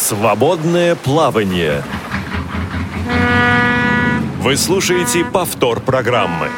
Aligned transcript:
Свободное 0.00 0.96
плавание. 0.96 1.84
Вы 4.38 4.56
слушаете 4.56 5.26
повтор 5.26 5.80
программы. 5.80 6.48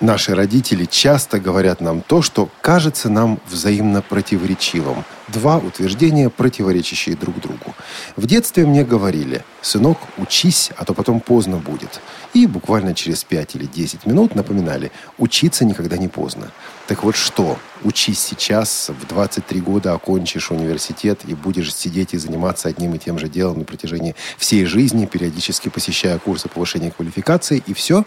Наши 0.00 0.34
родители 0.34 0.84
часто 0.84 1.38
говорят 1.38 1.80
нам 1.80 2.00
то, 2.00 2.20
что 2.20 2.48
кажется 2.60 3.08
нам 3.08 3.38
взаимно 3.48 4.02
противоречивым. 4.02 5.04
Два 5.28 5.58
утверждения, 5.58 6.28
противоречащие 6.28 7.14
друг 7.14 7.38
другу. 7.38 7.76
В 8.16 8.26
детстве 8.26 8.66
мне 8.66 8.82
говорили, 8.82 9.44
сынок, 9.60 9.98
учись, 10.18 10.72
а 10.76 10.84
то 10.84 10.94
потом 10.94 11.20
поздно 11.20 11.58
будет. 11.58 12.00
И 12.34 12.48
буквально 12.48 12.92
через 12.96 13.22
5 13.22 13.54
или 13.54 13.66
10 13.66 14.04
минут 14.04 14.34
напоминали, 14.34 14.90
учиться 15.16 15.64
никогда 15.64 15.96
не 15.96 16.08
поздно. 16.08 16.50
Так 16.92 17.04
вот 17.04 17.16
что, 17.16 17.58
учись 17.84 18.20
сейчас, 18.20 18.90
в 18.90 19.06
23 19.06 19.62
года 19.62 19.94
окончишь 19.94 20.50
университет 20.50 21.20
и 21.26 21.32
будешь 21.32 21.74
сидеть 21.74 22.12
и 22.12 22.18
заниматься 22.18 22.68
одним 22.68 22.94
и 22.94 22.98
тем 22.98 23.18
же 23.18 23.30
делом 23.30 23.60
на 23.60 23.64
протяжении 23.64 24.14
всей 24.36 24.66
жизни, 24.66 25.06
периодически 25.06 25.70
посещая 25.70 26.18
курсы 26.18 26.50
повышения 26.50 26.90
квалификации, 26.90 27.62
и 27.66 27.72
все. 27.72 28.04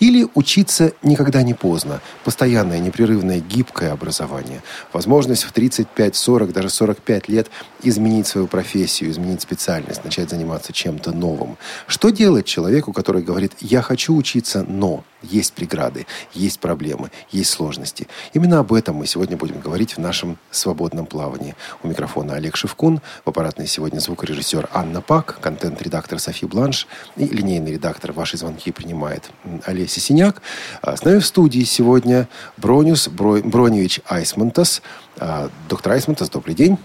Или 0.00 0.26
учиться 0.34 0.94
никогда 1.04 1.44
не 1.44 1.54
поздно. 1.54 2.00
Постоянное, 2.24 2.80
непрерывное, 2.80 3.38
гибкое 3.38 3.92
образование. 3.92 4.64
Возможность 4.92 5.44
в 5.44 5.52
35, 5.52 6.16
40, 6.16 6.52
даже 6.52 6.70
45 6.70 7.28
лет 7.28 7.52
изменить 7.84 8.26
свою 8.26 8.48
профессию, 8.48 9.12
изменить 9.12 9.42
специальность, 9.42 10.04
начать 10.04 10.30
заниматься 10.30 10.72
чем-то 10.72 11.12
новым. 11.12 11.56
Что 11.86 12.10
делать 12.10 12.46
человеку, 12.46 12.92
который 12.92 13.22
говорит, 13.22 13.52
я 13.60 13.80
хочу 13.80 14.16
учиться, 14.16 14.64
но 14.68 15.04
есть 15.30 15.52
преграды, 15.52 16.06
есть 16.32 16.60
проблемы, 16.60 17.10
есть 17.30 17.50
сложности. 17.50 18.06
Именно 18.32 18.60
об 18.60 18.72
этом 18.72 18.96
мы 18.96 19.06
сегодня 19.06 19.36
будем 19.36 19.60
говорить 19.60 19.96
в 19.96 19.98
нашем 19.98 20.38
свободном 20.50 21.06
плавании. 21.06 21.54
У 21.82 21.88
микрофона 21.88 22.34
Олег 22.34 22.56
Шевкун, 22.56 23.00
в 23.24 23.28
аппаратной 23.28 23.66
сегодня 23.66 23.98
звукорежиссер 23.98 24.68
Анна 24.72 25.00
Пак, 25.00 25.38
контент-редактор 25.40 26.18
Софи 26.18 26.46
Бланш 26.46 26.86
и 27.16 27.26
линейный 27.26 27.72
редактор 27.72 28.12
«Ваши 28.12 28.36
звонки» 28.36 28.72
принимает 28.72 29.30
Олеся 29.64 30.00
Синяк. 30.00 30.42
А 30.82 30.96
с 30.96 31.04
нами 31.04 31.18
в 31.18 31.26
студии 31.26 31.64
сегодня 31.64 32.28
Бронюс 32.56 33.08
Броневич 33.08 34.00
Айсмантас. 34.08 34.82
А, 35.18 35.50
доктор 35.68 35.92
Айсмантас, 35.92 36.30
добрый 36.30 36.54
день. 36.54 36.78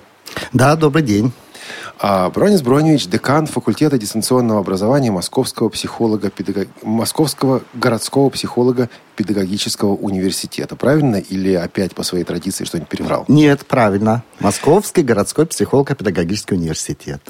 Да, 0.53 0.76
добрый 0.76 1.03
день. 1.03 1.31
А, 2.00 2.30
Бронис 2.30 2.62
Броневич, 2.62 3.08
декан 3.08 3.45
факультета 3.45 3.98
дистанционного 3.98 4.59
образования 4.59 5.12
Московского 5.12 5.70
психолога, 5.70 6.30
педагог... 6.30 6.67
Московского 6.81 7.62
городского 7.73 8.30
психолога 8.30 8.89
педагогического 9.20 9.95
университета. 9.95 10.78
Правильно? 10.78 11.17
Или 11.17 11.53
опять 11.53 11.94
по 11.94 12.03
своей 12.03 12.23
традиции 12.23 12.64
что-нибудь 12.64 12.88
переврал? 12.88 13.25
Нет, 13.28 13.66
правильно. 13.66 14.23
Московский 14.40 15.02
городской 15.02 15.45
психолого-педагогический 15.45 16.56
университет. 16.56 17.22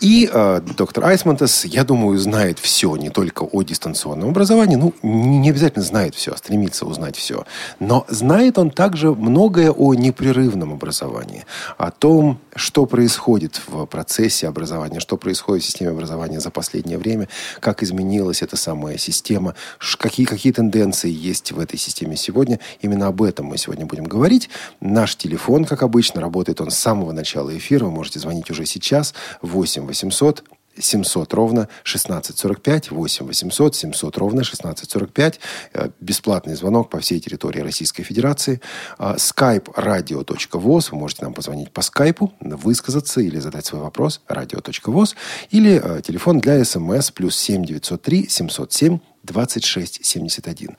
И 0.00 0.28
э, 0.32 0.60
доктор 0.76 1.04
Айсмантес, 1.04 1.64
я 1.66 1.84
думаю, 1.84 2.18
знает 2.18 2.58
все, 2.58 2.96
не 2.96 3.10
только 3.10 3.44
о 3.44 3.62
дистанционном 3.62 4.30
образовании. 4.30 4.74
Ну, 4.74 4.92
не 5.04 5.50
обязательно 5.50 5.84
знает 5.84 6.16
все, 6.16 6.32
а 6.32 6.36
стремится 6.36 6.84
узнать 6.84 7.14
все. 7.16 7.44
Но 7.78 8.04
знает 8.08 8.58
он 8.58 8.72
также 8.72 9.14
многое 9.14 9.70
о 9.70 9.94
непрерывном 9.94 10.72
образовании. 10.72 11.44
О 11.78 11.92
том, 11.92 12.40
что 12.56 12.86
происходит 12.86 13.60
в 13.68 13.85
процессе 13.86 14.48
образования, 14.48 15.00
что 15.00 15.16
происходит 15.16 15.64
в 15.64 15.66
системе 15.66 15.90
образования 15.90 16.40
за 16.40 16.50
последнее 16.50 16.98
время, 16.98 17.28
как 17.60 17.82
изменилась 17.82 18.42
эта 18.42 18.56
самая 18.56 18.98
система, 18.98 19.54
какие, 19.98 20.26
какие 20.26 20.52
тенденции 20.52 21.10
есть 21.10 21.52
в 21.52 21.60
этой 21.60 21.78
системе 21.78 22.16
сегодня. 22.16 22.60
Именно 22.80 23.08
об 23.08 23.22
этом 23.22 23.46
мы 23.46 23.58
сегодня 23.58 23.86
будем 23.86 24.04
говорить. 24.04 24.48
Наш 24.80 25.16
телефон, 25.16 25.64
как 25.64 25.82
обычно, 25.82 26.20
работает 26.20 26.60
он 26.60 26.70
с 26.70 26.76
самого 26.76 27.12
начала 27.12 27.56
эфира. 27.56 27.84
Вы 27.84 27.90
можете 27.90 28.18
звонить 28.18 28.50
уже 28.50 28.66
сейчас. 28.66 29.14
8 29.42 29.86
800 29.86 30.44
700 30.78 31.34
ровно 31.34 31.62
1645, 31.82 32.90
8 32.90 33.26
800 33.26 33.74
700 33.74 34.18
ровно 34.18 34.40
1645. 34.40 35.40
Э, 35.72 35.90
бесплатный 36.00 36.54
звонок 36.54 36.90
по 36.90 37.00
всей 37.00 37.20
территории 37.20 37.60
Российской 37.60 38.02
Федерации. 38.02 38.60
Skype 38.98 39.74
radio.voz. 39.74 40.88
Вы 40.90 40.98
можете 40.98 41.24
нам 41.24 41.34
позвонить 41.34 41.72
по 41.72 41.82
скайпу, 41.82 42.32
высказаться 42.40 43.20
или 43.20 43.38
задать 43.38 43.66
свой 43.66 43.82
вопрос 43.82 44.20
radio.voz. 44.28 45.14
Или 45.50 45.80
э, 45.82 46.02
телефон 46.02 46.40
для 46.40 46.64
смс 46.64 47.10
плюс 47.10 47.36
7 47.36 47.64
903 47.64 48.28
707 48.28 48.98
2671 49.22 50.76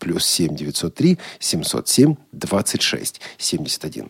плюс 0.00 0.26
7 0.26 0.56
903 0.56 1.18
707 1.38 2.16
26 2.32 3.20
71. 3.38 4.08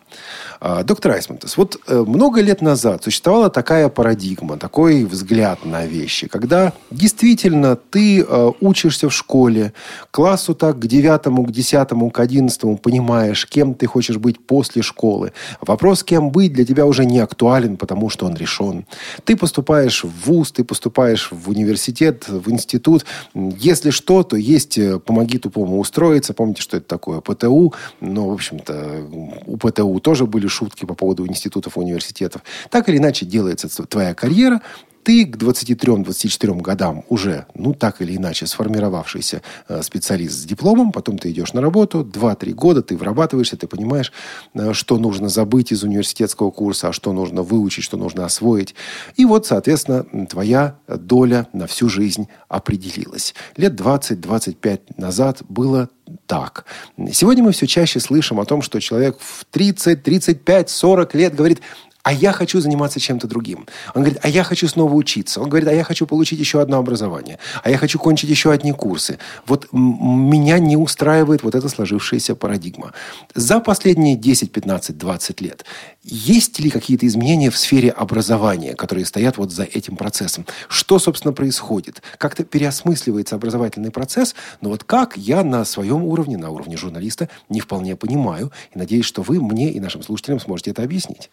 А, 0.61 0.83
доктор 0.85 1.13
Айсмантес, 1.13 1.57
вот 1.57 1.79
э, 1.87 2.05
много 2.07 2.41
лет 2.41 2.63
назад 2.63 3.05
существовала 3.05 3.51
такая 3.51 3.89
парадигма, 3.89 4.57
такой 4.57 5.05
взгляд 5.05 5.65
на 5.65 5.85
вещи, 5.87 6.29
когда 6.29 6.73
действительно 6.91 7.77
ты 7.77 8.23
э, 8.23 8.53
учишься 8.61 9.09
в 9.09 9.15
школе, 9.15 9.73
классу 10.11 10.55
так 10.55 10.79
к 10.79 10.87
девятому, 10.87 11.45
к 11.45 11.51
десятому, 11.51 12.11
к 12.11 12.21
одиннадцатому 12.21 12.79
понимаешь, 12.79 13.47
кем 13.47 13.75
ты 13.75 13.87
хочешь 13.87 14.17
быть 14.17 14.39
после 14.39 14.83
школы. 14.83 15.33
Вопрос, 15.61 16.05
кем 16.05 16.31
быть, 16.31 16.53
для 16.53 16.65
тебя 16.65 16.87
уже 16.87 17.05
не 17.05 17.19
актуален, 17.19 17.77
потому 17.77 18.09
что 18.11 18.27
он 18.27 18.37
решен. 18.37 18.87
Ты 19.25 19.37
поступаешь 19.37 20.05
в 20.05 20.27
ВУЗ, 20.27 20.53
ты 20.53 20.65
поступаешь 20.65 21.31
в 21.33 21.49
университет, 21.51 22.29
в 22.29 22.51
институт. 22.51 23.05
Если 23.35 23.91
что, 23.91 24.23
то 24.23 24.37
есть 24.37 24.79
э, 24.79 24.99
«помоги 25.01 25.39
тупому 25.39 25.80
устроиться. 25.81 26.35
Помните, 26.35 26.63
что 26.63 26.77
это 26.77 26.87
такое? 26.87 27.21
ПТУ. 27.21 27.75
Но, 28.01 28.29
в 28.29 28.33
общем-то, 28.33 29.07
у 29.47 29.57
ПТУ 29.57 29.99
тоже 30.01 30.27
были 30.27 30.47
шутки 30.47 30.85
по 30.85 30.95
поводу 30.95 31.27
институтов 31.27 31.77
университетов. 31.77 32.43
Так 32.71 32.89
или 32.89 32.99
иначе 32.99 33.27
делается 33.27 33.69
твоя 33.87 34.15
карьера, 34.15 34.61
ты 35.03 35.25
к 35.27 35.37
23-24 35.37 36.61
годам 36.61 37.05
уже, 37.09 37.47
ну, 37.55 37.75
так 37.75 38.03
или 38.03 38.17
иначе, 38.17 38.47
сформировавшийся 38.47 39.43
э, 39.69 39.83
специалист 39.83 40.35
с 40.35 40.45
дипломом, 40.45 40.93
потом 40.93 41.19
ты 41.19 41.31
идешь 41.31 41.53
на 41.53 41.61
работу, 41.61 42.05
2-3 42.05 42.53
года 42.53 42.83
ты 42.83 42.97
вырабатываешься, 42.97 43.57
ты 43.57 43.67
понимаешь, 43.67 44.13
э, 44.55 44.73
что 44.73 44.99
нужно 44.99 45.29
забыть 45.29 45.73
из 45.73 45.83
университетского 45.83 46.51
курса, 46.51 46.89
а 46.89 46.93
что 46.93 47.13
нужно 47.13 47.43
выучить, 47.43 47.85
что 47.85 47.97
нужно 47.97 48.25
освоить. 48.25 48.75
И 49.17 49.25
вот, 49.25 49.47
соответственно, 49.47 50.05
твоя 50.27 50.77
доля 50.89 51.49
на 51.53 51.67
всю 51.67 51.89
жизнь 51.89 52.29
определилась. 52.49 53.35
Лет 53.57 53.81
20-25 53.81 54.81
назад 54.97 55.43
было 55.49 55.89
так. 56.27 56.65
Сегодня 57.13 57.45
мы 57.45 57.53
все 57.53 57.67
чаще 57.67 58.01
слышим 58.01 58.41
о 58.41 58.45
том, 58.45 58.63
что 58.63 58.81
человек 58.81 59.19
в 59.21 59.45
30, 59.51 60.03
35, 60.03 60.71
40 60.71 61.15
лет 61.15 61.35
говорит, 61.35 61.61
а 62.03 62.13
я 62.13 62.33
хочу 62.33 62.61
заниматься 62.61 63.01
чем-то 63.01 63.27
другим. 63.27 63.67
Он 63.95 64.03
говорит, 64.03 64.21
а 64.23 64.29
я 64.29 64.45
хочу 64.45 64.69
снова 64.69 64.95
учиться. 64.95 65.41
Он 65.41 65.49
говорит, 65.49 65.69
а 65.69 65.73
я 65.73 65.85
хочу 65.85 66.07
получить 66.07 66.39
еще 66.39 66.61
одно 66.61 66.79
образование. 66.79 67.39
А 67.63 67.71
я 67.71 67.79
хочу 67.79 67.99
кончить 67.99 68.31
еще 68.31 68.51
одни 68.51 68.73
курсы. 68.73 69.19
Вот 69.47 69.69
меня 69.73 70.59
не 70.59 70.77
устраивает 70.77 71.43
вот 71.43 71.55
эта 71.55 71.69
сложившаяся 71.69 72.35
парадигма. 72.35 72.93
За 73.35 73.61
последние 73.61 74.17
10, 74.17 74.53
15, 74.53 74.99
20 74.99 75.41
лет 75.41 75.65
есть 76.03 76.59
ли 76.59 76.71
какие-то 76.71 77.07
изменения 77.07 77.51
в 77.51 77.59
сфере 77.59 77.91
образования, 77.91 78.75
которые 78.75 79.05
стоят 79.05 79.37
вот 79.37 79.53
за 79.53 79.65
этим 79.65 79.97
процессом? 79.97 80.47
Что, 80.69 80.99
собственно, 80.99 81.33
происходит? 81.33 82.03
Как-то 82.17 82.45
переосмысливается 82.45 83.37
образовательный 83.37 83.91
процесс, 83.91 84.35
но 84.61 84.71
вот 84.71 84.85
как 84.85 85.17
я 85.17 85.45
на 85.45 85.65
своем 85.65 86.05
уровне, 86.05 86.39
на 86.39 86.51
уровне 86.51 86.77
журналиста, 86.77 87.29
не 87.49 87.61
вполне 87.61 87.97
понимаю. 87.97 88.51
И 88.75 88.79
надеюсь, 88.79 89.05
что 89.05 89.23
вы 89.23 89.41
мне 89.41 89.71
и 89.71 89.81
нашим 89.81 90.03
слушателям 90.03 90.41
сможете 90.41 90.71
это 90.71 90.83
объяснить. 90.83 91.31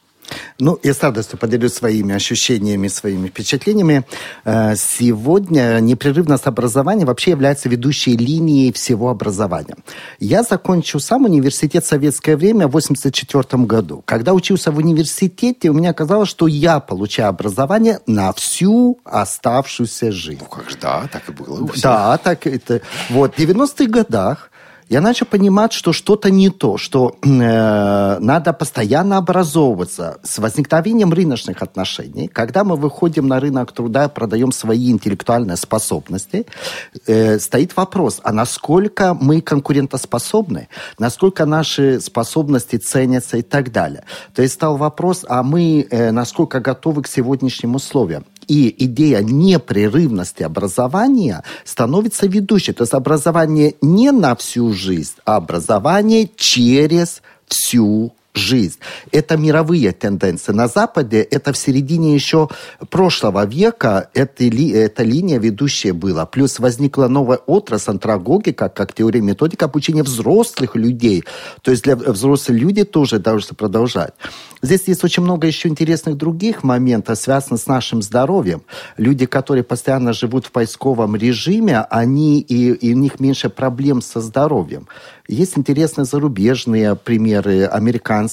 Ну, 0.59 0.79
я 0.83 0.93
с 0.93 1.03
радостью 1.03 1.37
поделюсь 1.37 1.73
своими 1.73 2.15
ощущениями, 2.15 2.87
своими 2.87 3.27
впечатлениями. 3.27 4.03
Э, 4.45 4.75
сегодня 4.75 5.79
непрерывность 5.79 6.47
образования 6.47 7.05
вообще 7.05 7.31
является 7.31 7.69
ведущей 7.69 8.17
линией 8.17 8.71
всего 8.71 9.09
образования. 9.09 9.75
Я 10.19 10.43
закончил 10.43 10.99
сам 10.99 11.25
университет 11.25 11.85
в 11.85 11.87
советское 11.87 12.35
время 12.35 12.67
в 12.67 12.75
1984 12.75 13.63
году. 13.65 14.03
Когда 14.05 14.33
учился 14.33 14.71
в 14.71 14.77
университете, 14.77 15.69
у 15.69 15.73
меня 15.73 15.93
казалось, 15.93 16.29
что 16.29 16.47
я 16.47 16.79
получаю 16.79 17.29
образование 17.29 17.99
на 18.07 18.33
всю 18.33 18.99
оставшуюся 19.03 20.11
жизнь. 20.11 20.39
Ну, 20.41 20.47
как 20.47 20.69
же, 20.69 20.77
да, 20.81 21.07
так 21.11 21.29
и 21.29 21.31
было. 21.31 21.69
Да, 21.81 22.17
так 22.17 22.47
это. 22.47 22.81
Вот, 23.09 23.35
в 23.35 23.39
90-х 23.39 23.85
годах 23.85 24.51
я 24.89 25.01
начал 25.01 25.25
понимать, 25.25 25.73
что 25.73 25.91
что-то 25.91 26.31
не 26.31 26.49
то, 26.49 26.77
что 26.77 27.17
э, 27.21 28.19
надо 28.19 28.53
постоянно 28.53 29.17
образовываться 29.17 30.19
с 30.23 30.37
возникновением 30.37 31.11
рыночных 31.11 31.61
отношений. 31.61 32.29
Когда 32.29 32.63
мы 32.63 32.77
выходим 32.77 33.27
на 33.27 33.39
рынок 33.39 33.73
труда, 33.73 34.07
продаем 34.07 34.51
свои 34.51 34.91
интеллектуальные 34.91 35.57
способности, 35.57 36.45
э, 37.05 37.37
стоит 37.39 37.75
вопрос, 37.75 38.21
а 38.23 38.31
насколько 38.31 39.13
мы 39.13 39.41
конкурентоспособны, 39.41 40.69
насколько 40.97 41.45
наши 41.45 41.99
способности 41.99 42.77
ценятся 42.77 43.37
и 43.37 43.41
так 43.41 43.71
далее. 43.73 44.03
То 44.33 44.41
есть 44.41 44.53
стал 44.53 44.77
вопрос, 44.77 45.25
а 45.27 45.43
мы 45.43 45.85
э, 45.89 46.11
насколько 46.11 46.61
готовы 46.61 47.03
к 47.03 47.07
сегодняшним 47.07 47.75
условиям 47.75 48.25
и 48.47 48.73
идея 48.85 49.21
непрерывности 49.21 50.43
образования 50.43 51.43
становится 51.65 52.27
ведущей. 52.27 52.73
То 52.73 52.83
есть 52.83 52.93
образование 52.93 53.75
не 53.81 54.11
на 54.11 54.35
всю 54.35 54.73
жизнь, 54.73 55.13
а 55.25 55.37
образование 55.37 56.29
через 56.35 57.21
всю 57.47 58.13
жизнь. 58.37 58.79
Это 59.11 59.37
мировые 59.37 59.91
тенденции. 59.91 60.53
На 60.53 60.67
Западе 60.67 61.21
это 61.21 61.51
в 61.51 61.57
середине 61.57 62.13
еще 62.13 62.47
прошлого 62.89 63.45
века 63.45 64.09
эта, 64.13 64.43
ли, 64.45 64.69
эта 64.69 65.03
линия 65.03 65.39
ведущая 65.39 65.93
была. 65.93 66.25
Плюс 66.25 66.59
возникла 66.59 67.07
новая 67.07 67.37
отрасль 67.37 67.91
антрагогика, 67.91 68.69
как 68.69 68.93
теория 68.93 69.21
методика 69.21 69.65
обучения 69.65 70.03
взрослых 70.03 70.75
людей. 70.75 71.23
То 71.61 71.71
есть 71.71 71.83
для 71.83 71.95
взрослых 71.95 72.57
людей 72.57 72.83
тоже 72.85 73.19
должны 73.19 73.55
продолжать. 73.55 74.13
Здесь 74.61 74.87
есть 74.87 75.03
очень 75.03 75.23
много 75.23 75.47
еще 75.47 75.69
интересных 75.69 76.17
других 76.17 76.63
моментов, 76.63 77.17
связанных 77.17 77.61
с 77.61 77.67
нашим 77.67 78.01
здоровьем. 78.01 78.63
Люди, 78.97 79.25
которые 79.25 79.63
постоянно 79.63 80.13
живут 80.13 80.45
в 80.45 80.51
поисковом 80.51 81.15
режиме, 81.15 81.81
они 81.89 82.39
и, 82.39 82.71
и 82.71 82.93
у 82.93 82.97
них 82.97 83.19
меньше 83.19 83.49
проблем 83.49 84.01
со 84.01 84.21
здоровьем. 84.21 84.87
Есть 85.27 85.57
интересные 85.57 86.05
зарубежные 86.05 86.95
примеры, 86.95 87.65
американские. 87.65 88.26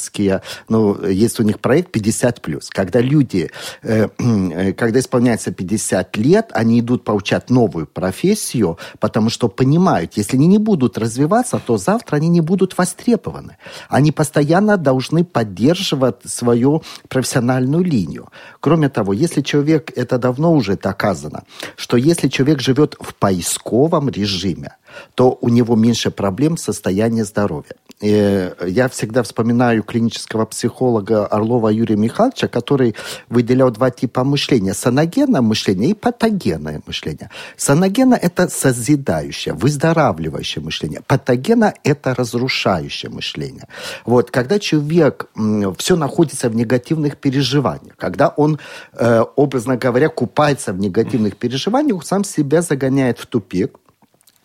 Ну, 0.69 1.05
есть 1.07 1.41
у 1.41 1.43
них 1.43 1.61
проект 1.61 1.95
50+. 1.95 2.61
Когда 2.71 3.01
люди, 3.01 3.51
э, 3.83 4.09
э, 4.19 4.73
когда 4.73 4.99
исполняется 4.99 5.53
50 5.53 6.17
лет, 6.17 6.51
они 6.53 6.81
идут 6.81 7.05
получать 7.05 7.51
новую 7.51 7.87
профессию, 7.87 8.79
потому 8.99 9.31
что 9.31 9.49
понимают, 9.49 10.17
если 10.17 10.37
они 10.37 10.47
не 10.47 10.59
будут 10.59 10.99
развиваться, 10.99 11.61
то 11.65 11.77
завтра 11.77 12.17
они 12.17 12.29
не 12.29 12.41
будут 12.41 12.79
востребованы. 12.79 13.57
Они 13.89 14.13
постоянно 14.13 14.77
должны 14.77 15.25
поддерживать 15.25 16.17
свою 16.25 16.83
профессиональную 17.09 17.85
линию. 17.85 18.29
Кроме 18.61 18.89
того, 18.89 19.13
если 19.13 19.43
человек, 19.43 19.93
это 19.97 20.19
давно 20.19 20.53
уже 20.53 20.77
доказано, 20.77 21.45
что 21.77 21.97
если 21.97 22.29
человек 22.29 22.61
живет 22.61 22.97
в 23.01 23.15
поисковом 23.15 24.09
режиме, 24.09 24.77
то 25.15 25.39
у 25.41 25.49
него 25.49 25.77
меньше 25.77 26.11
проблем 26.11 26.57
состояния 26.57 27.25
здоровья. 27.25 27.75
И 28.05 28.53
я 28.67 28.89
всегда 28.89 29.23
вспоминаю 29.23 29.83
клинического 29.83 30.45
психолога 30.45 31.27
Орлова 31.27 31.71
Юрия 31.71 31.97
Михайловича, 31.97 32.49
который 32.49 32.95
выделял 33.31 33.71
два 33.71 33.91
типа 33.91 34.25
мышления. 34.25 34.75
Саногенное 34.75 35.41
мышление 35.41 35.91
и 35.91 35.95
патогенное 35.95 36.83
мышление. 36.87 37.31
Саногена– 37.57 38.15
это 38.23 38.51
созидающее, 38.51 39.55
выздоравливающее 39.55 40.63
мышление. 40.63 41.01
Патогена– 41.07 41.73
это 41.83 42.15
разрушающее 42.15 43.11
мышление. 43.11 43.69
Вот, 44.05 44.31
когда 44.31 44.59
человек 44.59 45.31
все 45.79 45.97
находится 45.97 46.51
в 46.51 46.55
негативных 46.55 47.17
переживаниях, 47.17 47.97
когда 47.97 48.29
он, 48.29 48.59
э, 48.93 49.25
образно 49.35 49.79
говоря, 49.79 50.11
купается 50.11 50.75
в 50.75 50.79
негативных 50.79 51.39
переживаниях, 51.39 52.05
сам 52.05 52.23
себя 52.23 52.61
загоняет 52.61 53.19
в 53.19 53.25
тупик, 53.25 53.79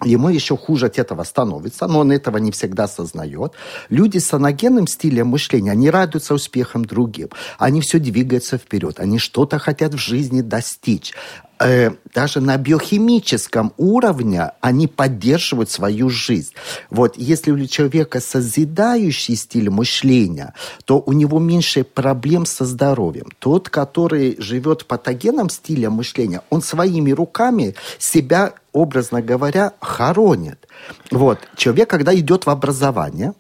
Ему 0.04 0.30
еще 0.30 0.56
хуже 0.56 0.86
от 0.86 0.98
этого 0.98 1.24
становится, 1.24 1.88
но 1.88 2.00
он 2.00 2.12
этого 2.12 2.38
не 2.38 2.52
всегда 2.52 2.86
осознает. 2.86 3.54
Люди 3.90 4.18
с 4.18 4.34
аногенным 4.34 4.88
стилем 4.88 5.28
мышления, 5.28 5.72
они 5.72 5.90
радуются 5.90 6.34
успехам 6.34 6.86
другим. 6.86 7.30
Они 7.58 7.82
все 7.82 8.00
двигаются 8.00 8.58
вперед. 8.58 9.00
Они 9.00 9.20
что-то 9.20 9.60
хотят 9.60 9.94
в 9.94 9.98
жизни 9.98 10.42
достичь 10.42 11.14
э, 11.60 11.92
даже 12.14 12.42
на 12.42 12.58
биохимическом 12.58 13.74
уровне 13.78 14.52
они 14.62 14.88
поддерживают 14.88 15.70
свою 15.70 16.10
жизнь. 16.10 16.54
Вот 16.90 17.18
если 17.18 17.52
у 17.52 17.66
человека 17.68 18.20
созидающий 18.20 19.36
стиль 19.36 19.70
мышления, 19.70 20.54
то 20.86 21.04
у 21.06 21.14
него 21.14 21.40
меньше 21.40 21.84
проблем 21.84 22.46
со 22.46 22.66
здоровьем. 22.66 23.28
Тот, 23.40 23.70
который 23.70 24.38
живет 24.40 24.82
в 24.82 24.86
патогенном 24.86 25.50
стиле 25.50 25.90
мышления, 25.90 26.42
он 26.50 26.62
своими 26.62 27.12
руками 27.12 27.76
себя, 27.98 28.54
образно 28.74 29.22
говоря, 29.22 29.74
хоронит. 29.80 30.68
Вот. 31.12 31.40
Человек, 31.56 31.90
когда 31.90 32.14
идет 32.16 32.46
в 32.46 32.50
образование, 32.50 33.34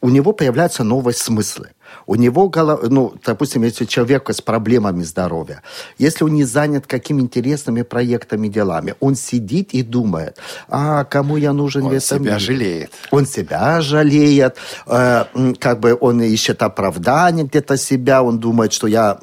у 0.00 0.08
него 0.08 0.32
появляются 0.32 0.84
новые 0.84 1.14
смыслы. 1.14 1.70
У 2.06 2.14
него, 2.14 2.52
ну, 2.88 3.14
допустим, 3.24 3.62
если 3.62 3.84
человек 3.84 4.30
с 4.30 4.40
проблемами 4.40 5.02
здоровья, 5.02 5.62
если 5.98 6.24
он 6.24 6.34
не 6.34 6.44
занят 6.44 6.86
какими 6.86 7.20
интересными 7.20 7.82
проектами, 7.82 8.48
делами, 8.48 8.94
он 9.00 9.16
сидит 9.16 9.72
и 9.72 9.82
думает, 9.82 10.38
а 10.68 11.04
кому 11.04 11.36
я 11.36 11.52
нужен 11.52 11.82
он 11.82 11.88
в 11.88 11.92
этом 11.92 12.18
себя 12.18 12.34
мире? 12.34 12.38
жалеет. 12.38 12.90
Он 13.10 13.26
себя 13.26 13.80
жалеет, 13.80 14.56
э, 14.86 15.24
как 15.58 15.80
бы 15.80 15.96
он 16.00 16.22
ищет 16.22 16.62
оправдание 16.62 17.44
где-то 17.44 17.76
себя, 17.76 18.22
он 18.22 18.38
думает, 18.38 18.72
что 18.72 18.86
я 18.86 19.18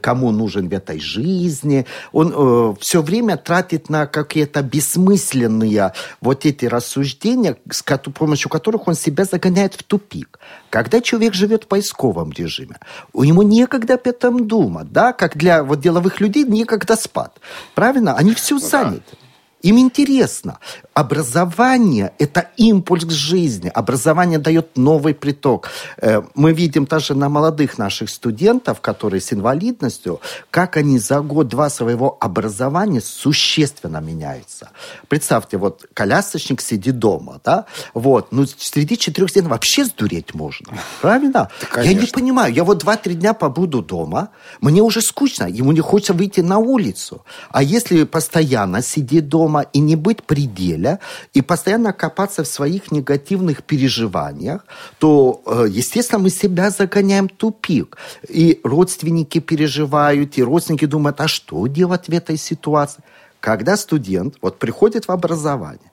кому 0.00 0.30
нужен 0.30 0.68
в 0.68 0.72
этой 0.72 1.00
жизни. 1.00 1.86
Он 2.12 2.32
э, 2.34 2.74
все 2.80 3.02
время 3.02 3.36
тратит 3.36 3.88
на 3.88 4.06
какие-то 4.06 4.62
бессмысленные 4.62 5.92
вот 6.20 6.46
эти 6.46 6.66
рассуждения, 6.66 7.56
с 7.70 7.82
помощью 7.82 8.50
которых 8.50 8.88
он 8.88 8.94
себя 8.94 9.24
загоняет 9.24 9.74
в 9.74 9.82
тупик. 9.82 10.38
Когда 10.70 11.00
человек 11.00 11.34
живет 11.34 11.64
в 11.64 11.66
поисковом 11.66 12.32
режиме, 12.32 12.78
у 13.12 13.24
него 13.24 13.42
некогда 13.42 13.94
об 13.94 14.06
этом 14.06 14.46
думать, 14.46 14.92
да, 14.92 15.12
как 15.12 15.36
для 15.36 15.62
вот 15.62 15.80
деловых 15.80 16.20
людей 16.20 16.44
некогда 16.44 16.96
спать. 16.96 17.32
Правильно? 17.74 18.14
Они 18.14 18.34
все 18.34 18.54
ну, 18.54 18.60
заняты. 18.60 19.02
Да. 19.12 19.18
Им 19.62 19.78
интересно. 19.78 20.58
Образование– 20.94 22.12
это 22.18 22.48
импульс 22.56 23.04
к 23.04 23.10
жизни. 23.10 23.70
Образование 23.74 24.38
дает 24.38 24.76
новый 24.76 25.14
приток. 25.14 25.70
Э, 25.96 26.22
мы 26.34 26.52
видим 26.52 26.84
даже 26.84 27.14
на 27.14 27.28
молодых 27.28 27.78
наших 27.78 28.10
студентов, 28.10 28.80
которые 28.80 29.20
с 29.20 29.32
инвалидностью, 29.32 30.20
как 30.50 30.76
они 30.76 30.98
за 30.98 31.20
год-два 31.20 31.70
своего 31.70 32.16
образования 32.20 33.00
существенно 33.00 33.98
меняются. 33.98 34.70
Представьте, 35.08 35.56
вот 35.56 35.86
колясочник 35.94 36.60
сидит 36.60 36.98
дома, 36.98 37.40
да, 37.44 37.66
вот, 37.94 38.32
ну, 38.32 38.46
среди 38.46 38.98
четырех 38.98 39.30
стен 39.30 39.48
вообще 39.48 39.84
сдуреть 39.84 40.34
можно. 40.34 40.66
Правильно? 41.00 41.48
Я 41.76 41.94
не 41.94 42.06
понимаю. 42.06 42.52
Я 42.52 42.64
вот 42.64 42.78
два-три 42.78 43.14
дня 43.14 43.32
побуду 43.32 43.82
дома, 43.82 44.28
мне 44.60 44.82
уже 44.82 45.00
скучно, 45.00 45.44
ему 45.44 45.72
не 45.72 45.80
хочется 45.80 46.12
выйти 46.12 46.40
на 46.40 46.58
улицу. 46.58 47.24
А 47.50 47.62
если 47.62 48.04
постоянно 48.04 48.82
сидеть 48.82 49.28
дома, 49.28 49.51
дома 49.52 49.66
и 49.74 49.80
не 49.80 49.96
быть 49.96 50.22
пределя, 50.22 50.98
и 51.34 51.42
постоянно 51.42 51.92
копаться 51.92 52.42
в 52.42 52.46
своих 52.46 52.92
негативных 52.92 53.62
переживаниях, 53.62 54.64
то, 54.98 55.40
э, 55.46 55.66
естественно, 55.78 56.22
мы 56.22 56.30
себя 56.30 56.70
загоняем 56.70 57.28
в 57.28 57.32
тупик. 57.32 57.96
И 58.28 58.60
родственники 58.64 59.40
переживают, 59.40 60.38
и 60.38 60.42
родственники 60.42 60.86
думают, 60.86 61.20
а 61.20 61.28
что 61.28 61.66
делать 61.66 62.08
в 62.08 62.12
этой 62.12 62.36
ситуации? 62.36 63.02
Когда 63.40 63.76
студент 63.76 64.34
вот 64.42 64.58
приходит 64.58 65.08
в 65.08 65.12
образование, 65.12 65.90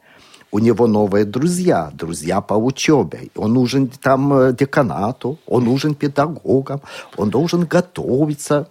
у 0.52 0.60
него 0.60 0.88
новые 0.88 1.26
друзья, 1.26 1.92
друзья 1.94 2.42
по 2.42 2.56
учебе. 2.56 3.20
Он 3.36 3.54
нужен 3.54 3.88
там 3.88 4.34
э, 4.34 4.54
деканату, 4.54 5.38
он 5.48 5.64
нужен 5.66 5.94
педагогам, 5.94 6.82
он 7.18 7.30
должен 7.30 7.66
готовиться 7.66 8.68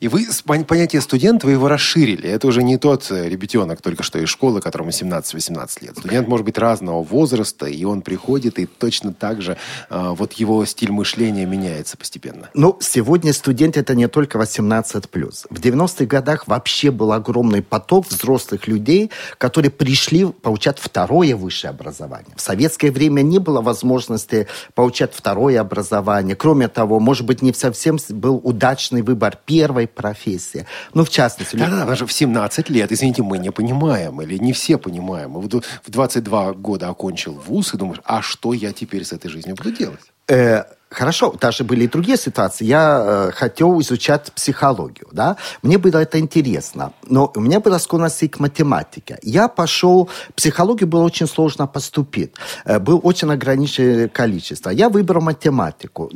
и 0.00 0.08
вы 0.08 0.26
понятие 0.66 1.02
студент, 1.02 1.44
вы 1.44 1.52
его 1.52 1.68
расширили. 1.68 2.28
Это 2.28 2.46
уже 2.46 2.62
не 2.62 2.76
тот 2.78 3.10
э, 3.10 3.28
ребятенок 3.28 3.80
только 3.80 4.02
что 4.02 4.18
из 4.18 4.28
школы, 4.28 4.60
которому 4.60 4.90
17-18 4.90 5.84
лет. 5.84 5.98
Студент 5.98 6.28
может 6.28 6.44
быть 6.44 6.58
разного 6.58 7.02
возраста, 7.02 7.66
и 7.66 7.84
он 7.84 8.02
приходит, 8.02 8.58
и 8.58 8.66
точно 8.66 9.12
так 9.12 9.42
же 9.42 9.56
э, 9.90 10.14
вот 10.16 10.34
его 10.34 10.64
стиль 10.64 10.92
мышления 10.92 11.46
меняется 11.46 11.96
постепенно. 11.96 12.50
Ну, 12.54 12.78
сегодня 12.80 13.32
студент 13.32 13.76
это 13.76 13.94
не 13.94 14.08
только 14.08 14.38
18+. 14.38 15.06
В 15.50 15.60
90-х 15.60 16.04
годах 16.06 16.48
вообще 16.48 16.90
был 16.90 17.12
огромный 17.12 17.62
поток 17.62 18.06
взрослых 18.08 18.66
людей, 18.66 19.10
которые 19.38 19.70
пришли 19.70 20.26
получать 20.26 20.78
второе 20.78 21.36
высшее 21.36 21.70
образование. 21.70 22.34
В 22.36 22.40
советское 22.40 22.90
время 22.90 23.22
не 23.22 23.38
было 23.38 23.60
возможности 23.60 24.48
получать 24.74 25.14
второе 25.14 25.60
образование. 25.60 26.36
Кроме 26.36 26.68
того, 26.68 27.00
может 27.00 27.26
быть, 27.26 27.42
не 27.42 27.52
совсем 27.52 27.98
был 28.08 28.40
удачный 28.42 29.02
выбор 29.02 29.38
первого 29.44 29.65
первой 29.66 29.86
профессии. 29.86 30.64
Ну, 30.94 31.04
в 31.04 31.10
частности... 31.10 31.56
Да, 31.56 31.68
да, 31.70 31.84
даже 31.84 32.06
в 32.06 32.12
17 32.12 32.70
лет, 32.70 32.92
извините, 32.92 33.22
мы 33.22 33.38
не 33.38 33.50
понимаем, 33.50 34.22
или 34.22 34.38
не 34.38 34.52
все 34.52 34.78
понимаем. 34.78 35.32
В 35.32 35.90
22 35.90 36.52
года 36.52 36.88
окончил 36.88 37.32
вуз 37.32 37.74
и 37.74 37.76
думаешь, 37.76 38.00
а 38.04 38.22
что 38.22 38.52
я 38.52 38.72
теперь 38.72 39.04
с 39.04 39.12
этой 39.12 39.28
жизнью 39.28 39.56
буду 39.56 39.72
делать? 39.72 40.00
Э, 40.28 40.64
Хорошо, 40.88 41.34
даже 41.40 41.64
были 41.64 41.84
и 41.84 41.88
другие 41.88 42.16
ситуации. 42.16 42.64
Я 42.64 43.28
э, 43.28 43.32
хотел 43.32 43.80
изучать 43.80 44.32
психологию, 44.32 45.08
да. 45.10 45.36
Мне 45.62 45.78
было 45.78 45.98
это 45.98 46.20
интересно, 46.20 46.92
но 47.08 47.32
у 47.34 47.40
меня 47.40 47.58
была 47.58 47.80
склонность 47.80 48.22
и 48.22 48.28
к 48.28 48.38
математике. 48.38 49.18
Я 49.22 49.48
пошел, 49.48 50.08
психологию 50.36 50.86
было 50.86 51.02
очень 51.02 51.26
сложно 51.26 51.66
поступить. 51.66 52.34
Э, 52.64 52.78
был 52.78 53.00
очень 53.02 53.32
ограниченное 53.32 54.08
количество. 54.08 54.70
Я 54.70 54.88
выбрал 54.88 55.22
математику. 55.22 56.08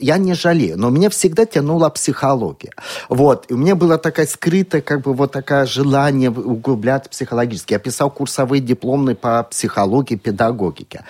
Я 0.00 0.18
не 0.18 0.34
жалею, 0.34 0.78
но 0.78 0.90
меня 0.90 1.08
всегда 1.08 1.46
тянула 1.46 1.88
психология. 1.88 2.72
Вот. 3.08 3.46
И 3.50 3.54
у 3.54 3.56
меня 3.56 3.74
было 3.74 3.96
такое 3.96 4.26
скрытое, 4.26 4.82
как 4.82 5.00
бы 5.00 5.14
вот 5.14 5.32
такое 5.32 5.64
желание 5.64 6.30
углублять 6.30 7.08
психологически. 7.08 7.72
Я 7.72 7.78
писал 7.78 8.10
курсовые 8.10 8.60
дипломные 8.60 9.16
по 9.16 9.42
психологии, 9.42 10.16
педагогике 10.16 11.04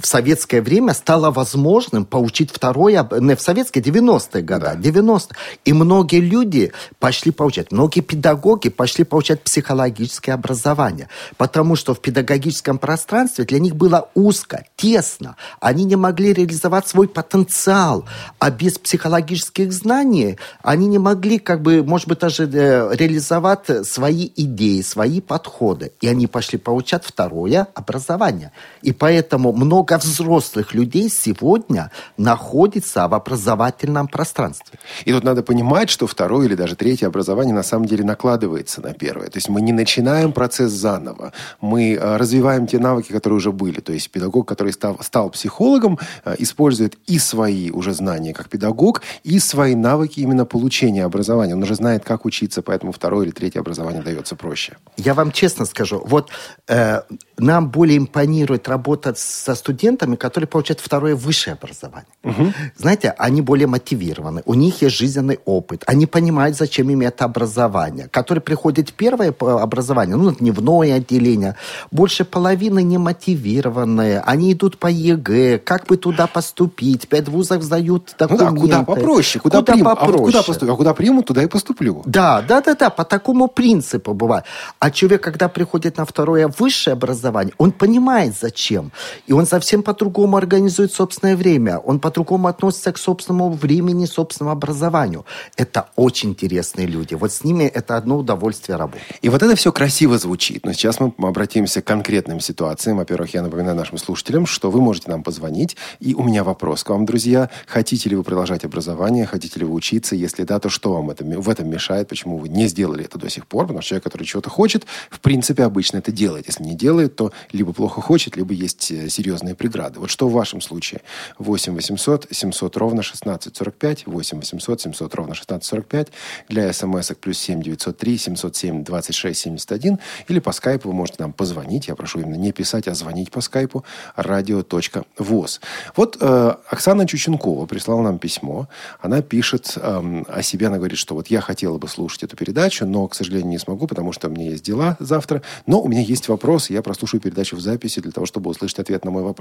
в 0.00 0.06
советское 0.06 0.62
время 0.62 0.94
стало 0.94 1.30
возможным 1.30 2.04
получить 2.04 2.50
второе, 2.50 3.06
не 3.20 3.34
в 3.34 3.40
советские 3.40 3.84
90-е 3.84 4.42
годы, 4.42 4.60
да. 4.60 4.74
90 4.74 5.34
И 5.64 5.72
многие 5.72 6.20
люди 6.20 6.72
пошли 6.98 7.32
получать, 7.32 7.72
многие 7.72 8.00
педагоги 8.00 8.68
пошли 8.68 9.04
получать 9.04 9.42
психологическое 9.42 10.32
образование, 10.32 11.08
потому 11.36 11.76
что 11.76 11.94
в 11.94 12.00
педагогическом 12.00 12.78
пространстве 12.78 13.44
для 13.44 13.58
них 13.58 13.76
было 13.76 14.08
узко, 14.14 14.64
тесно. 14.76 15.36
Они 15.60 15.84
не 15.84 15.96
могли 15.96 16.32
реализовать 16.32 16.88
свой 16.88 17.08
потенциал, 17.08 18.04
а 18.38 18.50
без 18.50 18.78
психологических 18.78 19.72
знаний 19.72 20.38
они 20.62 20.86
не 20.86 20.98
могли, 20.98 21.38
как 21.38 21.62
бы, 21.62 21.82
может 21.82 22.08
быть, 22.08 22.18
даже 22.18 22.44
э, 22.44 22.94
реализовать 22.94 23.86
свои 23.86 24.30
идеи, 24.36 24.82
свои 24.82 25.20
подходы. 25.20 25.92
И 26.00 26.08
они 26.08 26.26
пошли 26.26 26.58
получать 26.58 27.04
второе 27.04 27.66
образование. 27.74 28.52
И 28.82 28.92
поэтому 28.92 29.52
много 29.52 29.89
взрослых 29.98 30.74
людей 30.74 31.08
сегодня 31.08 31.90
находится 32.16 33.08
в 33.08 33.14
образовательном 33.14 34.08
пространстве. 34.08 34.78
И 35.04 35.12
тут 35.12 35.24
надо 35.24 35.42
понимать, 35.42 35.90
что 35.90 36.06
второе 36.06 36.46
или 36.46 36.54
даже 36.54 36.76
третье 36.76 37.06
образование 37.06 37.54
на 37.54 37.62
самом 37.62 37.86
деле 37.86 38.04
накладывается 38.04 38.80
на 38.80 38.92
первое. 38.92 39.28
То 39.28 39.38
есть 39.38 39.48
мы 39.48 39.60
не 39.60 39.72
начинаем 39.72 40.32
процесс 40.32 40.72
заново. 40.72 41.32
Мы 41.60 41.94
э, 41.94 42.16
развиваем 42.16 42.66
те 42.66 42.78
навыки, 42.78 43.12
которые 43.12 43.36
уже 43.36 43.52
были. 43.52 43.80
То 43.80 43.92
есть 43.92 44.10
педагог, 44.10 44.46
который 44.48 44.72
стал, 44.72 44.98
стал 45.02 45.30
психологом, 45.30 45.98
э, 46.24 46.36
использует 46.38 46.96
и 47.06 47.18
свои 47.18 47.70
уже 47.70 47.92
знания 47.92 48.32
как 48.34 48.48
педагог, 48.48 49.02
и 49.24 49.38
свои 49.38 49.74
навыки 49.74 50.20
именно 50.20 50.44
получения 50.44 51.04
образования. 51.04 51.54
Он 51.54 51.62
уже 51.62 51.74
знает, 51.74 52.04
как 52.04 52.24
учиться, 52.24 52.62
поэтому 52.62 52.92
второе 52.92 53.26
или 53.26 53.32
третье 53.32 53.60
образование 53.60 54.02
дается 54.02 54.36
проще. 54.36 54.76
Я 54.96 55.14
вам 55.14 55.32
честно 55.32 55.64
скажу, 55.64 56.02
вот 56.04 56.30
э, 56.68 57.02
нам 57.38 57.70
более 57.70 57.98
импонирует 57.98 58.68
работать 58.68 59.18
со 59.18 59.54
студентами, 59.54 59.69
которые 60.16 60.48
получают 60.48 60.80
второе 60.80 61.14
высшее 61.14 61.54
образование. 61.54 62.08
Угу. 62.24 62.52
Знаете, 62.76 63.14
они 63.18 63.42
более 63.42 63.66
мотивированы, 63.66 64.42
у 64.44 64.54
них 64.54 64.82
есть 64.82 64.96
жизненный 64.96 65.38
опыт, 65.44 65.84
они 65.86 66.06
понимают, 66.06 66.56
зачем 66.56 66.90
им 66.90 67.00
это 67.00 67.24
образование. 67.24 68.08
Которые 68.08 68.42
приходят 68.42 68.92
первое 68.92 69.34
образование, 69.38 70.16
ну, 70.16 70.32
дневное 70.32 70.96
отделение, 70.96 71.56
больше 71.90 72.24
половины 72.24 72.82
не 72.82 72.98
мотивированные, 72.98 74.20
они 74.20 74.52
идут 74.52 74.78
по 74.78 74.86
ЕГЭ, 74.86 75.58
как 75.58 75.86
бы 75.86 75.96
туда 75.96 76.26
поступить, 76.26 77.08
пять 77.08 77.28
вузов 77.28 77.62
сдают 77.62 78.14
документы. 78.18 78.44
Ну 78.44 78.54
да, 78.54 78.60
куда 78.60 78.82
попроще, 78.84 79.40
куда, 79.40 79.58
куда 79.58 79.72
примут, 79.72 79.98
попроще. 79.98 80.20
А 80.20 80.26
куда 80.26 80.42
поступлю, 80.42 80.72
а 80.72 80.76
куда 80.76 80.94
примут, 80.94 81.26
туда 81.26 81.42
и 81.42 81.46
поступлю. 81.46 82.02
Да, 82.06 82.42
да, 82.42 82.60
да, 82.60 82.74
да, 82.74 82.90
по 82.90 83.04
такому 83.04 83.48
принципу 83.48 84.14
бывает. 84.14 84.44
А 84.78 84.90
человек, 84.90 85.22
когда 85.22 85.48
приходит 85.48 85.98
на 85.98 86.04
второе 86.04 86.48
высшее 86.48 86.92
образование, 86.92 87.54
он 87.58 87.72
понимает, 87.72 88.34
зачем. 88.40 88.92
И 89.26 89.32
он 89.32 89.46
совсем 89.60 89.82
по-другому 89.82 90.38
организует 90.38 90.90
собственное 90.90 91.36
время. 91.36 91.76
Он 91.78 92.00
по-другому 92.00 92.48
относится 92.48 92.92
к 92.92 92.98
собственному 92.98 93.52
времени, 93.52 94.06
собственному 94.06 94.56
образованию. 94.56 95.26
Это 95.54 95.90
очень 95.96 96.30
интересные 96.30 96.86
люди. 96.86 97.12
Вот 97.14 97.30
с 97.30 97.44
ними 97.44 97.64
это 97.64 97.98
одно 97.98 98.16
удовольствие 98.16 98.78
работать. 98.78 99.02
И 99.20 99.28
вот 99.28 99.42
это 99.42 99.54
все 99.56 99.70
красиво 99.70 100.16
звучит. 100.16 100.64
Но 100.64 100.72
сейчас 100.72 100.98
мы 100.98 101.12
обратимся 101.18 101.82
к 101.82 101.84
конкретным 101.84 102.40
ситуациям. 102.40 102.96
Во-первых, 102.96 103.34
я 103.34 103.42
напоминаю 103.42 103.76
нашим 103.76 103.98
слушателям, 103.98 104.46
что 104.46 104.70
вы 104.70 104.80
можете 104.80 105.10
нам 105.10 105.22
позвонить. 105.22 105.76
И 106.00 106.14
у 106.14 106.22
меня 106.22 106.42
вопрос 106.42 106.82
к 106.82 106.88
вам, 106.88 107.04
друзья. 107.04 107.50
Хотите 107.66 108.08
ли 108.08 108.16
вы 108.16 108.22
продолжать 108.22 108.64
образование? 108.64 109.26
Хотите 109.26 109.60
ли 109.60 109.66
вы 109.66 109.74
учиться? 109.74 110.16
Если 110.16 110.44
да, 110.44 110.58
то 110.58 110.70
что 110.70 110.94
вам 110.94 111.10
это, 111.10 111.22
в 111.22 111.50
этом 111.50 111.68
мешает? 111.68 112.08
Почему 112.08 112.38
вы 112.38 112.48
не 112.48 112.66
сделали 112.66 113.04
это 113.04 113.18
до 113.18 113.28
сих 113.28 113.46
пор? 113.46 113.66
Потому 113.66 113.82
что 113.82 113.90
человек, 113.90 114.04
который 114.04 114.24
чего-то 114.24 114.48
хочет, 114.48 114.86
в 115.10 115.20
принципе, 115.20 115.64
обычно 115.64 115.98
это 115.98 116.12
делает. 116.12 116.46
Если 116.46 116.64
не 116.64 116.74
делает, 116.74 117.14
то 117.16 117.30
либо 117.52 117.74
плохо 117.74 118.00
хочет, 118.00 118.36
либо 118.36 118.54
есть 118.54 118.90
э, 118.90 119.10
серьезные 119.50 119.54
преграды. 119.54 120.00
Вот 120.00 120.10
что 120.10 120.28
в 120.28 120.32
вашем 120.32 120.60
случае? 120.60 121.00
8 121.38 121.74
800 121.74 122.26
700 122.30 122.76
ровно 122.76 123.00
1645, 123.00 124.06
8 124.06 124.38
800 124.38 124.80
700 124.80 125.14
ровно 125.14 125.32
1645, 125.32 126.08
для 126.48 126.72
смс 126.72 127.12
плюс 127.20 127.38
7 127.38 127.62
903 127.62 128.18
707 128.18 128.84
26 128.84 129.40
71, 129.40 129.98
или 130.28 130.40
по 130.40 130.52
скайпу 130.52 130.88
вы 130.88 130.94
можете 130.94 131.22
нам 131.22 131.32
позвонить, 131.32 131.88
я 131.88 131.94
прошу 131.94 132.20
именно 132.20 132.36
не 132.36 132.52
писать, 132.52 132.88
а 132.88 132.94
звонить 132.94 133.30
по 133.30 133.40
скайпу, 133.40 133.84
радио.воз. 134.16 135.60
Вот 135.96 136.16
э, 136.20 136.54
Оксана 136.70 137.06
Чученкова 137.06 137.66
прислала 137.66 138.02
нам 138.02 138.18
письмо, 138.18 138.68
она 139.00 139.22
пишет 139.22 139.74
э, 139.76 140.22
о 140.28 140.42
себе, 140.42 140.66
она 140.66 140.76
говорит, 140.76 140.98
что 140.98 141.14
вот 141.14 141.30
я 141.30 141.40
хотела 141.40 141.78
бы 141.78 141.88
слушать 141.88 142.24
эту 142.24 142.36
передачу, 142.36 142.86
но, 142.86 143.08
к 143.08 143.14
сожалению, 143.14 143.48
не 143.48 143.58
смогу, 143.58 143.86
потому 143.86 144.12
что 144.12 144.28
у 144.28 144.30
меня 144.30 144.50
есть 144.50 144.64
дела 144.64 144.96
завтра, 145.00 145.42
но 145.66 145.80
у 145.80 145.88
меня 145.88 146.00
есть 146.00 146.28
вопрос, 146.28 146.70
я 146.70 146.82
прослушаю 146.82 147.20
передачу 147.20 147.56
в 147.56 147.60
записи 147.60 148.00
для 148.00 148.12
того, 148.12 148.26
чтобы 148.26 148.50
услышать 148.50 148.78
ответ 148.78 149.04
на 149.04 149.10
мой 149.10 149.22
вопрос. 149.22 149.39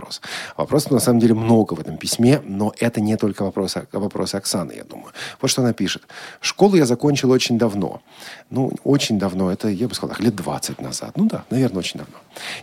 Вопросов 0.57 0.91
на 0.91 0.99
самом 0.99 1.19
деле 1.19 1.33
много 1.33 1.73
в 1.73 1.79
этом 1.79 1.97
письме, 1.97 2.41
но 2.45 2.73
это 2.79 3.01
не 3.01 3.17
только 3.17 3.43
вопрос, 3.43 3.75
вопрос 3.91 4.35
Оксаны, 4.35 4.73
я 4.73 4.83
думаю. 4.83 5.13
Вот 5.41 5.51
что 5.51 5.61
она 5.61 5.73
пишет. 5.73 6.03
Школу 6.41 6.75
я 6.75 6.85
закончил 6.85 7.31
очень 7.31 7.57
давно. 7.57 8.01
Ну, 8.49 8.71
очень 8.83 9.19
давно, 9.19 9.51
это, 9.51 9.67
я 9.67 9.87
бы 9.87 9.95
сказал, 9.95 10.15
лет 10.19 10.35
20 10.35 10.81
назад. 10.81 11.11
Ну 11.15 11.25
да, 11.25 11.43
наверное, 11.49 11.79
очень 11.79 11.99
давно. 11.99 12.15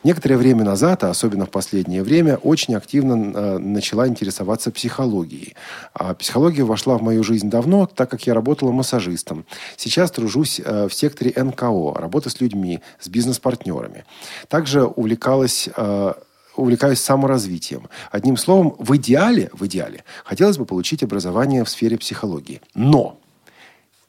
Некоторое 0.05 0.37
время 0.37 0.64
назад, 0.64 1.05
а 1.05 1.11
особенно 1.11 1.47
в 1.47 1.50
последнее 1.50 2.02
время, 2.02 2.37
очень 2.37 2.75
активно 2.75 3.33
э, 3.35 3.59
начала 3.59 4.09
интересоваться 4.09 4.71
психологией. 4.71 5.55
А 5.93 6.14
психология 6.14 6.64
вошла 6.64 6.99
в 6.99 7.02
мою 7.02 7.23
жизнь 7.23 7.50
давно, 7.50 7.87
так 7.87 8.11
как 8.11 8.26
я 8.26 8.35
работала 8.35 8.73
массажистом. 8.73 9.45
Сейчас 9.76 10.11
тружусь 10.11 10.61
э, 10.64 10.88
в 10.88 10.95
секторе 10.95 11.33
НКО, 11.37 11.95
работа 11.95 12.31
с 12.31 12.40
людьми, 12.40 12.81
с 13.00 13.09
бизнес-партнерами. 13.09 14.05
Также 14.49 14.85
увлекалась 14.85 15.69
э, 15.76 16.12
увлекаюсь 16.56 17.00
саморазвитием. 17.00 17.88
Одним 18.10 18.36
словом, 18.36 18.75
в 18.78 18.96
идеале, 18.96 19.50
в 19.52 19.66
идеале 19.66 20.04
хотелось 20.25 20.58
бы 20.58 20.64
получить 20.64 21.02
образование 21.02 21.64
в 21.64 21.68
сфере 21.68 21.98
психологии. 21.98 22.60
Но, 22.75 23.18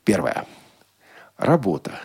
первое, 0.03 0.45
работа. 1.37 1.99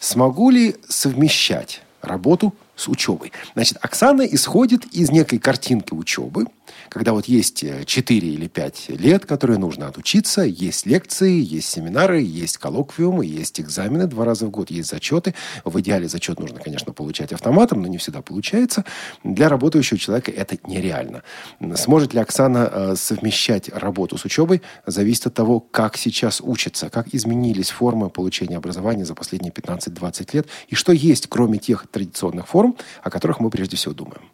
Смогу 0.00 0.50
ли 0.50 0.76
совмещать 0.88 1.82
работу 2.00 2.54
с 2.82 2.88
учебой? 2.88 3.32
Значит, 3.54 3.78
Оксана 3.80 4.22
исходит 4.22 4.84
из 4.86 5.10
некой 5.10 5.38
картинки 5.38 5.94
учебы– 5.94 6.46
когда 6.88 7.12
вот 7.12 7.26
есть 7.26 7.64
4 7.86 8.28
э, 8.28 8.30
или 8.30 8.48
5 8.48 8.90
лет, 8.90 9.26
которые 9.26 9.58
нужно 9.58 9.88
отучиться, 9.88 10.42
есть 10.42 10.86
лекции, 10.86 11.40
есть 11.42 11.68
семинары, 11.68 12.20
есть 12.20 12.58
коллоквиумы, 12.58 13.24
есть 13.24 13.60
экзамены 13.60 14.06
два 14.06 14.24
раза 14.24 14.46
в 14.46 14.50
год, 14.50 14.70
есть 14.70 14.90
зачеты. 14.90 15.34
В 15.64 15.80
идеале 15.80 16.08
зачет 16.08 16.38
нужно, 16.38 16.60
конечно, 16.60 16.92
получать 16.92 17.32
автоматом, 17.32 17.82
но 17.82 17.88
не 17.88 17.98
всегда 17.98 18.22
получается. 18.22 18.84
Для 19.24 19.48
работающего 19.48 19.98
человека 19.98 20.30
это 20.30 20.58
нереально. 20.66 21.22
Сможет 21.76 22.14
ли 22.14 22.20
Оксана 22.20 22.70
э, 22.70 22.96
совмещать 22.96 23.68
работу 23.70 24.18
с 24.18 24.24
учебой, 24.24 24.62
зависит 24.86 25.26
от 25.26 25.34
того, 25.34 25.60
как 25.60 25.96
сейчас 25.96 26.40
учится, 26.40 26.90
как 26.90 27.14
изменились 27.14 27.70
формы 27.70 28.10
получения 28.10 28.56
образования 28.56 29.04
за 29.04 29.14
последние 29.14 29.52
15-20 29.52 30.28
лет, 30.34 30.46
и 30.68 30.74
что 30.74 30.92
есть, 30.92 31.26
кроме 31.28 31.58
тех 31.58 31.86
традиционных 31.90 32.48
форм, 32.48 32.71
о 33.02 33.10
которых 33.10 33.40
мы 33.40 33.50
прежде 33.50 33.76
всего 33.76 33.94
думаем. 33.94 34.30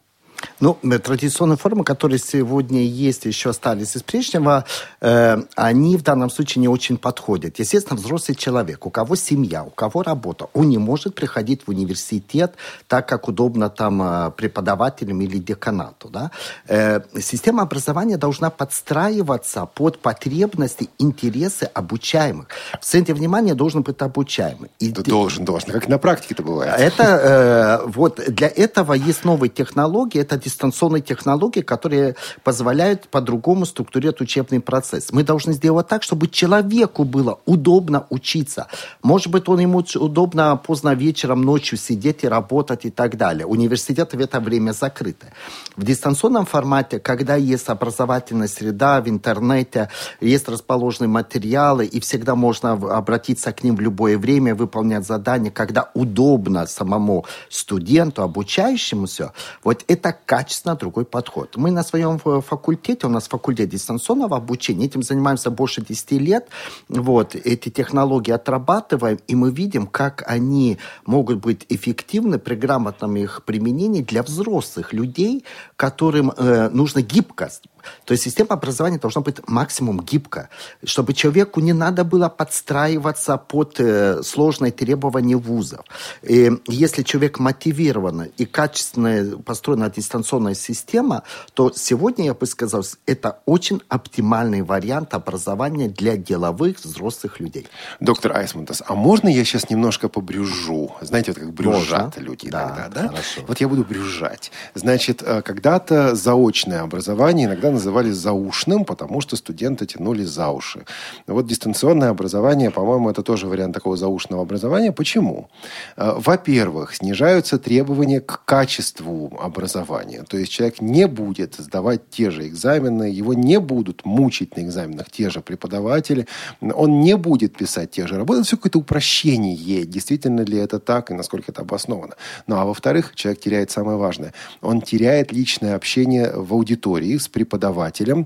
Ну, 0.59 0.77
э, 0.83 0.99
традиционные 0.99 1.57
формы, 1.57 1.83
которые 1.83 2.19
сегодня 2.19 2.81
есть, 2.81 3.25
еще 3.25 3.49
остались 3.49 3.95
из 3.95 4.03
прежнего, 4.03 4.65
э, 5.01 5.41
они 5.55 5.97
в 5.97 6.03
данном 6.03 6.29
случае 6.29 6.61
не 6.61 6.67
очень 6.67 6.97
подходят. 6.97 7.59
Естественно, 7.59 7.97
взрослый 7.97 8.35
человек, 8.35 8.85
у 8.85 8.89
кого 8.89 9.15
семья, 9.15 9.63
у 9.63 9.69
кого 9.69 10.03
работа, 10.03 10.47
он 10.53 10.69
не 10.69 10.77
может 10.77 11.15
приходить 11.15 11.61
в 11.65 11.69
университет 11.69 12.55
так, 12.87 13.07
как 13.07 13.27
удобно 13.27 13.69
там 13.69 14.01
э, 14.01 14.31
преподавателям 14.31 15.21
или 15.21 15.37
деканату. 15.37 16.09
Да? 16.09 16.31
Э, 16.67 17.01
система 17.21 17.63
образования 17.63 18.17
должна 18.17 18.49
подстраиваться 18.49 19.65
под 19.65 19.99
потребности, 19.99 20.89
интересы 20.99 21.69
обучаемых. 21.73 22.47
В 22.81 22.85
центре 22.85 23.13
внимания 23.13 23.55
должен 23.55 23.81
быть 23.81 24.01
обучаемый. 24.01 24.69
И 24.79 24.91
ты... 24.91 25.03
Должен, 25.03 25.45
должен. 25.45 25.71
Как 25.71 25.87
на 25.87 25.97
практике 25.97 26.33
это 26.33 26.43
бывает. 26.43 26.75
Это, 26.79 27.03
э, 27.03 27.87
вот, 27.87 28.19
для 28.27 28.47
этого 28.47 28.93
есть 28.93 29.23
новые 29.23 29.49
технологии, 29.49 30.21
это 30.29 30.43
дистанционные 30.43 31.01
технологии, 31.01 31.61
которые 31.61 32.15
позволяют 32.43 33.07
по-другому 33.09 33.65
структурировать 33.65 34.21
учебный 34.21 34.59
процесс. 34.59 35.11
Мы 35.11 35.23
должны 35.23 35.53
сделать 35.53 35.87
так, 35.87 36.03
чтобы 36.03 36.27
человеку 36.27 37.03
было 37.03 37.39
удобно 37.45 38.05
учиться. 38.09 38.67
Может 39.01 39.31
быть, 39.31 39.49
он 39.49 39.59
ему 39.59 39.83
удобно 39.95 40.55
поздно 40.55 40.93
вечером, 40.93 41.41
ночью 41.41 41.77
сидеть 41.77 42.23
и 42.23 42.27
работать 42.27 42.85
и 42.85 42.91
так 42.91 43.17
далее. 43.17 43.45
Университеты 43.45 44.17
в 44.17 44.19
это 44.19 44.39
время 44.39 44.71
закрыты. 44.71 45.27
В 45.75 45.83
дистанционном 45.83 46.45
формате, 46.45 46.99
когда 46.99 47.35
есть 47.35 47.69
образовательная 47.69 48.47
среда 48.47 49.01
в 49.01 49.09
интернете, 49.09 49.89
есть 50.21 50.47
расположенные 50.47 51.09
материалы, 51.09 51.85
и 51.85 51.99
всегда 51.99 52.35
можно 52.35 52.73
обратиться 52.73 53.51
к 53.51 53.63
ним 53.63 53.75
в 53.75 53.81
любое 53.81 54.17
время, 54.17 54.53
выполнять 54.53 55.05
задания, 55.05 55.51
когда 55.51 55.89
удобно 55.93 56.67
самому 56.67 57.25
студенту, 57.49 58.21
обучающемуся, 58.21 59.33
вот 59.63 59.83
это 59.87 60.17
качественно 60.25 60.75
другой 60.75 61.05
подход. 61.05 61.55
Мы 61.55 61.71
на 61.71 61.83
своем 61.83 62.19
факультете, 62.19 63.07
у 63.07 63.09
нас 63.09 63.27
факультет 63.27 63.69
дистанционного 63.69 64.37
обучения, 64.37 64.85
этим 64.85 65.03
занимаемся 65.03 65.49
больше 65.49 65.81
10 65.81 66.11
лет. 66.11 66.47
Вот, 66.89 67.35
эти 67.35 67.69
технологии 67.69 68.31
отрабатываем, 68.31 69.19
и 69.27 69.35
мы 69.35 69.51
видим, 69.51 69.87
как 69.87 70.23
они 70.27 70.77
могут 71.05 71.39
быть 71.39 71.65
эффективны 71.69 72.39
при 72.39 72.55
грамотном 72.55 73.15
их 73.15 73.43
применении 73.45 74.01
для 74.01 74.23
взрослых 74.23 74.93
людей, 74.93 75.45
которым 75.75 76.31
э, 76.31 76.69
нужна 76.69 77.01
гибкость. 77.01 77.68
То 78.05 78.13
есть 78.13 78.23
система 78.23 78.51
образования 78.51 78.97
должна 78.97 79.21
быть 79.21 79.37
максимум 79.47 80.01
гибка, 80.01 80.49
чтобы 80.83 81.13
человеку 81.13 81.59
не 81.59 81.73
надо 81.73 82.03
было 82.03 82.29
подстраиваться 82.29 83.37
под 83.37 83.79
э, 83.79 84.21
сложные 84.23 84.71
требования 84.71 85.35
вузов. 85.35 85.85
И 86.23 86.51
если 86.67 87.03
человек 87.03 87.39
мотивирован 87.39 88.29
и 88.37 88.45
качественно 88.45 89.37
построена 89.37 89.89
дистанционная 89.89 90.55
система, 90.55 91.23
то 91.53 91.71
сегодня, 91.75 92.25
я 92.25 92.33
бы 92.33 92.45
сказал, 92.45 92.83
это 93.05 93.39
очень 93.45 93.81
оптимальный 93.89 94.61
вариант 94.61 95.13
образования 95.13 95.89
для 95.89 96.17
деловых 96.17 96.79
взрослых 96.79 97.39
людей. 97.39 97.67
Доктор 97.99 98.37
Айсмантас, 98.37 98.83
а 98.85 98.95
можно 98.95 99.27
я 99.27 99.43
сейчас 99.43 99.69
немножко 99.69 100.09
побрюжу? 100.09 100.91
Знаете, 101.01 101.31
вот 101.31 101.39
как 101.39 101.53
брюжат 101.53 102.15
можно? 102.15 102.29
люди 102.29 102.49
да, 102.49 102.63
иногда, 102.63 102.89
да? 102.89 103.07
Хорошо. 103.09 103.41
Вот 103.47 103.61
я 103.61 103.67
буду 103.67 103.83
брюжать. 103.83 104.51
Значит, 104.75 105.21
э, 105.23 105.41
когда-то 105.41 106.15
заочное 106.15 106.81
образование 106.81 107.47
иногда 107.47 107.71
называли 107.79 108.11
заушным, 108.11 108.85
потому 108.85 109.21
что 109.21 109.35
студенты 109.35 109.85
тянули 109.85 110.23
за 110.25 110.49
уши. 110.49 110.85
Вот 111.27 111.47
дистанционное 111.47 112.09
образование, 112.09 112.69
по-моему, 112.71 113.09
это 113.09 113.23
тоже 113.23 113.47
вариант 113.47 113.73
такого 113.73 113.97
заушного 113.97 114.41
образования. 114.41 114.91
Почему? 114.91 115.49
Э, 115.97 116.13
во-первых, 116.17 116.95
снижаются 116.95 117.57
требования 117.57 118.19
к 118.19 118.41
качеству 118.45 119.31
образования. 119.41 120.23
То 120.27 120.37
есть 120.37 120.51
человек 120.51 120.81
не 120.81 121.07
будет 121.07 121.55
сдавать 121.55 122.01
те 122.09 122.31
же 122.31 122.47
экзамены, 122.47 123.03
его 123.03 123.33
не 123.33 123.59
будут 123.59 124.05
мучить 124.05 124.57
на 124.57 124.61
экзаменах 124.61 125.09
те 125.09 125.29
же 125.29 125.39
преподаватели, 125.41 126.27
он 126.61 127.01
не 127.01 127.15
будет 127.15 127.55
писать 127.55 127.91
те 127.91 128.07
же 128.07 128.17
работы. 128.17 128.43
Все 128.43 128.57
какое-то 128.57 128.79
упрощение. 128.79 129.85
Действительно 129.85 130.41
ли 130.41 130.57
это 130.57 130.79
так 130.79 131.11
и 131.11 131.13
насколько 131.13 131.51
это 131.51 131.61
обосновано? 131.61 132.15
Ну, 132.47 132.55
а 132.57 132.65
во-вторых, 132.65 133.15
человек 133.15 133.41
теряет 133.41 133.71
самое 133.71 133.97
важное. 133.97 134.33
Он 134.61 134.81
теряет 134.81 135.31
личное 135.31 135.75
общение 135.75 136.31
в 136.35 136.53
аудитории 136.53 137.17
с 137.17 137.27
преподавателем 137.27 137.58
преподавателем, 137.59 138.25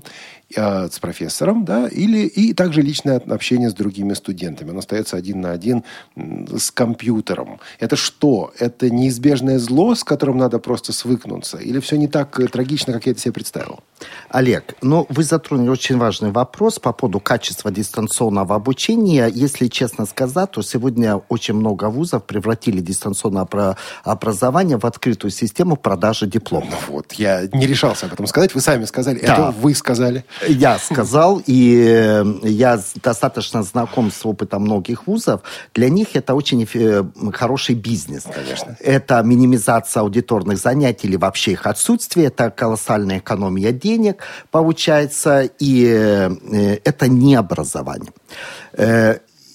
э, 0.54 0.88
с 0.88 0.98
профессором, 0.98 1.64
да, 1.64 1.88
или 1.88 2.26
и 2.26 2.54
также 2.54 2.82
личное 2.82 3.16
общение 3.16 3.70
с 3.70 3.74
другими 3.74 4.14
студентами. 4.14 4.70
Он 4.70 4.78
остается 4.78 5.16
один 5.16 5.40
на 5.40 5.52
один 5.52 5.84
с 6.16 6.70
компьютером. 6.70 7.60
Это 7.80 7.96
что? 7.96 8.52
Это 8.58 8.90
неизбежное 8.90 9.58
зло, 9.58 9.94
с 9.94 10.04
которым 10.04 10.38
надо 10.38 10.58
просто 10.58 10.92
свыкнуться? 10.92 11.58
Или 11.58 11.80
все 11.80 11.96
не 11.96 12.08
так 12.08 12.38
э, 12.40 12.46
трагично, 12.46 12.92
как 12.92 13.06
я 13.06 13.12
это 13.12 13.20
себе 13.20 13.32
представил? 13.32 13.80
Олег, 14.28 14.74
ну, 14.82 15.06
вы 15.08 15.22
затронули 15.22 15.68
очень 15.68 15.98
важный 15.98 16.30
вопрос 16.30 16.78
по 16.78 16.92
поводу 16.92 17.20
качества 17.20 17.70
дистанционного 17.70 18.54
обучения. 18.54 19.30
Если 19.32 19.68
честно 19.68 20.06
сказать, 20.06 20.50
то 20.52 20.62
сегодня 20.62 21.16
очень 21.28 21.54
много 21.54 21.88
вузов 21.90 22.24
превратили 22.24 22.80
дистанционное 22.80 23.46
образование 24.02 24.78
в 24.78 24.84
открытую 24.84 25.30
систему 25.30 25.76
продажи 25.76 26.26
дипломов. 26.26 26.86
Ну 26.88 26.94
вот, 26.94 27.12
я 27.14 27.48
не 27.52 27.66
решался 27.66 28.06
об 28.06 28.12
этом 28.12 28.26
сказать. 28.26 28.54
Вы 28.54 28.60
сами 28.60 28.84
сказали. 28.84 29.20
Да. 29.20 29.32
Это 29.32 29.54
вы 29.60 29.74
сказали. 29.74 30.24
Я 30.46 30.78
сказал, 30.78 31.42
и 31.46 31.84
э, 31.86 32.24
я 32.42 32.80
достаточно 33.02 33.62
знаком 33.62 34.10
с 34.10 34.26
опытом 34.26 34.62
многих 34.62 35.06
вузов. 35.06 35.40
Для 35.74 35.88
них 35.88 36.16
это 36.16 36.34
очень 36.34 36.66
э, 36.74 37.04
хороший 37.32 37.74
бизнес. 37.74 38.24
Конечно. 38.24 38.76
Это 38.80 39.22
минимизация 39.22 40.02
аудиторных 40.02 40.58
занятий 40.58 41.08
или 41.08 41.16
вообще 41.16 41.52
их 41.52 41.66
отсутствие. 41.66 42.26
Это 42.26 42.50
колоссальная 42.50 43.18
экономия 43.18 43.72
денег 43.72 44.22
получается, 44.50 45.42
и 45.58 45.86
э, 45.86 46.78
это 46.84 47.08
не 47.08 47.34
образование. 47.34 48.12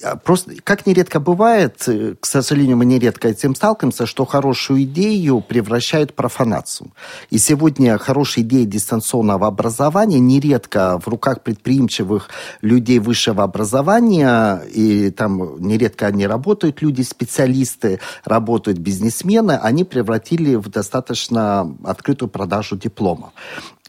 А 0.03 0.15
просто, 0.15 0.53
как 0.63 0.85
нередко 0.85 1.19
бывает, 1.19 1.83
э, 1.87 2.15
к 2.19 2.25
сожалению, 2.25 2.77
мы 2.77 2.85
нередко 2.85 3.27
этим 3.27 3.55
сталкиваемся, 3.55 4.05
что 4.05 4.25
хорошую 4.25 4.83
идею 4.83 5.41
превращают 5.41 6.11
в 6.11 6.13
профанацию. 6.13 6.91
И 7.29 7.37
сегодня 7.37 7.97
хорошие 7.97 8.43
идеи 8.45 8.63
дистанционного 8.63 9.47
образования 9.47 10.19
нередко 10.19 10.99
в 10.99 11.07
руках 11.07 11.41
предприимчивых 11.43 12.29
людей 12.61 12.99
высшего 12.99 13.43
образования, 13.43 14.61
и 14.73 15.09
там 15.11 15.59
нередко 15.59 16.07
они 16.07 16.27
работают, 16.27 16.81
люди, 16.81 17.01
специалисты, 17.01 17.99
работают 18.23 18.77
бизнесмены, 18.77 19.53
они 19.53 19.83
превратили 19.83 20.55
в 20.55 20.69
достаточно 20.69 21.75
открытую 21.83 22.29
продажу 22.29 22.77
дипломов. 22.77 23.31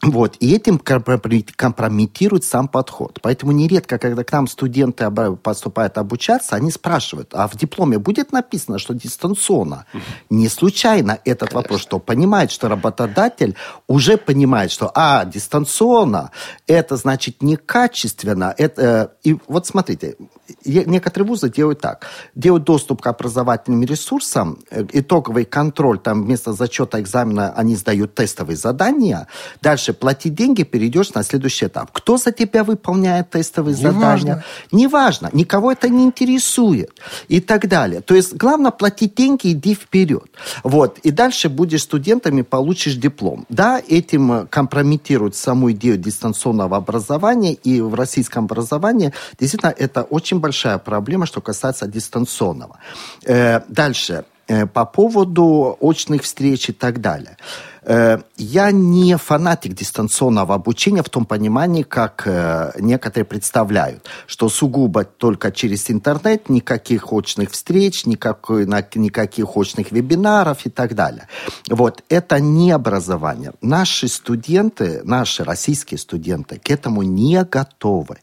Вот, 0.03 0.37
и 0.41 0.55
этим 0.55 0.79
компрометирует 0.79 2.45
сам 2.45 2.69
подход. 2.69 3.19
Поэтому 3.21 3.53
нередко, 3.53 3.99
когда 3.99 4.25
к 4.25 4.33
нам 4.33 4.49
студенты 4.49 5.11
поступают 5.43 5.99
обучаться, 5.99 6.57
они 6.57 6.71
спрашивают, 6.71 7.35
а 7.35 7.47
в 7.49 7.57
дипломе 7.57 7.99
будет 7.99 8.33
написано, 8.33 8.79
что 8.79 8.95
дистанционно? 8.95 9.85
Не 10.31 10.49
случайно 10.49 11.19
этот 11.25 11.51
Конечно. 11.51 11.57
вопрос, 11.59 11.81
что 11.83 11.99
понимает, 11.99 12.51
что 12.51 12.69
работодатель 12.69 13.57
уже 13.89 14.17
понимает, 14.17 14.71
что, 14.71 14.91
а, 14.95 15.25
дистанционно, 15.27 16.31
это 16.67 16.97
значит 16.97 17.43
некачественно. 17.43 18.55
Это, 18.57 19.13
э, 19.23 19.29
и 19.29 19.39
вот 19.49 19.67
смотрите, 19.67 20.17
некоторые 20.65 21.29
вузы 21.29 21.51
делают 21.51 21.81
так. 21.81 22.07
Делают 22.35 22.65
доступ 22.65 23.03
к 23.03 23.07
образовательным 23.07 23.83
ресурсам, 23.83 24.59
э, 24.71 24.85
итоговый 24.93 25.45
контроль, 25.45 25.99
там 25.99 26.25
вместо 26.25 26.53
зачета 26.53 27.01
экзамена 27.01 27.53
они 27.53 27.77
сдают 27.77 28.15
тестовые 28.15 28.57
задания. 28.57 29.27
Дальше 29.61 29.90
платить 29.93 30.35
деньги, 30.35 30.63
перейдешь 30.63 31.15
на 31.15 31.23
следующий 31.23 31.67
этап. 31.67 31.91
Кто 31.93 32.17
за 32.17 32.33
тебя 32.33 32.65
выполняет 32.65 33.31
тестовые 33.31 33.77
не 33.77 33.83
задания? 33.83 34.05
Важно. 34.07 34.45
Неважно. 34.73 35.31
Никого 35.33 35.73
это 35.73 35.89
не 35.89 36.05
интересует. 36.05 36.91
И 37.29 37.41
так 37.41 37.69
далее. 37.69 38.01
То 38.01 38.15
есть 38.15 38.35
главное 38.35 38.71
платить 38.71 39.15
деньги, 39.15 39.53
иди 39.53 39.75
вперед. 39.75 40.31
Вот. 40.65 40.99
И 40.99 41.11
дальше 41.11 41.49
будешь 41.49 41.83
студентами, 41.83 42.43
получишь 42.43 42.95
диплом. 42.95 43.47
Да, 43.49 43.81
этим 43.89 44.47
компрометируют 44.49 45.37
саму 45.37 45.73
идею 45.73 45.97
дистанционного 45.97 46.77
образования. 46.77 47.55
И 47.55 47.81
в 47.81 47.95
российском 47.95 48.45
образовании 48.45 49.13
действительно 49.39 49.75
это 49.77 50.03
очень 50.03 50.41
большая 50.41 50.79
проблема, 50.79 51.27
что 51.27 51.41
касается 51.41 51.87
дистанционного. 51.87 52.79
Э, 53.25 53.61
дальше. 53.69 54.25
Э, 54.51 54.67
по 54.67 54.85
поводу 54.85 55.77
очных 55.81 56.23
встреч 56.23 56.71
и 56.71 56.73
так 56.73 57.01
далее. 57.01 57.37
Э, 57.83 58.19
я 58.37 58.71
не 58.71 59.17
фанатик 59.17 59.75
дистанционного 59.75 60.55
обучения 60.55 61.03
в 61.03 61.09
том 61.09 61.25
понимании, 61.25 61.83
как 61.83 62.23
э, 62.27 62.73
некоторые 62.79 63.25
представляют, 63.25 64.07
что 64.27 64.49
сугубо 64.49 65.05
только 65.05 65.51
через 65.51 65.91
интернет, 65.91 66.49
никаких 66.49 67.13
очных 67.13 67.51
встреч, 67.51 68.07
никакой, 68.07 68.67
никаких 68.67 69.57
очных 69.57 69.93
вебинаров 69.93 70.67
и 70.67 70.71
так 70.71 70.95
далее. 70.95 71.27
Вот. 71.69 72.03
Это 72.09 72.41
не 72.41 72.71
образование. 72.71 73.53
Наши 73.61 74.09
студенты, 74.09 75.01
наши 75.05 75.45
российские 75.45 75.99
студенты 75.99 76.59
к 76.59 76.71
этому 76.71 77.03
не 77.03 77.43
готовы. 77.45 78.19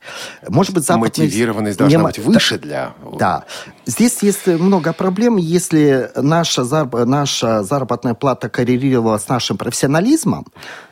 Может 0.47 0.73
быть, 0.73 0.85
западные... 0.85 1.27
Мотивированность 1.27 1.77
должна 1.77 1.99
не... 1.99 2.05
быть 2.05 2.19
выше 2.19 2.59
для... 2.59 2.93
Да. 3.19 3.45
Здесь 3.85 4.21
есть 4.21 4.47
много 4.47 4.93
проблем. 4.93 5.37
Если 5.37 6.11
наша, 6.15 6.63
наша 7.05 7.63
заработная 7.63 8.13
плата 8.13 8.49
коррелировала 8.49 9.17
с 9.17 9.27
нашим 9.47 9.57
профессионализмом, 9.57 10.45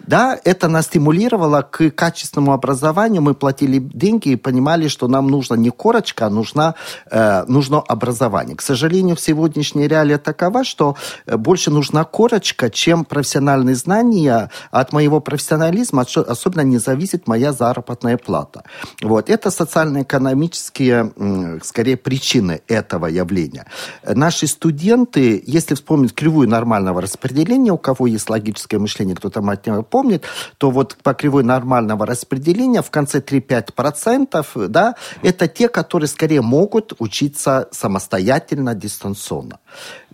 да, 0.07 0.39
это 0.45 0.67
нас 0.67 0.85
стимулировало 0.85 1.61
к 1.61 1.89
качественному 1.89 2.53
образованию. 2.53 3.21
Мы 3.21 3.33
платили 3.33 3.79
деньги 3.79 4.29
и 4.29 4.35
понимали, 4.35 4.87
что 4.87 5.07
нам 5.07 5.27
нужна 5.27 5.57
не 5.57 5.71
корочка, 5.71 6.27
а 6.27 6.29
нужна, 6.29 6.75
э, 7.11 7.43
нужно 7.47 7.79
образование. 7.79 8.55
К 8.55 8.61
сожалению, 8.61 9.15
в 9.15 9.19
сегодняшней 9.19 9.87
реалии 9.87 10.17
такова, 10.17 10.63
что 10.63 10.95
э, 11.25 11.37
больше 11.37 11.71
нужна 11.71 12.03
корочка, 12.03 12.69
чем 12.69 13.03
профессиональные 13.03 13.75
знания. 13.75 14.49
От 14.71 14.93
моего 14.93 15.19
профессионализма 15.19 16.05
особенно 16.15 16.61
не 16.61 16.77
зависит 16.77 17.27
моя 17.27 17.51
заработная 17.51 18.17
плата. 18.17 18.63
Вот. 19.01 19.29
Это 19.29 19.51
социально-экономические, 19.51 21.11
скорее, 21.63 21.97
причины 21.97 22.61
этого 22.67 23.07
явления. 23.07 23.65
Наши 24.07 24.47
студенты, 24.47 25.43
если 25.47 25.75
вспомнить 25.75 26.13
кривую 26.13 26.47
нормального 26.47 27.01
распределения, 27.01 27.71
у 27.71 27.77
кого 27.77 28.07
есть 28.07 28.29
логическое 28.45 28.79
мышление, 28.79 29.15
кто-то 29.15 29.41
мать 29.41 29.65
помнит, 29.89 30.25
то 30.57 30.69
вот 30.69 30.97
по 31.03 31.13
кривой 31.13 31.43
нормального 31.43 32.05
распределения 32.05 32.81
в 32.81 32.91
конце 32.91 33.19
3-5%, 33.19 34.67
да, 34.67 34.95
это 35.23 35.47
те, 35.47 35.67
которые 35.69 36.07
скорее 36.07 36.41
могут 36.41 36.93
учиться 36.99 37.67
самостоятельно, 37.71 38.75
дистанционно. 38.75 39.59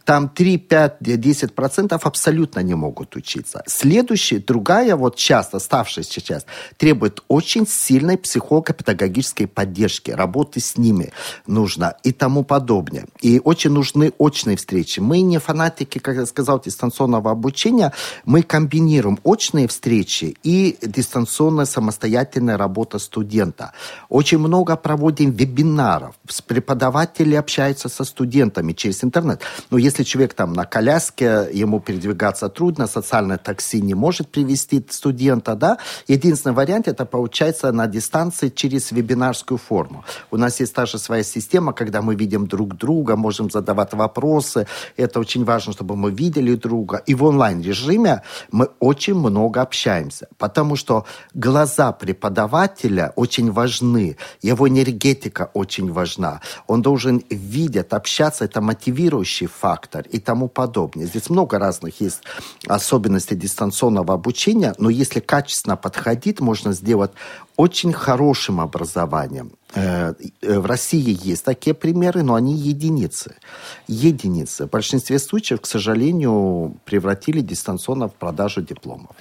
Там 0.06 0.30
3, 0.30 0.58
5, 0.58 0.98
10 1.00 1.54
процентов 1.54 2.06
абсолютно 2.06 2.60
не 2.62 2.76
могут 2.76 3.16
учиться. 3.16 3.64
Следующая, 3.68 4.40
другая 4.40 4.96
вот 4.96 5.16
часть, 5.16 5.54
оставшаяся 5.54 6.22
часть, 6.22 6.46
требует 6.78 7.24
очень 7.28 7.68
сильной 7.68 8.18
психолого-педагогической 8.18 9.48
поддержки, 9.48 10.12
работы 10.12 10.60
с 10.60 10.78
ними 10.78 11.12
нужно 11.48 11.96
и 12.04 12.12
тому 12.12 12.44
подобное. 12.44 13.06
И 13.22 13.42
очень 13.44 13.72
нужны 13.72 14.12
очные 14.18 14.58
встречи. 14.58 15.00
Мы 15.00 15.22
не 15.22 15.40
фанатики, 15.40 16.00
как 16.00 16.16
я 16.16 16.26
сказал, 16.26 16.60
дистанционного 16.60 17.32
обучения, 17.32 17.94
мы 18.26 18.44
комбинируем 18.44 19.20
очные 19.24 19.68
встречи 19.68 20.36
и 20.44 20.78
дистанционная 20.82 21.66
самостоятельная 21.66 22.58
работа 22.58 23.00
студента. 23.00 23.72
Очень 24.10 24.40
много 24.40 24.76
проводим 24.76 25.32
вебинаров, 25.32 26.16
преподаватели 26.48 27.36
общаются 27.36 27.90
со 27.90 28.04
студентами 28.04 28.74
через 28.74 29.04
интернет. 29.04 29.42
Но 29.70 29.78
если 29.78 30.01
человек 30.04 30.34
там 30.34 30.54
на 30.54 30.66
коляске, 30.66 31.48
ему 31.54 31.80
передвигаться 31.80 32.50
трудно, 32.50 32.88
социальное 32.88 33.38
такси 33.38 33.82
не 33.82 33.94
может 33.94 34.30
привести 34.30 34.86
студента, 34.90 35.56
да, 35.56 35.78
единственный 36.08 36.54
вариант 36.54 36.88
это 36.88 37.06
получается 37.06 37.72
на 37.72 37.88
дистанции 37.88 38.50
через 38.50 38.92
вебинарскую 38.92 39.58
форму. 39.58 40.04
У 40.32 40.38
нас 40.38 40.60
есть 40.60 40.74
та 40.74 40.86
же 40.86 40.98
своя 40.98 41.24
система, 41.24 41.74
когда 41.74 42.02
мы 42.02 42.16
видим 42.16 42.48
друг 42.48 42.76
друга, 42.78 43.16
можем 43.16 43.50
задавать 43.50 43.94
вопросы. 43.94 44.68
Это 44.98 45.20
очень 45.20 45.44
важно, 45.46 45.74
чтобы 45.74 45.96
мы 45.96 46.12
видели 46.12 46.56
друга. 46.56 47.02
И 47.06 47.16
в 47.16 47.24
онлайн-режиме 47.24 48.22
мы 48.52 48.70
очень 48.80 49.16
много 49.16 49.62
общаемся, 49.62 50.28
потому 50.38 50.76
что 50.76 51.06
глаза 51.34 51.92
преподавателя 51.92 53.14
очень 53.16 53.52
важны, 53.52 54.18
его 54.42 54.68
энергетика 54.68 55.50
очень 55.54 55.92
важна. 55.92 56.42
Он 56.68 56.82
должен 56.82 57.24
видеть, 57.30 57.94
общаться, 57.94 58.46
это 58.46 58.62
мотивирующий 58.62 59.48
фактор 59.48 59.81
и 60.12 60.20
тому 60.20 60.48
подобное. 60.48 61.06
Здесь 61.06 61.30
много 61.30 61.60
разных 61.60 62.02
есть 62.02 62.22
особенностей 62.68 63.36
дистанционного 63.36 64.14
обучения, 64.14 64.74
но 64.78 64.90
если 64.90 65.20
качественно 65.20 65.78
подходить, 65.78 66.40
можно 66.40 66.74
сделать 66.74 67.12
очень 67.58 67.94
хорошим 67.94 68.60
образованием. 68.60 69.52
Э, 69.74 70.14
э, 70.42 70.60
в 70.60 70.66
России 70.66 71.18
есть 71.30 71.46
такие 71.46 71.74
примеры, 71.74 72.24
но 72.24 72.34
они 72.36 72.54
единицы. 72.54 73.36
Единицы. 73.88 74.66
В 74.66 74.70
большинстве 74.70 75.20
случаев, 75.20 75.62
к 75.62 75.68
сожалению, 75.68 76.76
превратили 76.86 77.42
дистанционно 77.42 78.08
в 78.08 78.14
продажу 78.14 78.62
дипломов. 78.62 79.16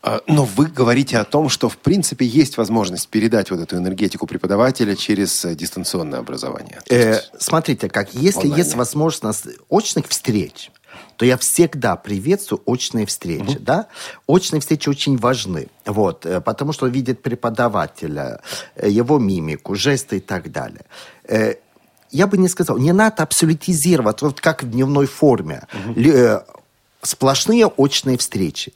А, 0.00 0.20
но 0.26 0.44
вы 0.44 0.66
говорите 0.66 1.18
о 1.18 1.24
том, 1.24 1.48
что 1.48 1.68
в 1.68 1.76
принципе 1.76 2.24
есть 2.24 2.56
возможность 2.56 3.08
передать 3.08 3.50
вот 3.50 3.60
эту 3.60 3.76
энергетику 3.76 4.26
преподавателя 4.26 4.94
через 4.94 5.44
э, 5.44 5.54
дистанционное 5.54 6.20
образование. 6.20 6.80
Э, 6.88 7.18
смотрите, 7.38 7.88
как 7.88 8.14
если 8.14 8.42
онлайн. 8.42 8.58
есть 8.58 8.74
возможность 8.76 9.46
очных 9.68 10.06
встреч, 10.08 10.70
то 11.16 11.24
я 11.24 11.36
всегда 11.36 11.96
приветствую 11.96 12.62
очные 12.64 13.06
встречи, 13.06 13.56
угу. 13.56 13.60
да? 13.60 13.88
Очные 14.26 14.60
встречи 14.60 14.88
очень 14.88 15.16
важны, 15.16 15.66
вот, 15.84 16.24
э, 16.26 16.40
потому 16.40 16.72
что 16.72 16.86
видит 16.86 17.20
преподавателя, 17.20 18.40
его 18.80 19.18
мимику, 19.18 19.74
жесты 19.74 20.18
и 20.18 20.20
так 20.20 20.52
далее. 20.52 20.84
Я 22.10 22.26
бы 22.26 22.38
не 22.38 22.48
сказал, 22.48 22.78
не 22.78 22.92
надо 22.92 23.22
абсолютизировать, 23.22 24.22
вот 24.22 24.40
как 24.40 24.62
в 24.62 24.70
дневной 24.70 25.06
форме, 25.06 25.66
угу. 25.88 26.00
сплошные 27.02 27.66
очные 27.66 28.16
встречи. 28.16 28.72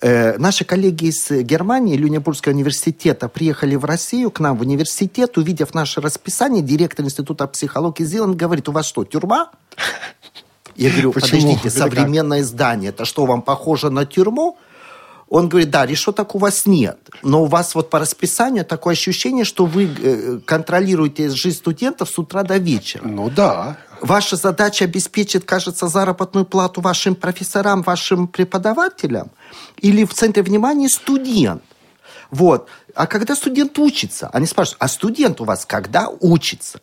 Э, 0.00 0.36
наши 0.38 0.64
коллеги 0.64 1.06
из 1.06 1.30
Германии, 1.30 1.96
Люнебургского 1.96 2.52
университета, 2.52 3.28
приехали 3.28 3.76
в 3.76 3.84
Россию 3.84 4.30
к 4.30 4.40
нам 4.40 4.56
в 4.56 4.62
университет, 4.62 5.38
увидев 5.38 5.72
наше 5.74 6.00
расписание, 6.00 6.62
директор 6.62 7.04
Института 7.04 7.46
психологии 7.46 8.04
Зеланд 8.04 8.36
говорит, 8.36 8.68
у 8.68 8.72
вас 8.72 8.86
что, 8.86 9.04
тюрьма? 9.04 9.50
Я 10.74 10.90
говорю, 10.90 11.12
Почему? 11.12 11.40
подождите, 11.40 11.70
современное 11.70 12.42
здание, 12.42 12.90
это 12.90 13.04
что, 13.04 13.26
вам 13.26 13.42
похоже 13.42 13.90
на 13.90 14.04
тюрьму? 14.04 14.58
Он 15.28 15.48
говорит, 15.48 15.70
да, 15.70 15.86
решеток 15.86 16.34
у 16.34 16.38
вас 16.38 16.66
нет, 16.66 16.98
но 17.22 17.42
у 17.42 17.46
вас 17.46 17.74
вот 17.74 17.90
по 17.90 17.98
расписанию 17.98 18.64
такое 18.64 18.92
ощущение, 18.92 19.44
что 19.44 19.66
вы 19.66 19.86
э, 19.86 20.38
контролируете 20.44 21.30
жизнь 21.30 21.56
студентов 21.56 22.10
с 22.10 22.18
утра 22.18 22.42
до 22.42 22.58
вечера. 22.58 23.06
Ну 23.06 23.30
да. 23.30 23.78
Ваша 24.00 24.36
задача 24.36 24.84
обеспечить, 24.84 25.46
кажется, 25.46 25.88
заработную 25.88 26.44
плату 26.44 26.80
вашим 26.80 27.14
профессорам, 27.14 27.82
вашим 27.82 28.28
преподавателям, 28.28 29.30
или 29.78 30.04
в 30.04 30.12
центре 30.12 30.42
внимания 30.42 30.88
студент. 30.88 31.62
Вот. 32.30 32.68
А 32.94 33.06
когда 33.06 33.34
студент 33.34 33.78
учится, 33.78 34.28
они 34.32 34.46
спрашивают, 34.46 34.82
а 34.82 34.88
студент 34.88 35.40
у 35.40 35.44
вас 35.44 35.64
когда 35.64 36.08
учится? 36.20 36.80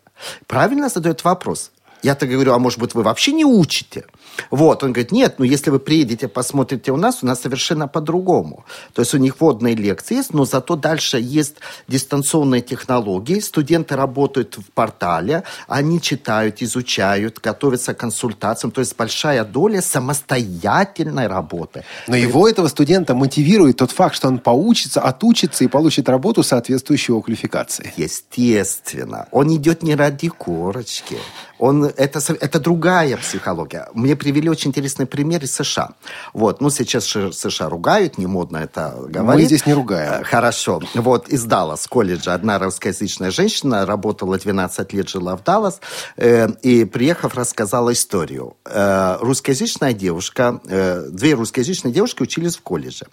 Правильно 0.48 0.90
задают 0.90 1.24
вопрос. 1.24 1.72
Я 2.04 2.16
так 2.16 2.30
говорю, 2.30 2.54
а 2.54 2.60
может 2.60 2.80
быть, 2.80 2.96
вы 2.96 3.04
вообще 3.04 3.32
не 3.32 3.46
учите? 3.46 4.06
Вот, 4.50 4.84
он 4.84 4.94
говорит, 4.94 5.12
нет, 5.12 5.36
ну 5.38 5.46
если 5.46 5.70
вы 5.70 5.80
приедете, 5.80 6.28
посмотрите 6.28 6.92
у 6.92 6.98
нас, 6.98 7.20
у 7.22 7.26
нас 7.26 7.42
совершенно 7.42 7.88
по-другому. 7.88 8.66
То 8.94 9.02
есть 9.02 9.14
у 9.14 9.18
них 9.18 9.40
водные 9.40 9.76
лекции 9.76 10.16
есть, 10.16 10.34
но 10.34 10.46
зато 10.46 10.76
дальше 10.76 11.20
есть 11.20 11.56
дистанционные 11.88 12.62
технологии, 12.62 13.40
студенты 13.40 13.96
работают 13.96 14.58
в 14.58 14.72
портале, 14.72 15.44
они 15.68 16.02
читают, 16.02 16.62
изучают, 16.62 17.40
готовятся 17.40 17.94
к 17.94 17.98
консультациям, 17.98 18.72
то 18.72 18.82
есть 18.82 18.96
большая 18.98 19.44
доля 19.44 19.82
самостоятельной 19.82 21.28
работы. 21.28 21.84
Но 22.08 22.16
его, 22.16 22.48
этого 22.48 22.68
студента, 22.68 23.16
мотивирует 23.16 23.78
тот 23.78 23.92
факт, 23.92 24.16
что 24.16 24.28
он 24.28 24.40
поучится, 24.40 25.02
отучится 25.02 25.64
и 25.64 25.68
получит 25.68 26.10
работу 26.10 26.44
соответствующего 26.44 27.22
квалификации. 27.22 27.94
Естественно. 27.98 29.28
Он 29.32 29.56
идет 29.56 29.84
не 29.84 29.96
ради 29.96 30.30
корочки. 30.30 31.18
Он, 31.60 31.86
это, 31.86 32.20
это 32.40 32.60
другая 32.60 33.18
психология. 33.18 33.88
Мне 33.94 34.16
привели 34.22 34.50
очень 34.50 34.70
интересный 34.70 35.08
пример 35.08 35.44
из 35.44 35.56
США. 35.56 35.90
Вот, 36.34 36.62
ну, 36.62 36.70
сейчас 36.70 37.06
США 37.06 37.70
ругают, 37.70 38.20
не 38.20 38.28
модно 38.28 38.58
это 38.58 38.96
говорить. 39.08 39.42
Мы 39.42 39.46
здесь 39.48 39.66
не 39.66 39.74
ругаем. 39.74 40.22
Э, 40.22 40.24
хорошо. 40.24 40.80
Вот, 40.94 41.28
из 41.30 41.44
Даллас 41.46 41.88
колледжа 41.88 42.36
одна 42.36 42.60
русскоязычная 42.60 43.32
женщина, 43.32 43.84
работала 43.88 44.38
12 44.38 44.94
лет, 44.94 45.10
жила 45.10 45.36
в 45.36 45.44
Даллас, 45.44 45.82
э, 46.18 46.50
и, 46.62 46.86
приехав, 46.86 47.34
рассказала 47.34 47.94
историю. 47.94 48.58
Э, 48.66 49.18
русскоязычная 49.22 49.94
девушка, 49.94 50.62
э, 50.68 51.08
две 51.10 51.34
русскоязычные 51.34 51.92
девушки 51.92 52.22
учились 52.22 52.58
в 52.58 52.62
колледже. 52.62 53.08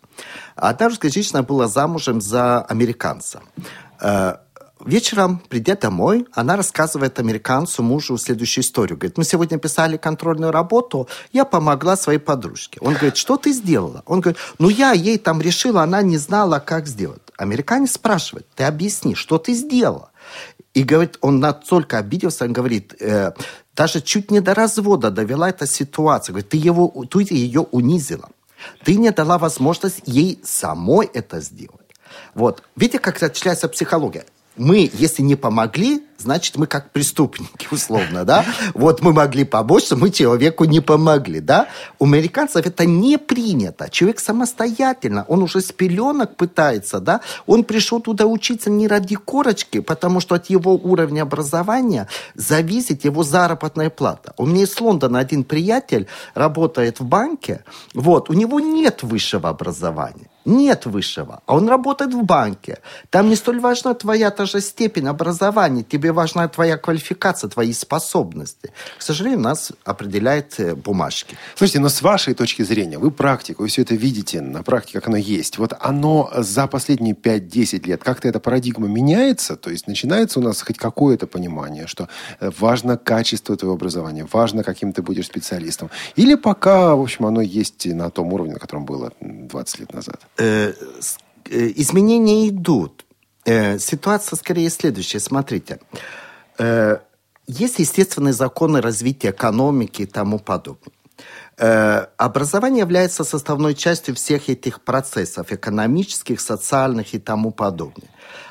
Одна 0.56 0.88
русскоязычная 0.88 1.42
была 1.42 1.68
замужем 1.68 2.20
за 2.20 2.60
американца. 2.60 3.40
Э, 4.00 4.36
Вечером, 4.88 5.42
придя 5.50 5.74
домой, 5.74 6.26
она 6.32 6.56
рассказывает 6.56 7.18
американцу, 7.18 7.82
мужу, 7.82 8.16
следующую 8.16 8.64
историю. 8.64 8.96
Говорит, 8.96 9.18
мы 9.18 9.24
сегодня 9.24 9.58
писали 9.58 9.98
контрольную 9.98 10.50
работу, 10.50 11.08
я 11.30 11.44
помогла 11.44 11.94
своей 11.94 12.18
подружке. 12.18 12.78
Он 12.80 12.94
говорит, 12.94 13.18
что 13.18 13.36
ты 13.36 13.52
сделала? 13.52 14.02
Он 14.06 14.22
говорит, 14.22 14.40
ну 14.58 14.70
я 14.70 14.92
ей 14.92 15.18
там 15.18 15.42
решила, 15.42 15.82
она 15.82 16.00
не 16.00 16.16
знала, 16.16 16.58
как 16.58 16.86
сделать. 16.86 17.20
Американец 17.36 17.92
спрашивает, 17.92 18.46
ты 18.54 18.64
объясни, 18.64 19.14
что 19.14 19.36
ты 19.36 19.52
сделала? 19.52 20.10
И 20.72 20.82
говорит, 20.84 21.18
он 21.20 21.38
настолько 21.38 21.98
обиделся, 21.98 22.46
он 22.46 22.54
говорит, 22.54 22.94
э, 22.98 23.32
даже 23.76 24.00
чуть 24.00 24.30
не 24.30 24.40
до 24.40 24.54
развода 24.54 25.10
довела 25.10 25.50
эта 25.50 25.66
ситуация. 25.66 26.32
Говорит, 26.32 26.48
ты, 26.48 26.56
его, 26.56 26.88
ты 27.10 27.26
ее 27.28 27.60
унизила. 27.60 28.30
Ты 28.84 28.96
не 28.96 29.10
дала 29.10 29.36
возможность 29.36 30.00
ей 30.06 30.40
самой 30.42 31.10
это 31.12 31.42
сделать. 31.42 31.94
Вот. 32.34 32.62
Видите, 32.74 33.00
как 33.00 33.22
отличается 33.22 33.68
психология? 33.68 34.24
Мы, 34.58 34.90
если 34.92 35.22
не 35.22 35.36
помогли, 35.36 36.04
значит, 36.18 36.56
мы 36.56 36.66
как 36.66 36.90
преступники, 36.90 37.68
условно, 37.70 38.24
да? 38.24 38.44
Вот 38.74 39.02
мы 39.02 39.12
могли 39.12 39.44
помочь, 39.44 39.90
но 39.90 39.96
мы 39.96 40.10
человеку 40.10 40.64
не 40.64 40.80
помогли, 40.80 41.40
да? 41.40 41.68
У 41.98 42.04
американцев 42.04 42.66
это 42.66 42.84
не 42.84 43.18
принято. 43.18 43.88
Человек 43.88 44.20
самостоятельно, 44.20 45.24
он 45.28 45.42
уже 45.42 45.60
с 45.60 45.72
пеленок 45.72 46.36
пытается, 46.36 47.00
да? 47.00 47.20
Он 47.46 47.64
пришел 47.64 48.00
туда 48.00 48.26
учиться 48.26 48.70
не 48.70 48.88
ради 48.88 49.16
корочки, 49.16 49.80
потому 49.80 50.20
что 50.20 50.34
от 50.34 50.50
его 50.50 50.74
уровня 50.74 51.22
образования 51.22 52.08
зависит 52.34 53.04
его 53.04 53.22
заработная 53.22 53.90
плата. 53.90 54.34
У 54.36 54.46
меня 54.46 54.64
из 54.64 54.80
Лондона 54.80 55.18
один 55.20 55.44
приятель 55.44 56.06
работает 56.34 57.00
в 57.00 57.04
банке, 57.04 57.64
вот, 57.94 58.30
у 58.30 58.32
него 58.32 58.60
нет 58.60 59.02
высшего 59.02 59.48
образования. 59.48 60.27
Нет 60.48 60.86
высшего, 60.86 61.42
а 61.44 61.56
он 61.56 61.68
работает 61.68 62.14
в 62.14 62.22
банке. 62.22 62.78
Там 63.10 63.28
не 63.28 63.36
столь 63.36 63.60
важна 63.60 63.92
твоя 63.92 64.30
та 64.30 64.46
же 64.46 64.62
степень 64.62 65.06
образования, 65.06 65.82
тебе 65.82 66.10
важна 66.10 66.48
твоя 66.48 66.78
квалификация, 66.78 67.50
твои 67.50 67.74
способности. 67.74 68.72
К 68.98 69.02
сожалению, 69.02 69.40
нас 69.40 69.72
определяет 69.84 70.58
э, 70.58 70.74
бумажки. 70.74 71.36
Слушайте, 71.54 71.80
но 71.80 71.90
с 71.90 72.00
вашей 72.00 72.32
точки 72.32 72.62
зрения, 72.62 72.96
вы 72.96 73.10
практик, 73.10 73.58
вы 73.58 73.68
все 73.68 73.82
это 73.82 73.94
видите 73.94 74.40
на 74.40 74.62
практике, 74.62 75.00
как 75.00 75.08
оно 75.08 75.18
есть. 75.18 75.58
Вот 75.58 75.74
оно 75.80 76.30
за 76.34 76.66
последние 76.66 77.14
5-10 77.14 77.86
лет, 77.86 78.02
как-то 78.02 78.26
эта 78.26 78.40
парадигма 78.40 78.88
меняется? 78.88 79.54
То 79.54 79.68
есть 79.68 79.86
начинается 79.86 80.38
у 80.38 80.42
нас 80.42 80.62
хоть 80.62 80.78
какое-то 80.78 81.26
понимание, 81.26 81.86
что 81.86 82.08
э, 82.40 82.50
важно 82.58 82.96
качество 82.96 83.54
твоего 83.54 83.74
образования, 83.74 84.26
важно, 84.32 84.64
каким 84.64 84.94
ты 84.94 85.02
будешь 85.02 85.26
специалистом. 85.26 85.90
Или 86.16 86.36
пока, 86.36 86.96
в 86.96 87.02
общем, 87.02 87.26
оно 87.26 87.42
есть 87.42 87.84
на 87.84 88.08
том 88.08 88.32
уровне, 88.32 88.54
на 88.54 88.58
котором 88.58 88.86
было 88.86 89.12
20 89.20 89.80
лет 89.80 89.92
назад? 89.92 90.22
Э, 90.38 90.72
э, 91.50 91.72
изменения 91.76 92.48
идут. 92.48 93.04
Э, 93.44 93.78
ситуация 93.78 94.36
скорее 94.36 94.70
следующая. 94.70 95.20
Смотрите. 95.20 95.78
есть 97.46 97.78
естественные 97.78 98.32
законы 98.32 98.80
развития 98.80 99.30
экономики 99.30 100.02
и 100.02 100.06
тому 100.06 100.38
подобное. 100.38 100.92
Э, 101.56 102.06
образование 102.16 102.80
является 102.80 103.24
составной 103.24 103.74
частью 103.74 104.14
всех 104.14 104.48
этих 104.48 104.80
процессов, 104.80 105.52
экономических, 105.52 106.40
социальных 106.40 107.14
и 107.14 107.18
тому 107.18 107.50
подобное. 107.50 108.08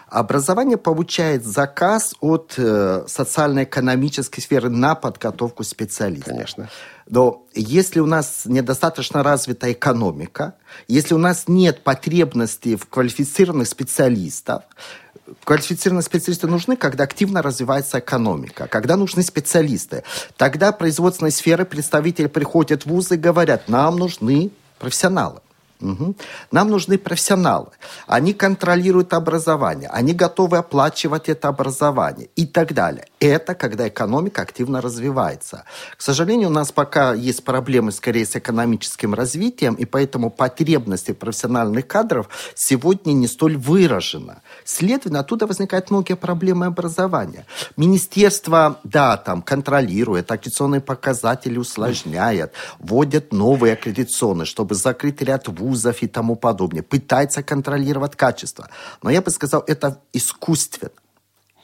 Образование 0.09 0.77
получает 0.77 1.45
заказ 1.45 2.15
от 2.21 2.53
э, 2.57 3.03
социально-экономической 3.07 4.39
сферы 4.39 4.69
на 4.69 4.95
подготовку 4.95 5.63
специалистов. 5.63 6.33
Конечно. 6.33 6.69
Но 7.09 7.45
если 7.53 7.99
у 7.99 8.05
нас 8.05 8.43
недостаточно 8.45 9.21
развита 9.21 9.71
экономика, 9.71 10.55
если 10.87 11.13
у 11.13 11.17
нас 11.17 11.45
нет 11.47 11.83
потребности 11.83 12.75
в 12.75 12.87
квалифицированных 12.87 13.67
специалистов, 13.67 14.63
квалифицированные 15.43 16.03
специалисты 16.03 16.47
нужны, 16.47 16.75
когда 16.75 17.03
активно 17.03 17.41
развивается 17.41 17.99
экономика, 17.99 18.67
когда 18.67 18.95
нужны 18.95 19.23
специалисты. 19.23 20.03
Тогда 20.35 20.71
производственной 20.71 21.31
сферы 21.31 21.65
представители 21.65 22.27
приходят 22.27 22.83
в 22.83 22.87
вузы 22.87 23.15
и 23.15 23.17
говорят, 23.17 23.67
нам 23.69 23.97
нужны 23.97 24.51
профессионалы. 24.79 25.41
Угу. 25.79 26.15
Нам 26.51 26.69
нужны 26.69 26.97
профессионалы. 26.97 27.67
Они 28.07 28.33
контролируют 28.33 29.13
образование, 29.13 29.89
они 29.89 30.13
готовы 30.13 30.57
оплачивать 30.57 31.29
это 31.29 31.49
образование 31.49 32.29
и 32.35 32.45
так 32.47 32.73
далее. 32.73 33.05
Это 33.19 33.53
когда 33.53 33.87
экономика 33.87 34.41
активно 34.41 34.81
развивается. 34.81 35.65
К 35.95 36.01
сожалению, 36.01 36.49
у 36.49 36.51
нас 36.51 36.71
пока 36.71 37.13
есть 37.13 37.43
проблемы 37.43 37.91
скорее 37.91 38.25
с 38.25 38.35
экономическим 38.35 39.13
развитием, 39.13 39.75
и 39.75 39.85
поэтому 39.85 40.31
потребности 40.31 41.11
профессиональных 41.13 41.87
кадров 41.87 42.29
сегодня 42.55 43.13
не 43.13 43.27
столь 43.27 43.57
выражена. 43.57 44.41
Следовательно, 44.65 45.19
оттуда 45.19 45.45
возникают 45.45 45.91
многие 45.91 46.15
проблемы 46.15 46.65
образования. 46.65 47.45
Министерство, 47.75 48.79
да, 48.83 49.17
там 49.17 49.41
контролирует, 49.41 50.31
аккредитационные 50.31 50.81
показатели 50.81 51.57
усложняет, 51.57 52.53
вводят 52.79 53.31
новые 53.31 53.73
аккредитационные, 53.73 54.45
чтобы 54.45 54.75
закрыть 54.75 55.21
ряд 55.21 55.47
вузов, 55.47 55.66
вузов 55.67 56.01
и 56.03 56.07
тому 56.07 56.35
подобное, 56.35 56.83
пытается 56.83 57.43
контролировать 57.43 58.15
качество. 58.15 58.69
Но 59.01 59.09
я 59.09 59.21
бы 59.21 59.31
сказал, 59.31 59.63
это 59.67 59.99
искусственно. 60.13 60.91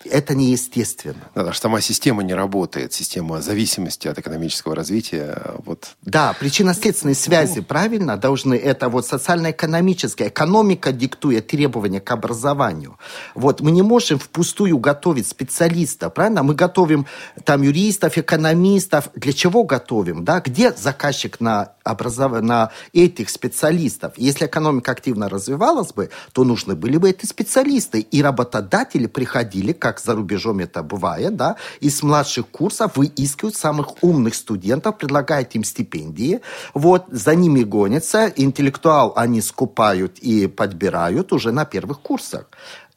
Это 0.05 0.35
неестественно. 0.35 1.21
Да, 1.35 1.43
даже 1.43 1.59
сама 1.59 1.81
система 1.81 2.23
не 2.23 2.33
работает, 2.33 2.93
система 2.93 3.41
зависимости 3.41 4.07
от 4.07 4.19
экономического 4.19 4.75
развития. 4.75 5.41
Вот. 5.65 5.95
Да, 6.01 6.35
причинно-следственные 6.39 7.15
связи, 7.15 7.59
ну. 7.59 7.63
правильно, 7.63 8.17
должны, 8.17 8.55
это 8.55 8.89
вот 8.89 9.05
социально-экономическая, 9.05 10.27
экономика 10.27 10.91
диктует 10.91 11.47
требования 11.47 12.01
к 12.01 12.11
образованию. 12.11 12.97
Вот 13.35 13.61
мы 13.61 13.71
не 13.71 13.81
можем 13.81 14.19
впустую 14.19 14.77
готовить 14.77 15.27
специалистов, 15.27 16.13
правильно? 16.13 16.43
Мы 16.43 16.55
готовим 16.55 17.05
там 17.45 17.61
юристов, 17.61 18.17
экономистов. 18.17 19.09
Для 19.15 19.33
чего 19.33 19.63
готовим, 19.63 20.25
да? 20.25 20.41
Где 20.41 20.73
заказчик 20.73 21.39
на 21.39 21.73
образов... 21.83 22.41
на 22.41 22.71
этих 22.93 23.29
специалистов? 23.29 24.13
Если 24.17 24.45
экономика 24.45 24.91
активно 24.91 25.29
развивалась 25.29 25.93
бы, 25.93 26.09
то 26.31 26.43
нужны 26.43 26.75
были 26.75 26.97
бы 26.97 27.09
эти 27.09 27.25
специалисты. 27.25 27.99
И 27.99 28.21
работодатели 28.21 29.07
приходили 29.07 29.73
как 29.73 29.99
за 29.99 30.15
рубежом 30.15 30.59
это 30.59 30.83
бывает, 30.83 31.35
да, 31.35 31.55
из 31.79 32.03
младших 32.03 32.47
курсов 32.47 32.97
выискивают 32.97 33.55
самых 33.55 34.03
умных 34.03 34.35
студентов, 34.35 34.97
предлагают 34.97 35.55
им 35.55 35.63
стипендии, 35.63 36.41
вот, 36.73 37.05
за 37.09 37.35
ними 37.35 37.63
гонятся, 37.63 38.31
интеллектуал 38.35 39.13
они 39.15 39.41
скупают 39.41 40.19
и 40.19 40.47
подбирают 40.47 41.33
уже 41.33 41.51
на 41.51 41.65
первых 41.65 41.99
курсах. 41.99 42.47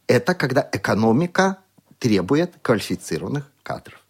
Это 0.06 0.34
когда 0.34 0.68
экономика 0.72 1.58
требует 1.98 2.54
квалифицированных 2.62 3.50
кадров. 3.62 4.05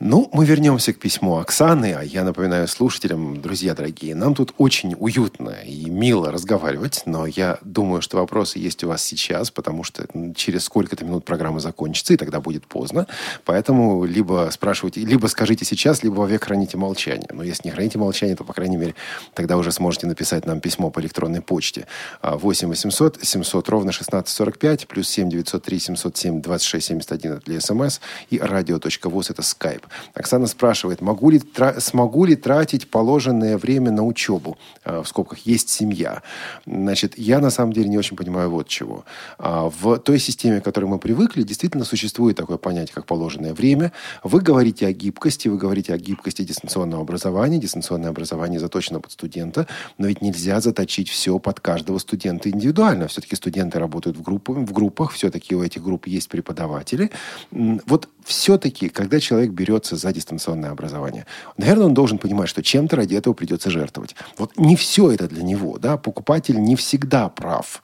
Ну, 0.00 0.28
мы 0.32 0.44
вернемся 0.44 0.92
к 0.92 0.98
письму 0.98 1.38
Оксаны, 1.38 1.94
а 1.94 2.02
я 2.02 2.24
напоминаю 2.24 2.68
слушателям, 2.68 3.40
друзья 3.40 3.74
дорогие, 3.74 4.14
нам 4.14 4.34
тут 4.34 4.54
очень 4.58 4.94
уютно 4.98 5.50
и 5.64 5.90
мило 5.90 6.30
разговаривать, 6.30 7.02
но 7.06 7.26
я 7.26 7.58
думаю, 7.62 8.00
что 8.02 8.18
вопросы 8.18 8.58
есть 8.58 8.84
у 8.84 8.88
вас 8.88 9.02
сейчас, 9.02 9.50
потому 9.50 9.84
что 9.84 10.06
через 10.36 10.64
сколько-то 10.64 11.04
минут 11.04 11.24
программа 11.24 11.60
закончится, 11.60 12.14
и 12.14 12.16
тогда 12.16 12.40
будет 12.40 12.66
поздно. 12.66 13.06
Поэтому 13.44 14.04
либо 14.04 14.48
спрашивайте, 14.52 15.00
либо 15.00 15.26
скажите 15.26 15.64
сейчас, 15.64 16.02
либо 16.02 16.14
вовек 16.14 16.44
храните 16.44 16.76
молчание. 16.76 17.28
Но 17.32 17.42
если 17.42 17.68
не 17.68 17.72
храните 17.72 17.98
молчание, 17.98 18.36
то, 18.36 18.44
по 18.44 18.52
крайней 18.52 18.76
мере, 18.76 18.94
тогда 19.34 19.56
уже 19.56 19.72
сможете 19.72 20.06
написать 20.06 20.46
нам 20.46 20.60
письмо 20.60 20.90
по 20.90 21.00
электронной 21.00 21.40
почте. 21.40 21.86
8 22.22 22.68
800 22.68 23.18
700 23.22 23.68
ровно 23.68 23.90
1645, 23.90 24.86
плюс 24.86 25.08
7 25.08 25.28
903 25.28 25.78
707 25.78 26.42
26 26.42 26.86
71 26.86 27.38
для 27.44 27.60
смс, 27.60 28.00
и 28.30 28.38
радио.воз 28.38 29.30
это 29.30 29.42
Skype. 29.54 29.82
Оксана 30.14 30.46
спрашивает, 30.46 31.00
могу 31.00 31.30
ли, 31.30 31.40
смогу 31.78 32.24
ли 32.24 32.36
тратить 32.36 32.90
положенное 32.90 33.56
время 33.58 33.90
на 33.90 34.04
учебу? 34.04 34.58
А, 34.84 35.02
в 35.02 35.08
скобках 35.08 35.38
«есть 35.40 35.68
семья». 35.68 36.22
Значит, 36.66 37.18
я 37.18 37.40
на 37.40 37.50
самом 37.50 37.72
деле 37.72 37.88
не 37.88 37.98
очень 37.98 38.16
понимаю 38.16 38.50
вот 38.50 38.68
чего. 38.68 39.04
А, 39.38 39.70
в 39.70 39.98
той 39.98 40.18
системе, 40.18 40.60
к 40.60 40.64
которой 40.64 40.86
мы 40.86 40.98
привыкли, 40.98 41.42
действительно 41.42 41.84
существует 41.84 42.36
такое 42.36 42.56
понятие, 42.58 42.94
как 42.94 43.06
положенное 43.06 43.54
время. 43.54 43.92
Вы 44.22 44.40
говорите 44.40 44.86
о 44.86 44.92
гибкости, 44.92 45.48
вы 45.48 45.56
говорите 45.56 45.94
о 45.94 45.98
гибкости 45.98 46.42
дистанционного 46.42 47.02
образования. 47.02 47.58
Дистанционное 47.58 48.10
образование 48.10 48.60
заточено 48.60 49.00
под 49.00 49.12
студента, 49.12 49.66
но 49.96 50.06
ведь 50.06 50.22
нельзя 50.22 50.60
заточить 50.60 51.08
все 51.08 51.38
под 51.38 51.60
каждого 51.60 51.98
студента 51.98 52.50
индивидуально. 52.50 53.08
Все-таки 53.08 53.36
студенты 53.36 53.78
работают 53.78 54.16
в, 54.16 54.22
группах, 54.22 54.56
в 54.56 54.72
группах, 54.72 55.12
все-таки 55.12 55.54
у 55.54 55.62
этих 55.62 55.82
групп 55.82 56.06
есть 56.06 56.28
преподаватели. 56.28 57.10
Вот 57.50 58.08
все-таки, 58.24 58.88
когда 58.88 59.20
человек 59.20 59.37
человек 59.38 59.52
берется 59.52 59.96
за 59.96 60.12
дистанционное 60.12 60.70
образование, 60.70 61.26
наверное, 61.56 61.86
он 61.86 61.94
должен 61.94 62.18
понимать, 62.18 62.48
что 62.48 62.62
чем-то 62.62 62.96
ради 62.96 63.14
этого 63.14 63.34
придется 63.34 63.70
жертвовать. 63.70 64.16
Вот 64.36 64.58
не 64.58 64.74
все 64.74 65.12
это 65.12 65.28
для 65.28 65.42
него, 65.42 65.78
да, 65.78 65.96
покупатель 65.96 66.60
не 66.60 66.74
всегда 66.74 67.28
прав. 67.28 67.82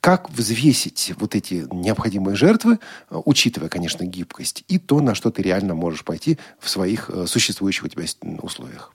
Как 0.00 0.30
взвесить 0.30 1.12
вот 1.18 1.34
эти 1.34 1.66
необходимые 1.72 2.36
жертвы, 2.36 2.78
учитывая, 3.10 3.68
конечно, 3.68 4.04
гибкость, 4.04 4.64
и 4.68 4.78
то, 4.78 5.00
на 5.00 5.14
что 5.14 5.30
ты 5.30 5.42
реально 5.42 5.74
можешь 5.74 6.04
пойти 6.04 6.38
в 6.60 6.68
своих 6.68 7.10
э, 7.10 7.26
существующих 7.26 7.84
у 7.84 7.88
тебя 7.88 8.04
условиях? 8.42 8.92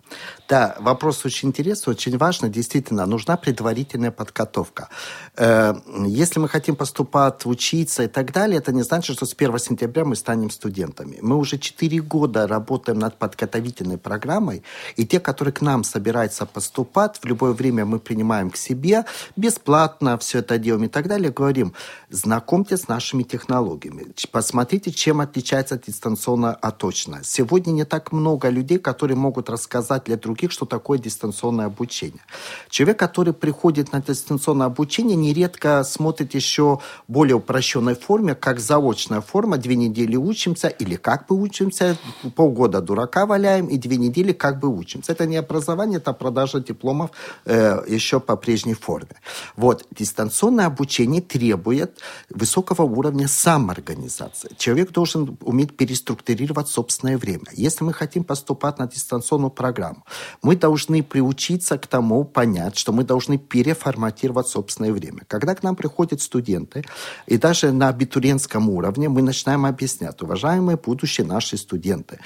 Да, 0.47 0.75
вопрос 0.79 1.25
очень 1.25 1.49
интересный, 1.49 1.91
очень 1.91 2.17
важный. 2.17 2.49
Действительно, 2.49 3.05
нужна 3.05 3.37
предварительная 3.37 4.11
подготовка. 4.11 4.89
Э, 5.37 5.73
если 6.07 6.39
мы 6.39 6.47
хотим 6.47 6.75
поступать, 6.75 7.45
учиться 7.45 8.03
и 8.03 8.07
так 8.07 8.31
далее, 8.31 8.59
это 8.59 8.71
не 8.71 8.83
значит, 8.83 9.15
что 9.15 9.25
с 9.25 9.33
1 9.33 9.59
сентября 9.59 10.05
мы 10.05 10.15
станем 10.15 10.49
студентами. 10.49 11.19
Мы 11.21 11.37
уже 11.41 11.57
4 11.57 11.99
года 12.01 12.47
работаем 12.47 12.99
над 12.99 13.17
подготовительной 13.17 13.97
программой, 13.97 14.63
и 14.95 15.05
те, 15.05 15.19
которые 15.19 15.53
к 15.53 15.61
нам 15.61 15.83
собираются 15.83 16.45
поступать, 16.45 17.17
в 17.21 17.25
любое 17.25 17.53
время 17.53 17.85
мы 17.85 17.99
принимаем 17.99 18.49
к 18.49 18.57
себе, 18.57 19.05
бесплатно 19.35 20.17
все 20.17 20.39
это 20.39 20.57
делаем 20.57 20.85
и 20.85 20.87
так 20.87 21.07
далее, 21.07 21.31
говорим, 21.31 21.73
знакомьтесь 22.09 22.81
с 22.81 22.87
нашими 22.87 23.23
технологиями, 23.23 24.07
посмотрите, 24.31 24.91
чем 24.91 25.21
отличается 25.21 25.77
дистанционно 25.77 26.53
от 26.53 26.83
очно. 26.83 27.19
Сегодня 27.23 27.71
не 27.71 27.85
так 27.85 28.11
много 28.11 28.49
людей, 28.49 28.77
которые 28.79 29.17
могут 29.17 29.49
рассказать 29.49 30.05
для 30.05 30.17
других, 30.17 30.51
что 30.51 30.65
такое 30.65 30.99
дистанционное 30.99 31.65
обучение. 31.65 32.21
Человек, 32.69 32.99
который 32.99 33.33
приходит 33.33 33.91
на 33.91 34.01
дистанционное 34.01 34.67
обучение, 34.67 35.15
нередко 35.15 35.83
смотрит 35.83 36.35
еще 36.35 36.79
более 37.07 37.35
упрощенной 37.35 37.95
форме, 37.95 38.35
как 38.35 38.59
заочная 38.59 39.21
форма, 39.21 39.57
две 39.57 39.75
недели 39.75 40.15
учимся, 40.15 40.67
или 40.67 40.95
как 40.95 41.27
бы 41.31 41.41
учимся, 41.41 41.97
полгода 42.35 42.81
дурака 42.81 43.25
валяем 43.25 43.67
и 43.67 43.77
две 43.77 43.97
недели 43.97 44.33
как 44.33 44.59
бы 44.59 44.67
учимся. 44.67 45.13
Это 45.13 45.25
не 45.25 45.37
образование, 45.37 45.97
это 45.97 46.13
продажа 46.13 46.59
дипломов 46.59 47.11
э, 47.45 47.83
еще 47.87 48.19
по 48.19 48.35
прежней 48.35 48.73
форме. 48.73 49.15
Вот, 49.55 49.85
дистанционное 49.91 50.65
обучение 50.65 51.21
требует 51.21 51.99
высокого 52.29 52.83
уровня 52.83 53.27
самоорганизации. 53.27 54.49
Человек 54.57 54.91
должен 54.91 55.37
уметь 55.41 55.77
переструктурировать 55.77 56.67
собственное 56.67 57.17
время. 57.17 57.45
Если 57.53 57.85
мы 57.85 57.93
хотим 57.93 58.23
поступать 58.23 58.79
на 58.79 58.87
дистанционную 58.87 59.51
программу, 59.51 60.03
мы 60.43 60.55
должны 60.55 61.03
приучиться 61.03 61.77
к 61.77 61.87
тому, 61.87 62.25
понять, 62.25 62.77
что 62.77 62.91
мы 62.91 63.03
должны 63.03 63.37
переформатировать 63.37 64.47
собственное 64.47 64.91
время. 64.91 65.21
Когда 65.27 65.55
к 65.55 65.63
нам 65.63 65.75
приходят 65.75 66.21
студенты, 66.21 66.83
и 67.27 67.37
даже 67.37 67.71
на 67.71 67.87
абитуриентском 67.87 68.69
уровне 68.69 69.09
мы 69.09 69.21
начинаем 69.21 69.65
объяснять, 69.65 70.21
уважаемые 70.21 70.77
будущие 70.77 71.20
наши 71.23 71.57
студенты. 71.57 72.19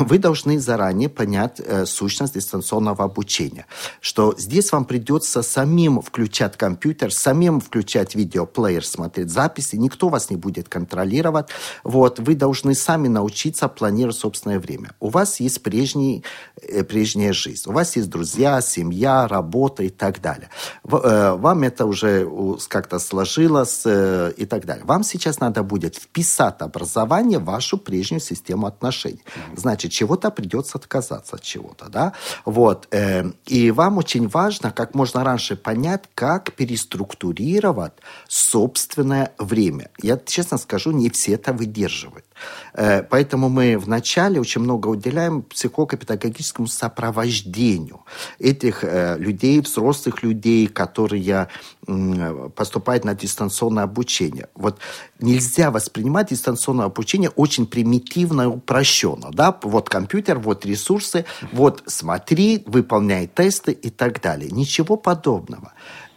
Вы 0.00 0.18
должны 0.18 0.58
заранее 0.58 1.08
понять 1.08 1.60
э, 1.60 1.86
сущность 1.86 2.34
дистанционного 2.34 3.04
обучения, 3.04 3.66
что 4.00 4.34
здесь 4.36 4.72
вам 4.72 4.84
придется 4.84 5.42
самим 5.42 6.00
включать 6.00 6.56
компьютер, 6.56 7.12
самим 7.12 7.60
включать 7.60 8.14
видеоплеер, 8.14 8.84
смотреть 8.84 9.30
записи, 9.30 9.76
никто 9.76 10.08
вас 10.08 10.30
не 10.30 10.36
будет 10.36 10.68
контролировать. 10.68 11.48
Вот, 11.84 12.18
вы 12.18 12.34
должны 12.34 12.74
сами 12.74 13.08
научиться 13.08 13.68
планировать 13.68 14.16
собственное 14.16 14.60
время. 14.60 14.92
У 15.00 15.08
вас 15.08 15.40
есть 15.40 15.62
прежний, 15.62 16.24
э, 16.60 16.84
прежняя 16.84 17.32
жизнь, 17.32 17.68
у 17.68 17.72
вас 17.72 17.96
есть 17.96 18.10
друзья, 18.10 18.60
семья, 18.60 19.26
работа 19.28 19.82
и 19.82 19.88
так 19.88 20.20
далее. 20.20 20.50
В, 20.82 20.96
э, 20.96 21.32
вам 21.36 21.62
это 21.62 21.86
уже 21.86 22.28
как-то 22.68 22.98
сложилось 22.98 23.82
э, 23.84 24.32
и 24.36 24.46
так 24.46 24.66
далее. 24.66 24.84
Вам 24.84 25.02
сейчас 25.02 25.40
надо 25.40 25.62
будет 25.62 25.96
вписать 25.96 26.60
образование 26.60 27.38
в 27.38 27.44
вашу 27.44 27.78
прежнюю 27.78 28.20
систему 28.20 28.66
отношений. 28.66 29.22
Значит, 29.56 29.85
значит, 29.86 29.92
чего-то 29.92 30.30
придется 30.30 30.78
отказаться 30.78 31.36
от 31.36 31.42
чего-то, 31.42 31.88
да, 31.88 32.12
вот, 32.44 32.88
э, 32.90 33.24
и 33.46 33.70
вам 33.70 33.98
очень 33.98 34.28
важно 34.28 34.70
как 34.70 34.94
можно 34.94 35.24
раньше 35.24 35.56
понять, 35.56 36.04
как 36.14 36.52
переструктурировать 36.52 37.92
собственное 38.28 39.30
время. 39.38 39.90
Я 40.02 40.18
честно 40.18 40.58
скажу, 40.58 40.92
не 40.92 41.08
все 41.10 41.34
это 41.34 41.52
выдерживают. 41.52 42.24
Э, 42.74 43.02
поэтому 43.02 43.48
мы 43.48 43.78
вначале 43.78 44.40
очень 44.40 44.60
много 44.60 44.88
уделяем 44.88 45.42
психолого-педагогическому 45.42 46.66
сопровождению 46.68 48.00
этих 48.38 48.84
э, 48.84 49.16
людей, 49.18 49.60
взрослых 49.60 50.22
людей, 50.22 50.66
которые 50.66 51.48
поступают 52.56 53.04
на 53.04 53.14
дистанционное 53.14 53.84
обучение. 53.84 54.48
Вот 54.54 54.78
нельзя 55.20 55.70
воспринимать 55.70 56.30
дистанционное 56.30 56.86
обучение 56.86 57.30
очень 57.30 57.66
примитивно 57.66 58.42
и 58.42 58.46
упрощенно. 58.46 59.30
Да? 59.32 59.56
Вот 59.62 59.88
компьютер, 59.88 60.38
вот 60.38 60.66
ресурсы, 60.66 61.24
вот 61.52 61.84
смотри, 61.86 62.64
выполняй 62.66 63.28
тесты 63.28 63.72
и 63.72 63.90
так 63.90 64.20
далее. 64.20 64.50
Ничего 64.50 64.96
подобного 64.96 65.72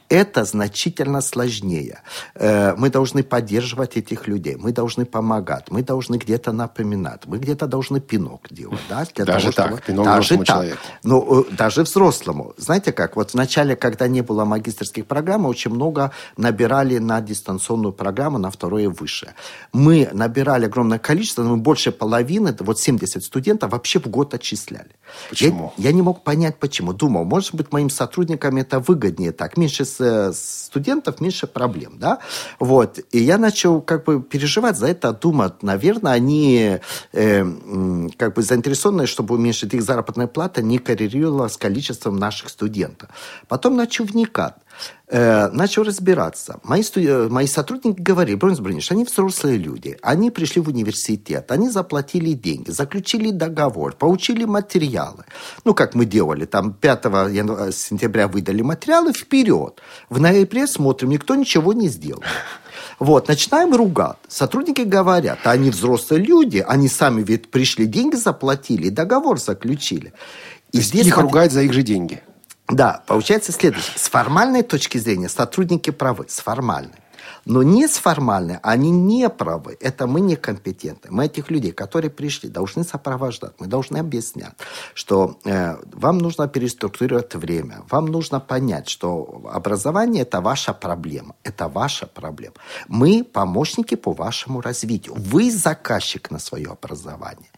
это 0.09 0.43
значительно 0.43 1.21
сложнее. 1.21 2.01
Э, 2.35 2.75
мы 2.75 2.89
должны 2.89 3.23
поддерживать 3.23 3.95
этих 3.95 4.27
людей, 4.27 4.55
мы 4.55 4.71
должны 4.71 5.05
помогать, 5.05 5.69
мы 5.69 5.83
должны 5.83 6.17
где-то 6.17 6.51
напоминать, 6.51 7.27
мы 7.27 7.37
где-то 7.37 7.67
должны 7.67 7.99
пинок 7.99 8.47
делать. 8.49 8.79
Да, 8.89 9.05
для 9.15 9.25
даже 9.25 9.51
того, 9.51 9.75
так, 9.75 9.85
пинок 9.85 10.05
даже 10.05 10.37
так. 10.37 10.47
человеку. 10.47 10.79
Ну, 11.03 11.41
э, 11.41 11.43
даже 11.51 11.83
взрослому. 11.83 12.53
Знаете 12.57 12.91
как, 12.91 13.15
вот 13.15 13.33
вначале, 13.33 13.75
когда 13.75 14.07
не 14.07 14.21
было 14.21 14.45
магистрских 14.45 15.05
программ, 15.05 15.45
очень 15.45 15.71
много 15.71 16.11
набирали 16.37 16.97
на 16.97 17.21
дистанционную 17.21 17.93
программу, 17.93 18.39
на 18.39 18.49
второе 18.49 18.89
высшее. 18.89 19.35
Мы 19.73 20.09
набирали 20.11 20.65
огромное 20.65 20.99
количество, 20.99 21.43
но 21.43 21.51
мы 21.51 21.57
больше 21.57 21.91
половины, 21.91 22.55
вот 22.59 22.79
70 22.79 23.23
студентов 23.23 23.71
вообще 23.71 23.99
в 23.99 24.07
год 24.07 24.33
отчисляли. 24.33 24.89
Почему? 25.29 25.73
Я, 25.77 25.89
я 25.89 25.95
не 25.95 26.01
мог 26.01 26.23
понять, 26.23 26.57
почему. 26.57 26.93
Думал, 26.93 27.25
может 27.25 27.53
быть, 27.53 27.71
моим 27.71 27.89
сотрудникам 27.89 28.57
это 28.57 28.79
выгоднее 28.79 29.31
так. 29.31 29.55
Меньше 29.57 29.85
Э, 29.99 30.31
студентов, 30.33 31.19
меньше 31.19 31.47
проблем, 31.47 31.93
да, 31.97 32.19
вот, 32.59 32.99
и 33.11 33.19
я 33.19 33.37
начал 33.37 33.81
как 33.81 34.05
бы 34.05 34.21
переживать 34.21 34.77
за 34.77 34.87
это, 34.87 35.13
думать, 35.13 35.63
наверное, 35.63 36.13
они 36.13 36.79
э, 37.13 37.45
как 38.17 38.35
бы 38.35 38.41
заинтересованы, 38.41 39.07
чтобы 39.07 39.35
уменьшить 39.35 39.73
их 39.73 39.81
заработная 39.81 40.27
плата 40.27 40.61
не 40.61 40.77
коррелировала 40.77 41.47
с 41.47 41.57
количеством 41.57 42.17
наших 42.17 42.49
студентов. 42.49 43.09
Потом 43.47 43.75
начал 43.75 44.05
вникать 44.05 44.55
э, 45.07 45.49
начал 45.49 45.83
разбираться. 45.83 46.59
Мои, 46.63 46.83
студ... 46.83 47.03
Э, 47.05 47.27
мои 47.29 47.47
сотрудники 47.47 47.99
говорили, 47.99 48.35
Бронис 48.35 48.59
Брониш, 48.59 48.91
они 48.91 49.03
взрослые 49.03 49.57
люди, 49.57 49.97
они 50.01 50.31
пришли 50.31 50.61
в 50.61 50.69
университет, 50.69 51.51
они 51.51 51.69
заплатили 51.69 52.33
деньги, 52.33 52.71
заключили 52.71 53.31
договор, 53.31 53.95
получили 53.95 54.45
материалы. 54.45 55.25
Ну, 55.65 55.73
как 55.73 55.95
мы 55.95 56.05
делали, 56.05 56.45
там 56.45 56.73
5 56.73 57.05
января, 57.05 57.71
сентября 57.71 58.27
выдали 58.27 58.61
материалы, 58.61 59.13
вперед. 59.13 59.81
В 60.09 60.19
ноябре 60.19 60.67
смотрим, 60.67 61.09
никто 61.09 61.35
ничего 61.35 61.73
не 61.73 61.87
сделал. 61.87 62.23
Вот, 62.99 63.27
начинаем 63.27 63.73
ругать. 63.73 64.17
Сотрудники 64.27 64.81
говорят, 64.81 65.39
а 65.45 65.51
они 65.51 65.69
взрослые 65.69 66.23
люди, 66.23 66.63
они 66.67 66.89
сами 66.89 67.23
ведь 67.23 67.49
пришли, 67.49 67.85
деньги 67.85 68.15
заплатили, 68.15 68.89
договор 68.89 69.39
заключили. 69.39 70.13
И 70.71 70.81
здесь 70.81 71.07
их 71.07 71.17
ругают 71.17 71.53
за 71.53 71.61
их 71.61 71.73
же 71.73 71.81
деньги. 71.81 72.21
Да, 72.67 73.03
получается 73.07 73.51
следующее. 73.51 73.97
С 73.97 74.09
формальной 74.09 74.63
точки 74.63 74.97
зрения 74.97 75.29
сотрудники 75.29 75.89
правы, 75.89 76.25
с 76.27 76.39
формальной. 76.39 76.93
Но 77.49 77.63
не 77.63 77.87
с 77.87 77.97
формальной, 77.97 78.59
они 78.61 78.91
не 78.91 79.27
правы. 79.27 79.75
Это 79.81 80.05
мы 80.05 80.21
некомпетентны. 80.21 81.09
Мы 81.09 81.25
этих 81.25 81.49
людей, 81.49 81.71
которые 81.71 82.11
пришли, 82.11 82.47
должны 82.47 82.83
сопровождать. 82.83 83.53
Мы 83.59 83.65
должны 83.65 83.97
объяснять, 83.97 84.53
что 84.93 85.39
э, 85.45 85.75
вам 85.91 86.19
нужно 86.19 86.47
переструктурировать 86.47 87.33
время. 87.33 87.81
Вам 87.89 88.05
нужно 88.05 88.39
понять, 88.39 88.87
что 88.87 89.41
образование– 89.51 90.21
это 90.29 90.41
ваша 90.41 90.73
проблема. 90.73 91.33
Это 91.43 91.67
ваша 91.67 92.05
проблема. 92.05 92.53
Мы 92.87 93.23
помощники 93.23 93.95
по 93.95 94.13
вашему 94.13 94.61
развитию. 94.61 95.15
Вы 95.17 95.49
заказчик 95.49 96.29
на 96.29 96.37
свое 96.37 96.67
образование. 96.67 97.49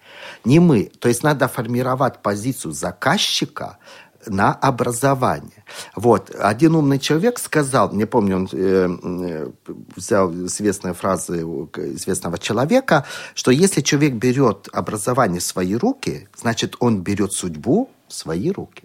Не 0.45 0.59
мы. 0.59 0.89
То 0.99 1.09
есть 1.09 1.23
надо 1.23 1.49
формировать 1.49 2.21
позицию 2.21 2.71
заказчика– 2.71 3.77
на 4.27 4.53
образование. 4.53 5.63
Вот. 5.95 6.33
Один 6.39 6.75
умный 6.75 6.99
человек 6.99 7.39
сказал, 7.39 7.91
не 7.93 8.05
помню, 8.05 8.35
он 8.37 8.49
э, 8.51 8.89
э, 9.03 9.51
взял 9.95 10.31
известные 10.45 10.93
фразы 10.93 11.41
известного 11.41 12.37
человека, 12.37 13.05
что 13.33 13.51
если 13.51 13.81
человек 13.81 14.13
берет 14.13 14.67
образование 14.73 15.39
в 15.39 15.43
свои 15.43 15.75
руки, 15.75 16.27
значит, 16.35 16.75
он 16.79 17.01
берет 17.01 17.33
судьбу 17.33 17.89
в 18.07 18.13
свои 18.13 18.51
руки. 18.51 18.83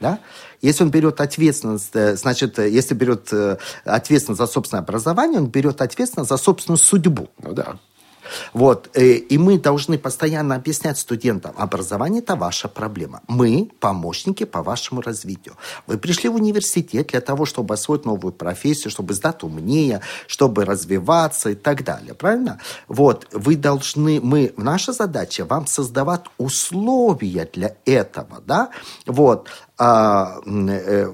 Да? 0.00 0.18
Если 0.60 0.82
он 0.82 0.90
берет 0.90 1.20
ответственность, 1.20 1.90
э, 1.94 2.16
значит, 2.16 2.58
э, 2.58 2.68
если 2.68 2.94
берет 2.94 3.32
ответственность 3.84 4.38
за 4.38 4.46
собственное 4.46 4.82
образование, 4.82 5.40
он 5.40 5.46
берет 5.46 5.80
ответственность 5.80 6.30
за 6.30 6.36
собственную 6.36 6.78
судьбу. 6.78 7.28
Ну 7.42 7.52
да. 7.52 7.78
Вот. 8.52 8.90
Э, 8.94 9.04
и 9.04 9.38
мы 9.38 9.58
должны 9.58 9.98
постоянно 9.98 10.54
объяснять 10.54 10.98
студентам, 10.98 11.54
образование– 11.56 12.22
это 12.24 12.36
ваша 12.36 12.68
проблема. 12.68 13.22
Мы– 13.28 13.70
помощники 13.80 14.44
по 14.44 14.62
вашему 14.62 15.00
развитию. 15.00 15.56
Вы 15.86 15.98
пришли 15.98 16.28
в 16.28 16.34
университет 16.34 17.08
для 17.08 17.20
того, 17.20 17.46
чтобы 17.46 17.74
освоить 17.74 18.04
новую 18.04 18.32
профессию, 18.32 18.90
чтобы 18.90 19.14
сдать 19.14 19.42
умнее, 19.42 20.00
чтобы 20.26 20.64
развиваться 20.64 21.50
и 21.50 21.54
так 21.54 21.84
далее. 21.84 22.14
Правильно? 22.14 22.60
Вот. 22.88 23.26
Вы 23.32 23.56
должны, 23.56 24.20
мы, 24.20 24.52
наша 24.56 24.92
задача– 24.92 25.44
вам 25.48 25.66
создавать 25.66 26.22
условия 26.38 27.48
для 27.52 27.76
этого. 27.84 28.42
Да? 28.46 28.70
Вот. 29.06 29.48
А, 29.76 30.36
э, 30.46 31.12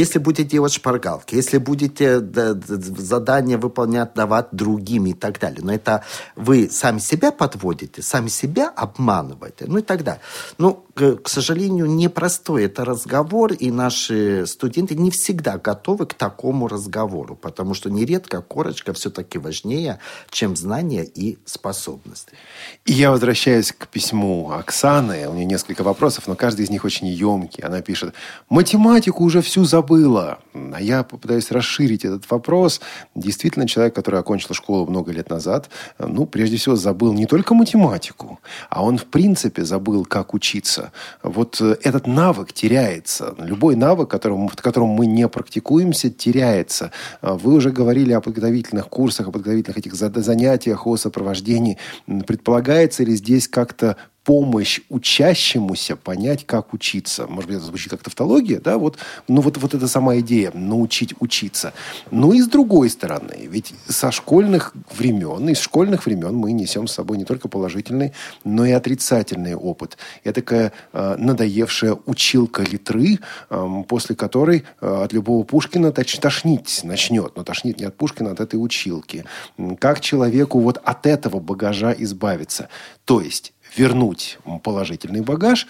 если 0.00 0.18
будете 0.18 0.44
делать 0.44 0.72
шпаргалки, 0.72 1.34
если 1.34 1.58
будете 1.58 2.20
задания 2.20 3.58
выполнять, 3.58 4.14
давать 4.14 4.48
другим 4.52 5.06
и 5.06 5.14
так 5.14 5.38
далее. 5.38 5.60
Но 5.62 5.72
это 5.72 6.04
вы 6.36 6.68
сами 6.70 6.98
себя 6.98 7.32
подводите, 7.32 8.02
сами 8.02 8.28
себя 8.28 8.68
обманываете, 8.68 9.66
ну 9.66 9.78
и 9.78 9.82
так 9.82 10.04
далее. 10.04 10.22
Ну, 10.58 10.84
к 10.94 11.28
сожалению, 11.28 11.86
непростой 11.86 12.64
это 12.66 12.84
разговор, 12.84 13.52
и 13.52 13.70
наши 13.70 14.44
студенты 14.46 14.94
не 14.94 15.10
всегда 15.10 15.56
готовы 15.56 16.06
к 16.06 16.14
такому 16.14 16.68
разговору, 16.68 17.34
потому 17.34 17.74
что 17.74 17.90
нередко 17.90 18.42
корочка 18.42 18.92
все-таки 18.92 19.38
важнее, 19.38 20.00
чем 20.30 20.54
знания 20.54 21.04
и 21.04 21.38
способности. 21.46 22.32
И 22.84 22.92
я 22.92 23.10
возвращаюсь 23.10 23.72
к 23.72 23.88
письму 23.88 24.50
Оксаны. 24.50 25.28
У 25.28 25.34
нее 25.34 25.46
несколько 25.46 25.82
вопросов, 25.82 26.26
но 26.26 26.34
каждый 26.34 26.64
из 26.66 26.70
них 26.70 26.84
очень 26.84 27.06
емкий. 27.06 27.62
Она 27.62 27.80
пишет, 27.80 28.14
математику 28.48 29.24
уже 29.24 29.40
всю 29.40 29.64
забыла. 29.64 30.40
А 30.54 30.80
я 30.80 31.04
попытаюсь 31.04 31.50
расширить 31.50 32.04
этот 32.04 32.30
вопрос. 32.30 32.80
Действительно, 33.14 33.66
человек, 33.66 33.94
который 33.94 34.20
окончил 34.20 34.54
школу 34.54 34.86
много 34.86 35.12
лет 35.12 35.30
назад, 35.30 35.70
ну, 35.98 36.26
прежде 36.26 36.56
всего, 36.56 36.76
забыл 36.76 37.12
не 37.12 37.26
только 37.26 37.54
математику, 37.54 38.40
а 38.68 38.84
он, 38.84 38.98
в 38.98 39.06
принципе, 39.06 39.64
забыл, 39.64 40.04
как 40.04 40.34
учиться. 40.34 40.81
Вот 41.22 41.60
э, 41.60 41.76
этот 41.82 42.06
навык 42.06 42.52
теряется. 42.52 43.34
Любой 43.38 43.76
навык, 43.76 44.08
которым, 44.08 44.48
в 44.48 44.56
котором 44.56 44.88
мы 44.88 45.06
не 45.06 45.28
практикуемся, 45.28 46.10
теряется. 46.10 46.90
Вы 47.20 47.54
уже 47.54 47.70
говорили 47.70 48.12
о 48.12 48.20
подготовительных 48.20 48.88
курсах, 48.88 49.28
о 49.28 49.32
подготовительных 49.32 49.78
этих 49.78 49.94
занятиях, 49.94 50.86
о 50.86 50.96
сопровождении. 50.96 51.78
Предполагается 52.26 53.04
ли 53.04 53.14
здесь 53.14 53.48
как-то 53.48 53.96
помощь 54.24 54.80
учащемуся 54.88 55.96
понять, 55.96 56.46
как 56.46 56.74
учиться. 56.74 57.26
Может 57.26 57.48
быть, 57.48 57.56
это 57.58 57.66
звучит 57.66 57.90
как 57.90 58.02
тавтология, 58.02 58.60
да, 58.60 58.78
вот, 58.78 58.98
ну 59.28 59.40
вот, 59.40 59.56
вот 59.56 59.74
эта 59.74 59.88
сама 59.88 60.18
идея, 60.18 60.52
научить 60.52 61.14
учиться. 61.20 61.72
Ну 62.10 62.32
и 62.32 62.40
с 62.40 62.46
другой 62.46 62.90
стороны, 62.90 63.48
ведь 63.48 63.74
со 63.88 64.12
школьных 64.12 64.74
времен, 64.96 65.48
из 65.48 65.60
школьных 65.60 66.06
времен 66.06 66.36
мы 66.36 66.52
несем 66.52 66.86
с 66.86 66.92
собой 66.92 67.18
не 67.18 67.24
только 67.24 67.48
положительный, 67.48 68.12
но 68.44 68.64
и 68.64 68.70
отрицательный 68.70 69.54
опыт. 69.54 69.96
Это 70.24 70.42
такая 70.42 70.72
э, 70.92 71.16
надоевшая 71.18 71.96
училка 72.06 72.62
литры, 72.62 73.18
э, 73.50 73.68
после 73.88 74.14
которой 74.14 74.64
э, 74.80 75.02
от 75.04 75.12
любого 75.12 75.44
Пушкина 75.44 75.92
точ, 75.92 76.18
тошнить 76.18 76.80
начнет. 76.84 77.36
Но 77.36 77.44
тошнит 77.44 77.80
не 77.80 77.86
от 77.86 77.96
Пушкина, 77.96 78.30
а 78.30 78.32
от 78.32 78.40
этой 78.40 78.56
училки. 78.56 79.24
Как 79.78 80.00
человеку 80.00 80.60
вот 80.60 80.80
от 80.84 81.06
этого 81.06 81.40
багажа 81.40 81.94
избавиться? 81.98 82.68
То 83.04 83.20
есть 83.20 83.52
вернуть 83.76 84.38
положительный 84.62 85.22
багаж, 85.22 85.66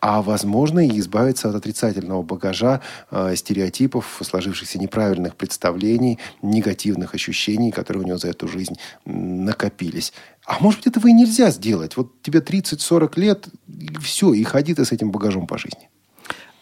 а 0.00 0.22
возможно 0.22 0.86
и 0.86 0.98
избавиться 0.98 1.48
от 1.48 1.54
отрицательного 1.54 2.22
багажа 2.22 2.80
э, 3.10 3.34
стереотипов, 3.34 4.20
сложившихся 4.22 4.78
неправильных 4.78 5.36
представлений, 5.36 6.18
негативных 6.42 7.14
ощущений, 7.14 7.72
которые 7.72 8.04
у 8.04 8.06
него 8.06 8.18
за 8.18 8.28
эту 8.28 8.46
жизнь 8.46 8.74
накопились. 9.04 10.12
А 10.44 10.58
может 10.60 10.80
быть, 10.80 10.88
этого 10.88 11.08
и 11.08 11.12
нельзя 11.12 11.50
сделать. 11.50 11.96
Вот 11.96 12.22
тебе 12.22 12.40
30-40 12.40 13.12
лет, 13.18 13.48
и 13.66 13.96
все, 13.98 14.32
и 14.34 14.44
ходи 14.44 14.74
ты 14.74 14.84
с 14.84 14.92
этим 14.92 15.10
багажом 15.10 15.46
по 15.46 15.58
жизни. 15.58 15.88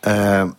Э, 0.03 0.51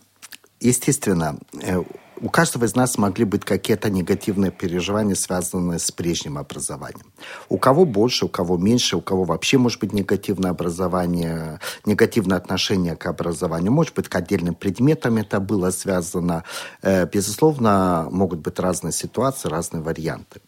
естественно, 0.59 1.37
э, 1.61 1.81
у 2.21 2.29
каждого 2.29 2.65
из 2.65 2.75
нас 2.75 2.97
могли 2.97 3.25
быть 3.25 3.43
какие-то 3.43 3.89
негативные 3.89 4.51
переживания, 4.51 5.15
связанные 5.15 5.79
с 5.79 5.91
прежним 5.91 6.37
образованием. 6.37 7.05
У 7.49 7.57
кого 7.57 7.85
больше, 7.85 8.25
у 8.25 8.29
кого 8.29 8.57
меньше, 8.57 8.97
у 8.97 9.01
кого 9.01 9.23
вообще 9.23 9.57
может 9.57 9.79
быть 9.79 9.93
негативное 9.93 10.51
образование, 10.51 11.59
негативное 11.85 12.37
отношение 12.37 12.95
к 12.95 13.05
образованию. 13.05 13.71
Может 13.71 13.95
быть, 13.95 14.07
к 14.07 14.15
отдельным 14.15 14.55
предметам 14.55 15.17
это 15.17 15.39
было 15.39 15.71
связано. 15.71 16.43
Э, 16.81 17.05
безусловно, 17.05 18.07
могут 18.11 18.39
быть 18.39 18.59
разные 18.59 18.91
ситуации, 18.91 19.49
разные 19.49 19.81
варианты. 19.81 20.41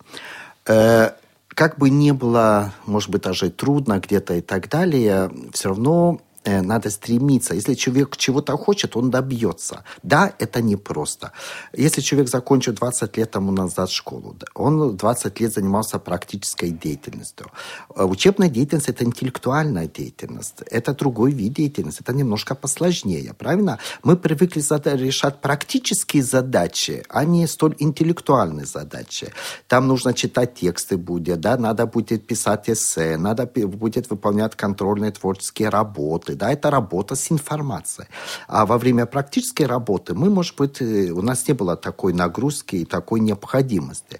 Э, 0.65 1.11
как 1.49 1.78
бы 1.80 1.89
ни 1.89 2.11
было, 2.11 2.74
может 2.86 3.09
быть, 3.09 3.24
даже 3.24 3.49
трудно 3.49 3.99
где-то 3.99 4.36
и 4.36 4.41
так 4.41 4.70
далее, 4.70 5.32
все 5.53 5.70
равно 5.70 6.22
надо 6.48 6.89
стремиться. 6.89 7.54
Если 7.54 7.74
человек 7.76 8.18
чего-то 8.18 8.58
хочет, 8.58 8.95
он 8.95 9.10
добьется. 9.10 9.84
Да, 10.04 10.34
это 10.39 10.62
непросто. 10.62 11.32
Если 11.74 12.02
человек 12.02 12.30
закончил 12.30 12.74
20 12.74 13.18
лет 13.18 13.32
тому 13.32 13.52
назад 13.52 13.89
школу, 13.89 14.36
он 14.56 14.98
20 14.98 15.39
лет 15.41 15.54
занимался 15.54 16.00
практической 16.00 16.70
деятельностью. 16.70 17.48
Э, 17.95 18.04
учебная 18.04 18.50
деятельность– 18.50 18.89
это 18.89 19.04
интеллектуальная 19.04 19.88
деятельность. 19.88 20.62
Это 20.72 20.93
другой 20.93 21.32
вид 21.32 21.54
деятельности. 21.54 22.02
Это 22.02 22.14
немножко 22.14 22.56
посложнее, 22.56 23.34
правильно? 23.34 23.80
Мы 24.04 24.16
привыкли 24.18 24.62
решать 24.95 25.41
практические 25.41 26.24
задачи, 26.24 27.04
а 27.10 27.26
не 27.26 27.48
столь 27.48 27.76
интеллектуальные 27.80 28.66
задачи. 28.66 29.34
Там 29.68 29.88
нужно 29.88 30.14
читать 30.14 30.56
тексты 30.56 30.98
будет, 30.98 31.39
да, 31.41 31.58
надо 31.58 31.86
будет 31.86 32.28
писать 32.28 32.70
эссе, 32.70 33.18
надо 33.18 33.45
будет 33.45 34.10
выполнять 34.10 34.56
контрольные 34.56 35.12
творческие 35.12 35.70
работы, 35.70 36.36
да, 36.38 36.51
это 36.51 36.69
работа 36.71 37.15
с 37.15 37.31
информацией. 37.31 38.07
А 38.47 38.65
во 38.65 38.77
время 38.77 39.05
практической 39.05 39.63
работы 39.63 40.13
мы, 40.13 40.29
может 40.29 40.55
быть, 40.55 40.81
э, 40.81 41.11
у 41.11 41.21
нас 41.21 41.47
не 41.47 41.53
было 41.53 41.75
такой 41.75 42.13
нагрузки 42.13 42.77
и 42.77 42.85
такой 42.85 43.19
необходимости. 43.19 44.19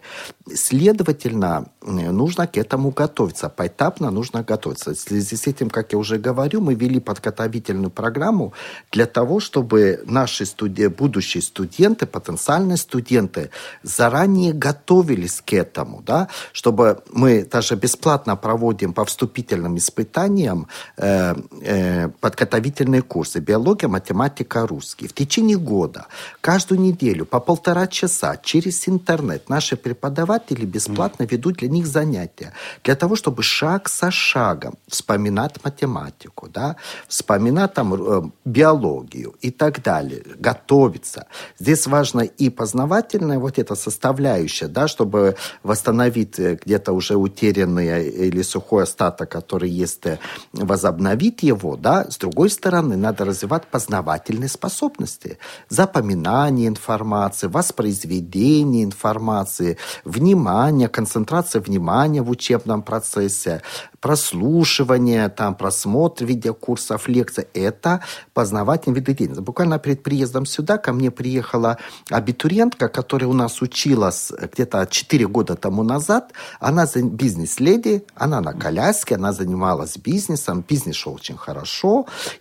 Следовательно, 0.54 1.68
э, 1.82 2.12
нужно 2.12 2.48
к 2.48 2.58
этому 2.58 2.92
готовиться. 2.92 3.50
Поэтапно 3.50 4.12
нужно 4.12 4.44
готовиться. 4.44 4.94
В 4.94 5.00
связи 5.00 5.36
с 5.36 5.48
этим, 5.48 5.70
как 5.70 5.94
я 5.94 6.00
уже 6.00 6.18
говорю, 6.18 6.62
мы 6.62 6.76
вели 6.76 7.00
подготовительную 7.00 7.92
программу 7.92 8.54
для 8.92 9.06
того, 9.06 9.40
чтобы 9.40 10.04
наши 10.06 10.46
студи... 10.46 10.88
будущие 10.88 11.42
студенты, 11.42 12.06
потенциальные 12.06 12.78
студенты 12.78 13.50
заранее 13.84 14.54
готовились 14.54 15.42
к 15.42 15.54
этому, 15.54 16.02
да, 16.02 16.28
чтобы 16.54 17.04
мы 17.12 17.46
даже 17.46 17.76
бесплатно 17.76 18.36
проводим 18.36 18.94
по 18.94 19.06
вступительным 19.06 19.78
испытаниям 19.78 20.68
э, 20.98 21.36
э, 21.62 22.07
подготовительные 22.10 23.02
курсы 23.02 23.40
«Биология, 23.40 23.88
математика, 23.88 24.68
русский». 24.68 25.08
В 25.08 25.14
течение 25.14 25.58
года, 25.58 26.08
каждую 26.42 26.82
неделю, 26.82 27.26
по 27.26 27.40
полтора 27.40 27.88
часа 27.88 28.38
через 28.38 28.88
интернет 28.90 29.50
наши 29.50 29.76
преподаватели 29.78 30.66
бесплатно 30.66 31.24
ведут 31.24 31.58
для 31.58 31.70
них 31.70 31.88
занятия. 31.88 32.54
Для 32.84 32.96
того, 32.96 33.16
чтобы 33.16 33.44
шаг 33.44 33.90
за 33.90 34.12
шагом 34.12 34.76
вспоминать 34.88 35.64
математику, 35.64 36.50
да, 36.50 36.76
вспоминать 37.08 37.74
там 37.74 37.94
э, 37.94 38.22
биологию 38.46 39.36
и 39.42 39.52
так 39.52 39.82
далее, 39.84 40.24
готовиться. 40.40 41.28
Здесь 41.60 41.88
важно 41.88 42.22
и 42.22 42.50
познавательная 42.50 43.40
вот 43.40 43.60
эта 43.60 43.76
составляющая, 43.76 44.68
да, 44.68 44.88
чтобы 44.88 45.36
восстановить 45.64 46.40
э, 46.40 46.58
где-то 46.64 46.92
уже 46.94 47.16
утерянный 47.16 48.10
или 48.10 48.42
сухой 48.42 48.84
остаток, 48.84 49.30
который 49.30 49.70
есть, 49.70 50.06
э, 50.06 50.20
возобновить 50.54 51.44
его, 51.44 51.76
да, 51.78 51.87
с 52.10 52.18
другой 52.18 52.50
стороны, 52.50 52.98
надо 52.98 53.26
развивать 53.26 53.68
познавательные 53.68 54.50
способности. 54.50 55.38
Запоминание 55.70 56.68
информации, 56.68 57.48
воспроизведение 57.48 58.84
информации, 58.84 59.78
внимание, 60.04 60.90
концентрация 60.90 61.62
внимания 61.62 62.22
в 62.22 62.30
учебном 62.30 62.82
процессе, 62.82 63.62
прослушивание, 64.00 65.30
там, 65.30 65.56
просмотр 65.56 66.26
видеокурсов, 66.26 67.08
лекций. 67.08 67.48
Это 67.54 68.02
познавательный 68.34 68.96
вид 68.96 69.06
деятельности. 69.06 69.42
Буквально 69.42 69.80
перед 69.80 70.04
приездом 70.04 70.46
сюда 70.46 70.78
ко 70.78 70.94
мне 70.94 71.12
приехала 71.12 71.78
абитуриентка, 72.10 72.88
которая 72.90 73.30
у 73.30 73.34
нас 73.34 73.62
училась 73.62 74.32
где-то 74.54 74.86
4 74.90 75.28
года 75.28 75.56
тому 75.56 75.84
назад. 75.84 76.34
Она 76.60 76.86
бизнес-леди, 76.96 78.04
она 78.16 78.42
на 78.42 78.54
коляске, 78.54 79.16
она 79.16 79.32
занималась 79.32 79.98
бизнесом, 79.98 80.64
бизнес 80.68 80.96
шел 80.96 81.14
очень 81.14 81.38
хорошо. 81.38 81.77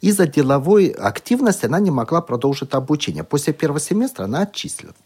Из-за 0.00 0.26
деловой 0.26 0.88
активности 0.88 1.66
она 1.66 1.80
не 1.80 1.90
могла 1.90 2.20
продолжить 2.20 2.74
обучение. 2.74 3.24
После 3.24 3.52
первого 3.52 3.80
семестра 3.80 4.24
она 4.24 4.42
отчислилась. 4.42 4.96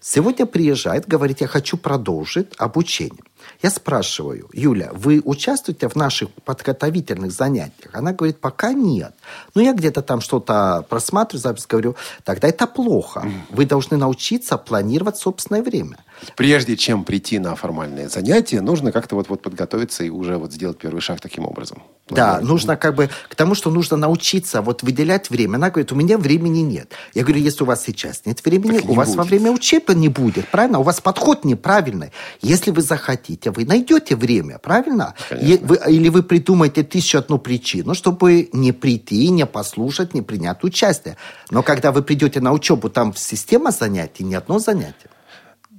Сегодня 0.00 0.46
приезжает, 0.46 1.06
говорит, 1.06 1.40
я 1.40 1.46
хочу 1.46 1.76
продолжить 1.76 2.48
обучение. 2.58 3.22
Я 3.62 3.70
спрашиваю, 3.70 4.48
Юля, 4.52 4.90
вы 4.92 5.20
участвуете 5.24 5.88
в 5.88 5.96
наших 5.96 6.30
подготовительных 6.44 7.32
занятиях? 7.32 7.90
Она 7.92 8.12
говорит, 8.12 8.40
пока 8.40 8.72
нет. 8.72 9.14
Ну, 9.54 9.62
я 9.62 9.72
где-то 9.72 10.02
там 10.02 10.20
что-то 10.20 10.84
просматриваю, 10.88 11.42
запись 11.42 11.66
говорю, 11.66 11.96
тогда 12.24 12.48
это 12.48 12.66
плохо. 12.66 13.24
Вы 13.50 13.66
должны 13.66 13.96
научиться 13.96 14.56
планировать 14.58 15.16
собственное 15.16 15.62
время. 15.62 15.98
Прежде 16.36 16.76
чем 16.76 17.04
прийти 17.04 17.38
на 17.38 17.54
формальные 17.56 18.08
занятия, 18.08 18.60
нужно 18.60 18.92
как-то 18.92 19.16
вот, 19.16 19.28
вот 19.28 19.42
подготовиться 19.42 20.04
и 20.04 20.10
уже 20.10 20.36
вот 20.36 20.52
сделать 20.52 20.78
первый 20.78 21.00
шаг 21.00 21.20
таким 21.20 21.44
образом. 21.44 21.82
Да, 22.10 22.40
нужно 22.40 22.76
как 22.76 22.94
бы 22.94 23.10
к 23.28 23.34
тому, 23.34 23.54
что 23.54 23.70
нужно 23.70 23.96
научиться 23.96 24.60
вот 24.60 24.82
выделять 24.82 25.30
время. 25.30 25.56
Она 25.56 25.70
говорит, 25.70 25.92
у 25.92 25.94
меня 25.94 26.18
времени 26.18 26.60
нет. 26.60 26.92
Я 27.14 27.22
говорю, 27.22 27.40
если 27.40 27.62
у 27.62 27.66
вас 27.66 27.82
сейчас 27.84 28.22
нет 28.26 28.44
времени, 28.44 28.78
так 28.78 28.90
у 28.90 28.94
вас 28.94 29.08
будет. 29.08 29.18
во 29.18 29.24
время 29.24 29.50
учебы 29.52 29.94
не 29.94 30.08
будет, 30.08 30.48
правильно? 30.48 30.78
У 30.80 30.82
вас 30.82 31.00
подход 31.00 31.44
неправильный. 31.44 32.12
Если 32.40 32.70
вы 32.70 32.82
захотите, 32.82 33.50
вы 33.50 33.64
найдете 33.64 34.16
время, 34.16 34.58
правильно? 34.58 35.14
Вы, 35.30 35.80
или 35.88 36.08
вы 36.08 36.22
придумаете 36.22 36.82
тысячу 36.82 37.18
одну 37.18 37.38
причину, 37.38 37.94
чтобы 37.94 38.48
не 38.52 38.72
прийти, 38.72 39.28
не 39.28 39.46
послушать, 39.46 40.12
не 40.12 40.22
принять 40.22 40.64
участие. 40.64 41.16
Но 41.50 41.62
когда 41.62 41.92
вы 41.92 42.02
придете 42.02 42.40
на 42.40 42.52
учебу, 42.52 42.90
там 42.90 43.14
система 43.14 43.70
занятий, 43.70 44.24
не 44.24 44.34
одно 44.34 44.58
занятие. 44.58 45.11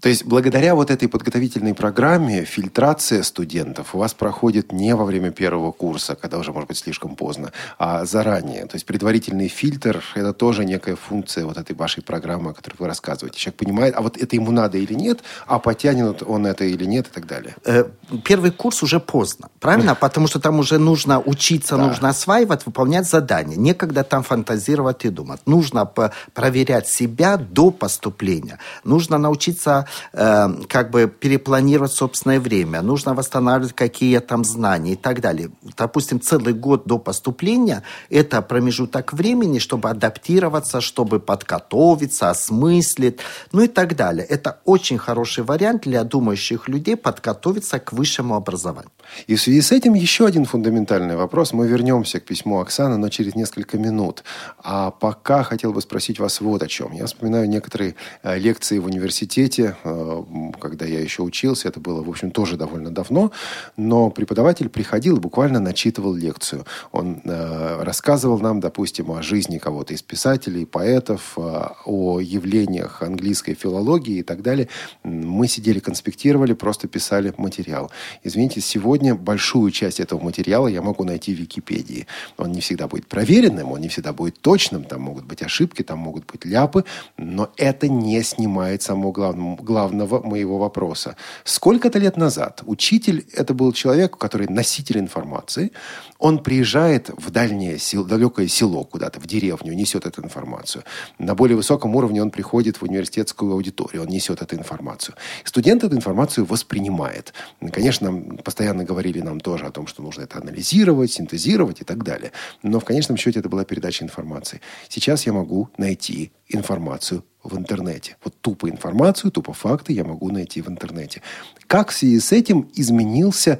То 0.04 0.10
есть 0.10 0.26
благодаря 0.26 0.76
вот 0.76 0.91
этой 0.91 1.08
подготовительной 1.08 1.74
программе 1.74 2.43
фильтрация 2.43 3.24
студентов 3.24 3.95
у 3.95 3.99
вас 3.99 4.14
проходит 4.14 4.74
не 4.74 4.93
во 4.95 5.06
время 5.06 5.32
первого 5.32 5.72
курса, 5.72 6.16
когда 6.16 6.39
уже 6.39 6.51
может 6.51 6.68
быть 6.68 6.78
слишком 6.78 7.16
поздно, 7.16 7.54
а 7.80 8.04
заранее. 8.04 8.66
То 8.66 8.76
есть 8.76 8.86
предварительный 8.86 9.47
фильтр– 9.47 10.04
это 10.16 10.34
тоже 10.34 10.66
некая 10.66 10.97
функция 10.97 11.45
вот 11.45 11.58
этой 11.58 11.74
вашей 11.74 12.04
программы, 12.04 12.51
о 12.51 12.54
которой 12.54 12.76
вы 12.80 12.88
рассказываете. 12.88 13.39
Человек 13.39 13.60
понимает, 13.60 13.95
а 13.95 14.01
вот 14.01 14.18
это 14.18 14.36
ему 14.36 14.51
надо 14.51 14.78
или 14.78 14.93
нет, 14.93 15.22
а 15.47 15.58
потянет 15.58 16.22
он 16.22 16.47
это 16.47 16.66
или 16.66 16.84
нет 16.84 17.08
и 17.08 17.10
так 17.10 17.26
далее. 17.26 17.56
Э, 17.64 17.86
первый 18.26 18.51
курс 18.51 18.84
уже 18.84 18.99
поздно, 18.99 19.47
правильно? 19.62 19.95
Потому 20.01 20.28
что 20.28 20.41
там 20.41 20.60
уже 20.60 20.80
нужно 20.80 21.22
учиться, 21.22 21.78
нужно 21.78 22.10
осваивать, 22.10 22.66
выполнять 22.66 23.08
задания. 23.08 23.56
Некогда 23.56 24.04
там 24.04 24.24
фантазировать 24.24 25.06
и 25.06 25.10
думать. 25.10 25.39
Нужно 25.45 25.86
проверять 26.34 26.89
себя 26.89 27.38
до 27.38 27.72
поступления. 27.72 28.60
Нужно 28.84 29.18
научиться 29.18 29.88
э, 30.13 30.47
как 30.67 30.91
бы 30.91 31.07
перепланировать 31.07 31.91
собственное 31.91 32.39
время, 32.39 32.81
нужно 32.81 33.13
восстанавливать 33.13 33.73
какие 33.73 34.19
там 34.19 34.43
знания 34.43 34.93
и 34.93 34.95
так 34.95 35.21
далее. 35.21 35.49
Допустим, 35.77 36.21
целый 36.21 36.53
год 36.53 36.85
до 36.85 36.99
поступления– 36.99 37.83
это 38.09 38.41
промежуток 38.41 39.13
времени, 39.13 39.59
чтобы 39.59 39.89
адаптироваться, 39.89 40.81
чтобы 40.81 41.19
подготовиться, 41.19 42.29
осмыслить, 42.29 43.19
ну 43.51 43.61
и 43.61 43.67
так 43.67 43.95
далее. 43.95 44.25
Это 44.25 44.59
очень 44.65 44.97
хороший 44.97 45.43
вариант 45.43 45.83
для 45.83 46.03
думающих 46.03 46.67
людей 46.67 46.95
подготовиться 46.95 47.79
к 47.79 47.93
высшему 47.93 48.35
образованию. 48.35 48.91
И 49.27 49.35
в 49.35 49.41
связи 49.41 49.61
с 49.61 49.71
этим 49.71 49.93
еще 49.93 50.25
один 50.25 50.45
фундаментальный 50.45 51.15
вопрос. 51.15 51.53
Мы 51.53 51.67
вернемся 51.67 52.19
к 52.19 52.25
письму 52.25 52.59
Оксаны, 52.59 52.97
но 52.97 53.09
через 53.09 53.35
несколько 53.35 53.77
минут. 53.77 54.23
А 54.57 54.91
пока 54.91 55.43
хотел 55.43 55.73
бы 55.73 55.81
спросить 55.81 56.19
вас 56.19 56.41
вот 56.41 56.63
о 56.63 56.67
чем. 56.67 56.91
Я 56.93 57.05
вспоминаю 57.05 57.49
некоторые 57.49 57.95
э, 58.23 58.37
лекции 58.37 58.79
в 58.79 58.85
университете, 58.85 59.75
когда 59.84 60.86
я 60.86 60.99
еще 60.99 61.23
учился, 61.23 61.67
это 61.67 61.79
было, 61.79 62.03
в 62.03 62.09
общем, 62.09 62.31
тоже 62.31 62.57
довольно 62.57 62.89
давно, 62.89 63.31
но 63.77 64.09
преподаватель 64.09 64.69
приходил 64.69 65.17
и 65.17 65.19
буквально 65.19 65.59
начитывал 65.59 66.13
лекцию. 66.13 66.65
Он 66.91 67.21
э, 67.23 67.84
рассказывал 67.84 68.39
нам, 68.39 68.59
допустим, 68.59 69.11
о 69.11 69.21
жизни 69.21 69.57
кого-то 69.57 69.93
из 69.93 70.01
писателей, 70.01 70.65
поэтов, 70.65 71.38
о 71.38 72.19
явлениях 72.19 73.01
английской 73.01 73.53
филологии 73.53 74.19
и 74.19 74.23
так 74.23 74.41
далее. 74.41 74.69
Мы 75.03 75.47
сидели, 75.47 75.79
конспектировали, 75.79 76.53
просто 76.53 76.88
писали 76.88 77.34
материал. 77.38 77.91
Извините, 78.23 78.61
сегодня 78.61 79.15
большую 79.15 79.71
часть 79.71 79.99
этого 79.99 80.23
материала 80.23 80.67
я 80.67 80.81
могу 80.81 81.03
найти 81.03 81.34
в 81.34 81.39
Википедии. 81.39 82.07
Он 82.38 82.51
не 82.51 82.61
всегда 82.61 82.88
будет 82.88 83.07
проверенным, 83.07 83.71
он 83.71 83.81
не 83.81 83.89
всегда 83.89 84.13
будет 84.13 84.39
точным, 84.39 84.84
там 84.84 85.01
могут 85.01 85.25
быть 85.25 85.41
ошибки, 85.41 85.84
там 85.84 85.99
могут 85.99 86.25
быть 86.25 86.45
ляпы, 86.45 86.86
но 87.17 87.51
это 87.57 87.88
не 87.88 88.21
снимает 88.23 88.81
самого 88.81 89.11
главного, 89.11 89.55
главного 89.74 90.21
моего 90.21 90.59
вопроса. 90.59 91.15
Сколько-то 91.43 91.97
лет 91.97 92.15
назад 92.15 92.61
учитель– 92.65 93.26
это 93.34 93.55
был 93.55 93.74
человек, 93.74 94.17
который 94.17 94.47
носитель 94.47 94.99
информации, 94.99 95.71
он 96.19 96.43
приезжает 96.43 97.09
в 97.17 97.32
дальнее, 97.32 97.78
далекое 98.07 98.47
село 98.47 98.84
куда-то, 98.84 99.19
в 99.19 99.26
деревню, 99.26 99.74
несет 99.74 100.05
эту 100.05 100.24
информацию. 100.24 100.84
На 101.17 101.34
более 101.34 101.57
высоком 101.57 101.95
уровне 101.95 102.21
он 102.21 102.30
приходит 102.30 102.78
в 102.78 102.84
университетскую 102.84 103.51
аудиторию, 103.51 104.03
он 104.03 104.09
несет 104.09 104.41
эту 104.43 104.55
информацию. 104.55 105.15
Студент 105.43 105.84
эту 105.84 105.95
информацию 105.95 106.45
воспринимает. 106.45 107.34
Конечно, 107.71 108.13
постоянно 108.43 108.84
говорили 108.84 109.21
нам 109.21 109.39
тоже 109.39 109.65
о 109.65 109.71
том, 109.71 109.88
что 109.88 110.03
нужно 110.03 110.21
это 110.21 110.38
анализировать, 110.38 111.11
синтезировать 111.11 111.82
и 111.82 111.84
так 111.84 112.03
далее. 112.03 112.32
Но 112.61 112.80
в 112.80 112.86
конечном 112.86 113.17
счете 113.17 113.39
это 113.39 113.49
была 113.49 113.65
передача 113.65 114.03
информации. 114.05 114.61
Сейчас 114.88 115.26
я 115.26 115.34
могу 115.34 115.69
найти 115.78 116.32
информацию 116.47 117.24
в 117.43 117.57
интернете. 117.57 118.17
Вот 118.23 118.33
тупо 118.41 118.69
информацию, 118.69 119.31
тупо 119.31 119.53
факты 119.53 119.93
я 119.93 120.03
могу 120.03 120.31
найти 120.31 120.61
в 120.61 120.69
интернете. 120.69 121.21
Как 121.67 121.89
в 121.89 121.93
связи 121.95 122.19
с 122.19 122.31
этим 122.31 122.69
изменился 122.73 123.59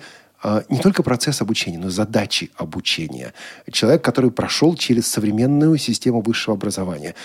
не 0.70 0.80
только 0.80 1.04
процесс 1.04 1.42
обучения, 1.42 1.78
но 1.78 1.88
и 1.88 1.92
задачи 1.92 2.52
обучения. 2.56 3.34
Человек, 3.72 4.04
который 4.04 4.32
прошел 4.32 4.76
через 4.76 5.08
современную 5.08 5.78
систему 5.78 6.22
высшего 6.22 6.56
образования. 6.56 7.16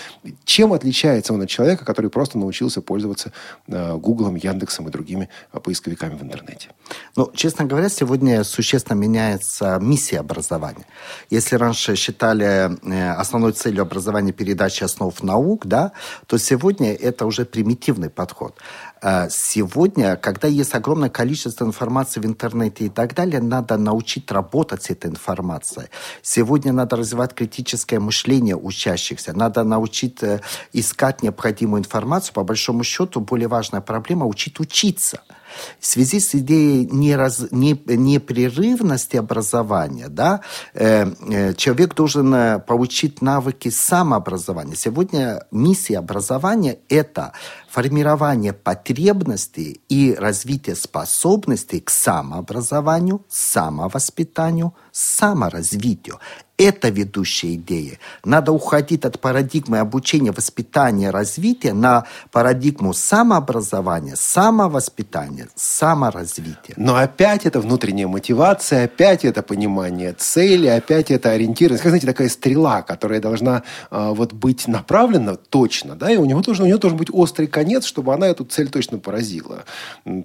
Чем 0.45 0.73
отличается 0.73 1.33
он 1.33 1.41
от 1.41 1.49
человека, 1.49 1.85
который 1.85 2.09
просто 2.09 2.37
научился 2.37 2.81
пользоваться 2.81 3.31
а, 3.67 3.97
Гуглом, 3.97 4.35
Яндексом 4.35 4.87
и 4.87 4.91
другими 4.91 5.29
а, 5.51 5.59
поисковиками 5.59 6.15
в 6.15 6.23
интернете? 6.23 6.69
Ну, 7.15 7.31
честно 7.35 7.65
говоря, 7.65 7.89
сегодня 7.89 8.43
существенно 8.43 8.97
меняется 8.97 9.77
миссия 9.81 10.19
образования. 10.19 10.85
Если 11.29 11.55
раньше 11.55 11.95
считали 11.95 12.45
э, 12.45 13.11
основной 13.11 13.51
целью 13.51 13.81
образования 13.81 14.31
передачи 14.31 14.83
основ 14.83 15.23
наук, 15.23 15.65
да, 15.65 15.91
то 16.27 16.37
сегодня 16.37 16.93
это 16.93 17.25
уже 17.25 17.45
примитивный 17.45 18.09
подход. 18.09 18.55
Э, 19.01 19.27
сегодня, 19.29 20.15
когда 20.15 20.47
есть 20.47 20.75
огромное 20.75 21.09
количество 21.09 21.65
информации 21.65 22.19
в 22.19 22.25
интернете 22.25 22.85
и 22.85 22.89
так 22.89 23.15
далее, 23.15 23.41
надо 23.41 23.77
научить 23.77 24.31
работать 24.31 24.83
с 24.83 24.89
этой 24.89 25.09
информацией. 25.09 25.87
Сегодня 26.21 26.73
надо 26.73 26.95
развивать 26.95 27.33
критическое 27.33 27.99
мышление 27.99 28.55
учащихся, 28.55 29.33
надо 29.33 29.63
научить 29.63 30.21
э, 30.23 30.41
искать 30.73 31.23
необходимую 31.23 31.81
информацию. 31.81 32.33
По 32.33 32.43
большому 32.43 32.83
счету, 32.83 33.19
более 33.19 33.47
важная 33.47 33.81
проблема– 33.81 34.25
учить 34.27 34.59
учиться– 34.59 35.21
в 35.79 35.85
связи 35.85 36.19
с 36.19 36.35
идеей 36.35 36.85
нераз, 36.85 37.45
не, 37.51 37.71
непрерывности 37.85 39.17
образования, 39.17 40.07
да, 40.09 40.41
э, 40.73 41.05
э, 41.29 41.53
человек 41.55 41.95
должен 41.95 42.33
э, 42.33 42.59
получить 42.59 43.21
навыки 43.21 43.69
самообразования. 43.69 44.75
Сегодня 44.75 45.43
миссия 45.51 45.99
образования– 45.99 46.79
это 46.89 47.33
формирование 47.69 48.53
потребностей 48.53 49.81
и 49.89 50.13
развитие 50.13 50.75
способностей 50.75 51.79
к 51.79 51.89
самообразованию, 51.89 53.25
самовоспитанию, 53.29 54.73
саморазвитию. 54.91 56.19
Это 56.59 56.89
ведущая 56.89 57.53
идея. 57.53 57.99
Надо 58.25 58.51
уходить 58.51 59.05
от 59.05 59.21
парадигмы 59.21 59.79
обучения, 59.79 60.33
воспитания, 60.33 61.09
развития 61.09 61.71
на 61.71 62.03
парадигму 62.33 62.91
самообразования, 62.93 64.15
самовоспитания, 64.17 65.47
саморазвития. 65.55 66.75
Но 66.75 66.97
опять 66.97 67.45
это 67.45 67.61
внутренняя 67.61 68.09
мотивация, 68.09 68.83
опять 68.83 69.23
это 69.23 69.41
понимание 69.41 70.11
цели, 70.11 70.67
опять 70.67 71.11
это 71.11 71.31
ориентированность. 71.31 71.81
Как, 71.81 71.91
знаете, 71.91 72.07
такая 72.07 72.27
стрела, 72.27 72.81
которая 72.81 73.21
должна 73.21 73.63
э, 73.89 74.11
вот 74.13 74.33
быть 74.33 74.67
направлена 74.67 75.37
точно, 75.37 75.95
да, 75.95 76.11
и 76.11 76.17
у 76.17 76.25
него, 76.25 76.41
должен, 76.41 76.65
у 76.65 76.67
него 76.67 76.77
должен 76.77 76.97
быть 76.97 77.09
острый 77.09 77.47
конец, 77.47 77.85
чтобы 77.85 78.13
она 78.13 78.27
эту 78.27 78.43
цель 78.43 78.67
точно 78.67 78.97
поразила. 78.97 79.63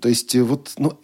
То 0.00 0.08
есть 0.08 0.34
вот 0.34 0.72
ну, 0.78 0.98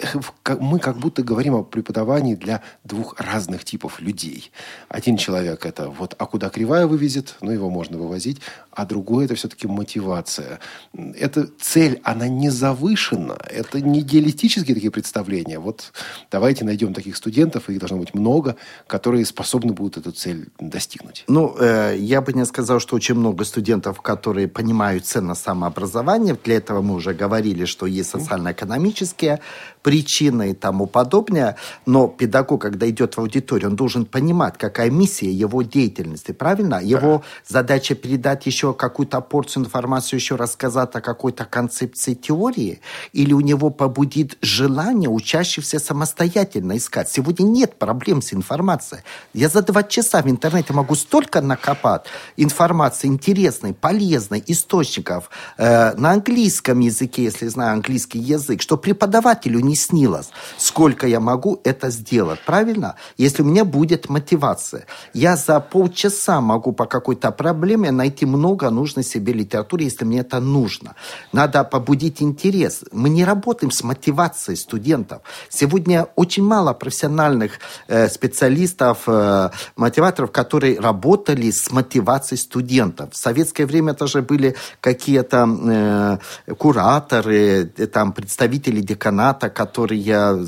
мы 0.59 0.81
как 0.81 0.99
будто 0.99 1.23
говорим 1.23 1.55
о 1.55 1.63
преподавании 1.63 2.35
для 2.35 2.63
двух 2.83 3.15
разных 3.21 3.63
типов 3.63 4.01
людей. 4.01 4.51
Один 4.89 5.19
человек 5.21 5.67
это 5.67 5.89
вот, 5.89 6.15
а 6.19 6.27
куда 6.27 6.49
кривая 6.49 6.87
вывезет, 6.87 7.37
ну, 7.41 7.51
его 7.51 7.71
можно 7.71 7.99
вывозить, 7.99 8.41
а 8.81 8.87
другое 8.87 9.27
это 9.27 9.35
все-таки 9.35 9.69
мотивация. 9.69 10.59
Эта 10.95 11.49
цель, 11.61 12.01
она 12.03 12.29
не 12.29 12.49
завышена, 12.49 13.37
это 13.51 13.81
не 13.81 14.03
диалектические 14.03 14.75
такие 14.75 14.91
представления. 14.91 15.59
Вот 15.59 15.93
давайте 16.31 16.65
найдем 16.65 16.95
таких 16.95 17.17
студентов, 17.17 17.69
их 17.69 17.79
должно 17.79 17.99
быть 17.99 18.15
много, 18.15 18.57
которые 18.87 19.27
способны 19.27 19.73
будут 19.73 19.99
эту 19.99 20.13
цель 20.13 20.49
достигнуть. 20.59 21.25
Ну, 21.29 21.57
э, 21.61 21.97
я 21.99 22.23
бы 22.23 22.33
не 22.33 22.47
сказал, 22.47 22.81
что 22.81 22.97
очень 22.97 23.17
много 23.17 23.45
студентов, 23.45 24.01
которые 24.01 24.49
понимают 24.49 25.05
ценность 25.05 25.43
самообразования. 25.43 26.37
Для 26.43 26.57
этого 26.57 26.81
мы 26.81 26.95
уже 26.95 27.13
говорили, 27.13 27.67
что 27.67 27.87
есть 27.87 28.11
социально-экономические 28.11 29.41
причины 29.83 30.51
и 30.51 30.55
тому 30.55 30.87
подобное. 30.87 31.57
Но 31.87 32.09
педагог, 32.09 32.63
когда 32.63 32.89
идет 32.89 33.17
в 33.17 33.21
аудиторию, 33.21 33.69
он 33.71 33.77
должен 33.77 34.07
понимать, 34.07 34.57
какая 34.57 34.91
миссия 34.91 35.31
его 35.31 35.63
деятельности, 35.63 36.33
правильно? 36.33 36.81
Его 36.83 37.19
да. 37.19 37.23
задача 37.47 37.95
передать 37.95 38.47
еще 38.47 38.70
какую-то 38.75 39.21
порцию 39.21 39.65
информации, 39.65 40.17
еще 40.17 40.37
рассказать 40.37 40.95
о 40.95 41.01
какой-то 41.01 41.45
концепции 41.45 42.15
теории, 42.15 42.81
или 43.13 43.33
у 43.33 43.41
него 43.41 43.71
побудит 43.71 44.37
желание 44.43 45.09
учащихся 45.09 45.79
самостоятельно 45.79 46.77
искать. 46.77 47.09
Сегодня 47.09 47.45
нет 47.45 47.79
проблем 47.79 48.23
с 48.23 48.33
информацией. 48.33 49.03
Я 49.33 49.49
за 49.49 49.63
два 49.63 49.83
часа 49.83 50.23
в 50.23 50.29
интернете 50.29 50.73
могу 50.73 50.95
столько 50.95 51.41
накопать 51.41 52.05
информации 52.37 53.09
интересной, 53.09 53.73
полезной, 53.73 54.43
источников 54.47 55.31
э, 55.57 55.95
на 55.95 56.13
английском 56.13 56.81
языке, 56.81 57.25
если 57.25 57.49
знаю 57.49 57.73
английский 57.73 58.19
язык, 58.19 58.63
что 58.63 58.77
преподавателю 58.77 59.61
не 59.61 59.77
снилось, 59.77 60.31
сколько 60.59 61.07
я 61.07 61.21
могу 61.21 61.61
это 61.65 61.91
сделать, 61.91 62.41
правильно? 62.45 62.97
Если 63.17 63.43
у 63.43 63.47
меня 63.47 63.65
будет 63.65 64.09
мотивация. 64.09 64.87
Я 65.15 65.37
за 65.37 65.61
полчаса 65.61 66.41
могу 66.41 66.73
по 66.73 66.87
какой-то 66.87 67.31
проблеме 67.31 67.91
найти 67.91 68.27
много 68.27 68.50
нужной 68.71 69.05
себе 69.05 69.33
литературы, 69.33 69.85
если 69.85 70.05
мне 70.05 70.21
это 70.21 70.41
нужно. 70.41 70.95
Надо 71.33 71.65
побудить 71.65 72.23
интерес. 72.23 72.85
Мы 72.93 73.09
не 73.11 73.25
работаем 73.25 73.71
с 73.71 73.83
мотивацией 73.83 74.57
студентов. 74.57 75.23
Сегодня 75.49 76.09
очень 76.17 76.45
мало 76.45 76.73
профессиональных 76.73 77.53
э, 77.89 78.09
специалистов, 78.09 79.03
э, 79.07 79.51
мотиваторов, 79.77 80.31
которые 80.33 80.79
работали 80.81 81.51
с 81.51 81.71
мотивацией 81.71 82.39
студентов. 82.39 83.13
В 83.13 83.17
советское 83.17 83.67
время 83.67 83.95
тоже 83.95 84.23
были 84.23 84.57
какие-то 84.81 86.19
э, 86.49 86.55
кураторы, 86.55 87.73
э, 87.77 87.87
там, 87.87 88.13
представители 88.13 88.81
деканата, 88.81 89.49
которые 89.51 90.47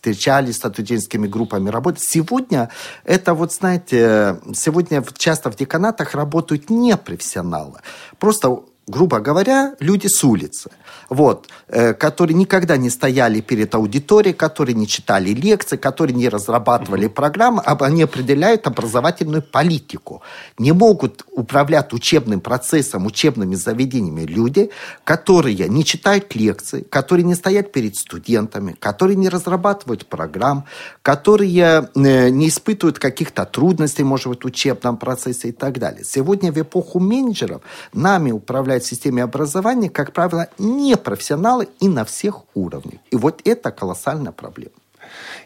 встречались 0.00 0.56
с 0.56 0.58
студенческими 0.58 1.26
группами, 1.26 1.68
работали. 1.68 2.02
Сегодня 2.02 2.70
это 3.04 3.34
вот, 3.34 3.52
знаете, 3.52 4.40
сегодня 4.54 5.04
часто 5.18 5.50
в 5.50 5.56
деканатах 5.56 6.14
работают 6.14 6.70
непрофессионалы. 6.70 7.80
Просто 8.18 8.60
грубо 8.90 9.20
говоря, 9.20 9.74
люди 9.80 10.08
с 10.08 10.22
улицы, 10.24 10.70
вот, 11.08 11.48
э, 11.68 11.94
которые 11.94 12.36
никогда 12.36 12.76
не 12.76 12.90
стояли 12.90 13.40
перед 13.40 13.74
аудиторией, 13.74 14.34
которые 14.34 14.74
не 14.74 14.86
читали 14.86 15.30
лекции, 15.30 15.76
которые 15.76 16.16
не 16.16 16.28
разрабатывали 16.28 17.08
программы, 17.08 17.62
а 17.64 17.76
они 17.84 18.02
определяют 18.02 18.66
образовательную 18.66 19.42
политику. 19.42 20.22
Не 20.58 20.72
могут 20.72 21.24
управлять 21.32 21.92
учебным 21.92 22.40
процессом, 22.40 23.06
учебными 23.06 23.54
заведениями 23.54 24.22
люди, 24.22 24.70
которые 25.04 25.68
не 25.68 25.84
читают 25.84 26.34
лекции, 26.34 26.82
которые 26.82 27.24
не 27.24 27.34
стоят 27.34 27.72
перед 27.72 27.96
студентами, 27.96 28.76
которые 28.78 29.16
не 29.16 29.28
разрабатывают 29.28 30.06
программ, 30.06 30.64
которые 31.02 31.88
э, 31.94 32.28
не 32.30 32.48
испытывают 32.48 32.98
каких-то 32.98 33.44
трудностей, 33.44 34.04
может 34.04 34.28
быть, 34.28 34.42
в 34.42 34.46
учебном 34.46 34.96
процессе 34.96 35.48
и 35.48 35.52
так 35.52 35.78
далее. 35.78 36.04
Сегодня 36.04 36.52
в 36.52 36.60
эпоху 36.60 36.98
менеджеров 36.98 37.62
нами 37.92 38.32
управляют 38.32 38.79
в 38.82 38.86
системе 38.86 39.22
образования, 39.22 39.90
как 39.90 40.12
правило, 40.12 40.48
не 40.58 40.96
профессионалы 40.96 41.68
и 41.80 41.88
на 41.88 42.04
всех 42.04 42.42
уровнях. 42.54 43.00
И 43.10 43.16
вот 43.16 43.40
это 43.44 43.70
колоссальная 43.70 44.32
проблема. 44.32 44.72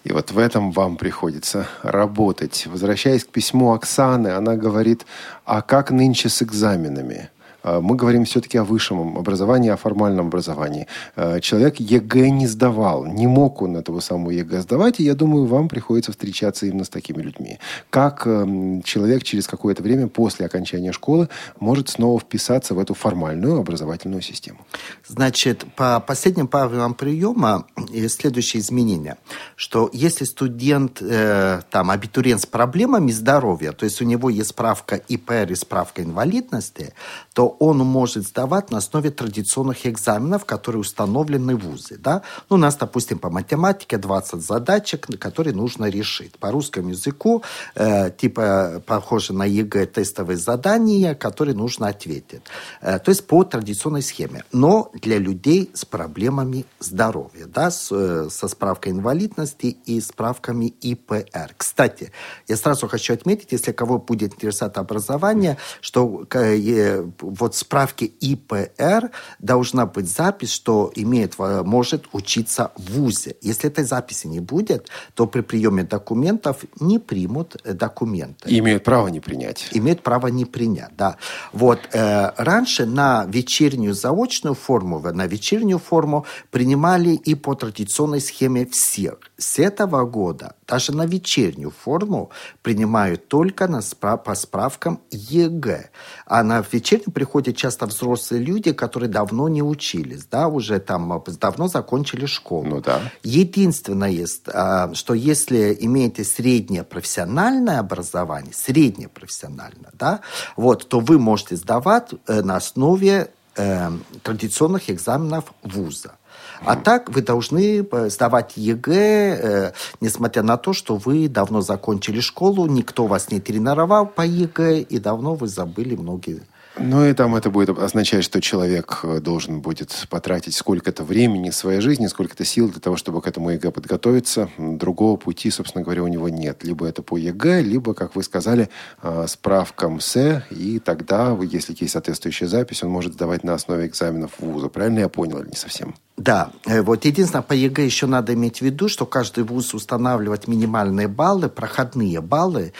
И 0.04 0.12
вот 0.12 0.32
в 0.32 0.38
этом 0.38 0.72
вам 0.72 0.96
приходится 0.96 1.66
работать. 1.82 2.66
Возвращаясь 2.66 3.24
к 3.24 3.28
письму 3.28 3.72
Оксаны, 3.72 4.28
она 4.28 4.56
говорит, 4.56 5.06
а 5.44 5.62
как 5.62 5.90
нынче 5.90 6.28
с 6.28 6.42
экзаменами? 6.42 7.30
Э, 7.64 7.80
мы 7.80 7.96
говорим 7.96 8.24
все-таки 8.24 8.58
о 8.58 8.64
высшем 8.64 9.18
образовании, 9.18 9.70
о 9.70 9.76
формальном 9.76 10.28
образовании. 10.28 10.86
Э, 11.16 11.40
человек 11.40 11.80
ЕГЭ 11.80 12.30
не 12.30 12.46
сдавал, 12.46 13.06
не 13.06 13.26
мог 13.26 13.62
он 13.62 13.76
этого 13.76 14.00
самого 14.00 14.30
ЕГЭ 14.30 14.60
сдавать, 14.60 15.00
и 15.00 15.04
я 15.04 15.14
думаю, 15.14 15.46
вам 15.46 15.68
приходится 15.68 16.12
встречаться 16.12 16.66
именно 16.66 16.84
с 16.84 16.88
такими 16.88 17.22
людьми. 17.22 17.58
Как 17.90 18.26
эм, 18.26 18.82
человек 18.82 19.22
через 19.22 19.46
какое-то 19.46 19.82
время 19.82 20.08
после 20.08 20.46
окончания 20.46 20.92
школы 20.92 21.28
может 21.60 21.88
снова 21.88 22.20
вписаться 22.20 22.74
в 22.74 22.78
эту 22.78 22.94
формальную 22.94 23.58
образовательную 23.58 24.22
систему? 24.22 24.58
Значит, 25.06 25.64
по 25.76 26.00
последним 26.00 26.46
правилам 26.46 26.94
приема 26.94 27.66
следующее 28.08 28.60
изменение, 28.60 29.16
что 29.56 29.90
если 29.92 30.24
студент, 30.24 31.00
э, 31.00 31.60
там, 31.70 31.90
абитуриент 31.90 32.40
с 32.42 32.46
проблемами 32.46 33.10
здоровья, 33.10 33.72
то 33.72 33.84
есть 33.84 34.00
у 34.02 34.04
него 34.04 34.30
есть 34.30 34.50
справка 34.50 34.96
ИПР 34.96 35.52
и 35.52 35.54
справка 35.54 36.02
инвалидности, 36.02 36.94
то 37.32 37.53
он 37.58 37.78
может 37.78 38.26
сдавать 38.26 38.70
на 38.70 38.78
основе 38.78 39.10
традиционных 39.10 39.86
экзаменов, 39.86 40.44
которые 40.44 40.80
установлены 40.80 41.56
в 41.56 41.64
ВУЗе. 41.64 41.96
Да? 41.96 42.22
Ну, 42.50 42.56
у 42.56 42.58
нас, 42.58 42.76
допустим, 42.76 43.18
по 43.18 43.30
математике 43.30 43.98
20 43.98 44.42
задачек, 44.42 45.06
которые 45.18 45.54
нужно 45.54 45.86
решить. 45.86 46.38
По 46.38 46.50
русскому 46.50 46.90
языку, 46.90 47.42
э, 47.74 48.10
типа, 48.10 48.82
похоже 48.86 49.32
на 49.32 49.44
ЕГЭ 49.44 49.86
тестовые 49.86 50.36
задания, 50.36 51.14
которые 51.14 51.54
нужно 51.54 51.88
ответить. 51.88 52.42
Э, 52.80 52.98
то 52.98 53.10
есть 53.10 53.26
по 53.26 53.44
традиционной 53.44 54.02
схеме. 54.02 54.44
Но 54.52 54.90
для 54.94 55.18
людей 55.18 55.70
с 55.74 55.84
проблемами 55.84 56.64
здоровья, 56.80 57.46
да, 57.46 57.70
с, 57.70 57.90
э, 57.92 58.28
со 58.30 58.48
справкой 58.48 58.92
инвалидности 58.92 59.76
и 59.86 60.00
справками 60.00 60.66
ИПР. 60.66 61.54
Кстати, 61.56 62.12
я 62.48 62.56
сразу 62.56 62.88
хочу 62.88 63.14
отметить, 63.14 63.52
если 63.52 63.72
кого 63.72 63.98
будет 63.98 64.34
интересовать 64.34 64.76
образование, 64.76 65.56
что 65.80 66.26
э, 66.30 67.04
вот 67.44 67.54
справки 67.54 68.04
ИПР 68.04 69.10
должна 69.38 69.84
быть 69.84 70.08
запись, 70.08 70.50
что 70.50 70.90
имеет, 70.94 71.38
может 71.38 72.06
учиться 72.12 72.72
в 72.74 72.92
ВУЗе. 72.94 73.36
Если 73.42 73.68
этой 73.68 73.84
записи 73.84 74.26
не 74.28 74.40
будет, 74.40 74.88
то 75.12 75.26
при 75.26 75.42
приеме 75.42 75.82
документов 75.82 76.64
не 76.80 76.98
примут 76.98 77.56
документы. 77.64 78.48
И 78.48 78.58
имеют 78.60 78.82
право 78.82 79.08
не 79.08 79.20
принять. 79.20 79.68
Имеют 79.72 80.02
право 80.02 80.28
не 80.28 80.46
принять, 80.46 80.96
да. 80.96 81.18
Вот 81.52 81.80
э, 81.92 82.32
раньше 82.38 82.86
на 82.86 83.26
вечернюю 83.26 83.92
заочную 83.92 84.54
форму, 84.54 85.00
на 85.00 85.26
вечернюю 85.26 85.78
форму 85.78 86.24
принимали 86.50 87.10
и 87.10 87.34
по 87.34 87.54
традиционной 87.54 88.22
схеме 88.22 88.64
всех. 88.64 89.18
С 89.36 89.58
этого 89.58 90.06
года 90.06 90.54
даже 90.66 90.92
на 90.92 91.04
вечернюю 91.04 91.70
форму 91.70 92.30
принимают 92.62 93.28
только 93.28 93.68
на 93.68 93.82
справ 93.82 94.24
по 94.24 94.34
справкам 94.34 95.00
ЕГЭ. 95.10 95.90
А 96.26 96.42
на 96.42 96.64
вечернюю 96.72 97.12
приходят 97.12 97.33
часто 97.42 97.86
взрослые 97.86 98.42
люди, 98.42 98.72
которые 98.72 99.08
давно 99.08 99.48
не 99.48 99.62
учились, 99.62 100.24
да, 100.30 100.48
уже 100.48 100.78
там 100.78 101.22
давно 101.40 101.68
закончили 101.68 102.26
школу. 102.26 102.66
Ну 102.66 102.80
да. 102.80 103.00
Единственное, 103.22 104.26
а, 104.52 104.94
что 104.94 105.14
если 105.14 105.76
имеете 105.80 106.24
среднее 106.24 106.84
профессиональное 106.84 107.78
образование, 107.78 108.52
среднее 108.54 109.08
профессиональное, 109.08 109.90
да, 109.94 110.20
вот, 110.56 110.88
то 110.88 111.00
вы 111.00 111.18
можете 111.18 111.56
сдавать 111.56 112.10
э, 112.26 112.42
на 112.42 112.56
основе 112.56 113.30
э, 113.56 113.90
традиционных 114.22 114.90
экзаменов 114.90 115.52
вуза. 115.62 116.16
А 116.64 116.76
так 116.76 117.10
вы 117.10 117.22
должны 117.22 117.80
э, 117.80 118.10
сдавать 118.10 118.56
ЕГЭ, 118.56 118.92
э, 118.94 119.72
несмотря 120.00 120.42
на 120.42 120.56
то, 120.56 120.72
что 120.72 120.96
вы 120.96 121.28
давно 121.28 121.60
закончили 121.60 122.20
школу, 122.20 122.66
никто 122.66 123.06
вас 123.06 123.30
не 123.30 123.40
тренировал 123.40 124.06
по 124.06 124.22
ЕГЭ, 124.22 124.80
и 124.80 124.98
давно 124.98 125.34
вы 125.34 125.48
забыли 125.48 125.94
многие 125.94 126.42
ну 126.76 127.04
и 127.04 127.12
там 127.12 127.36
это 127.36 127.50
будет 127.50 127.78
означать, 127.78 128.24
что 128.24 128.40
человек 128.40 129.00
э, 129.04 129.20
должен 129.20 129.60
будет 129.60 130.06
потратить 130.10 130.54
сколько-то 130.54 131.04
времени 131.04 131.50
своей 131.50 131.80
жизни, 131.80 132.08
сколько-то 132.08 132.44
сил 132.44 132.68
для 132.68 132.80
того, 132.80 132.96
чтобы 132.96 133.22
к 133.22 133.28
этому 133.28 133.50
ЕГЭ 133.50 133.70
подготовиться. 133.70 134.48
Другого 134.58 135.16
пути, 135.16 135.50
собственно 135.50 135.84
говоря, 135.84 136.02
у 136.02 136.08
него 136.08 136.28
нет. 136.28 136.64
Либо 136.64 136.86
это 136.86 137.02
по 137.02 137.16
ЕГЭ, 137.16 137.62
либо, 137.62 137.94
как 137.94 138.16
вы 138.16 138.24
сказали, 138.24 138.70
э, 139.02 139.26
справка 139.28 139.88
МСЭ, 139.88 140.44
и 140.50 140.80
тогда, 140.80 141.38
если 141.42 141.76
есть 141.78 141.92
соответствующая 141.92 142.48
запись, 142.48 142.82
он 142.82 142.90
может 142.90 143.14
сдавать 143.14 143.44
на 143.44 143.54
основе 143.54 143.86
экзаменов 143.86 144.32
вуза. 144.40 144.68
Правильно 144.68 145.00
я 145.00 145.08
понял 145.08 145.38
или 145.38 145.50
не 145.50 145.56
совсем? 145.56 145.94
Да, 146.16 146.50
э, 146.66 146.82
вот 146.82 147.04
единственное, 147.04 147.42
по 147.42 147.52
ЕГЭ 147.52 147.84
еще 147.84 148.06
надо 148.06 148.34
иметь 148.34 148.58
в 148.58 148.62
виду, 148.62 148.88
что 148.88 149.06
каждый 149.06 149.44
вуз 149.44 149.74
устанавливает 149.74 150.48
минимальные 150.48 151.06
баллы, 151.06 151.48
проходные 151.48 152.20
баллы, 152.20 152.72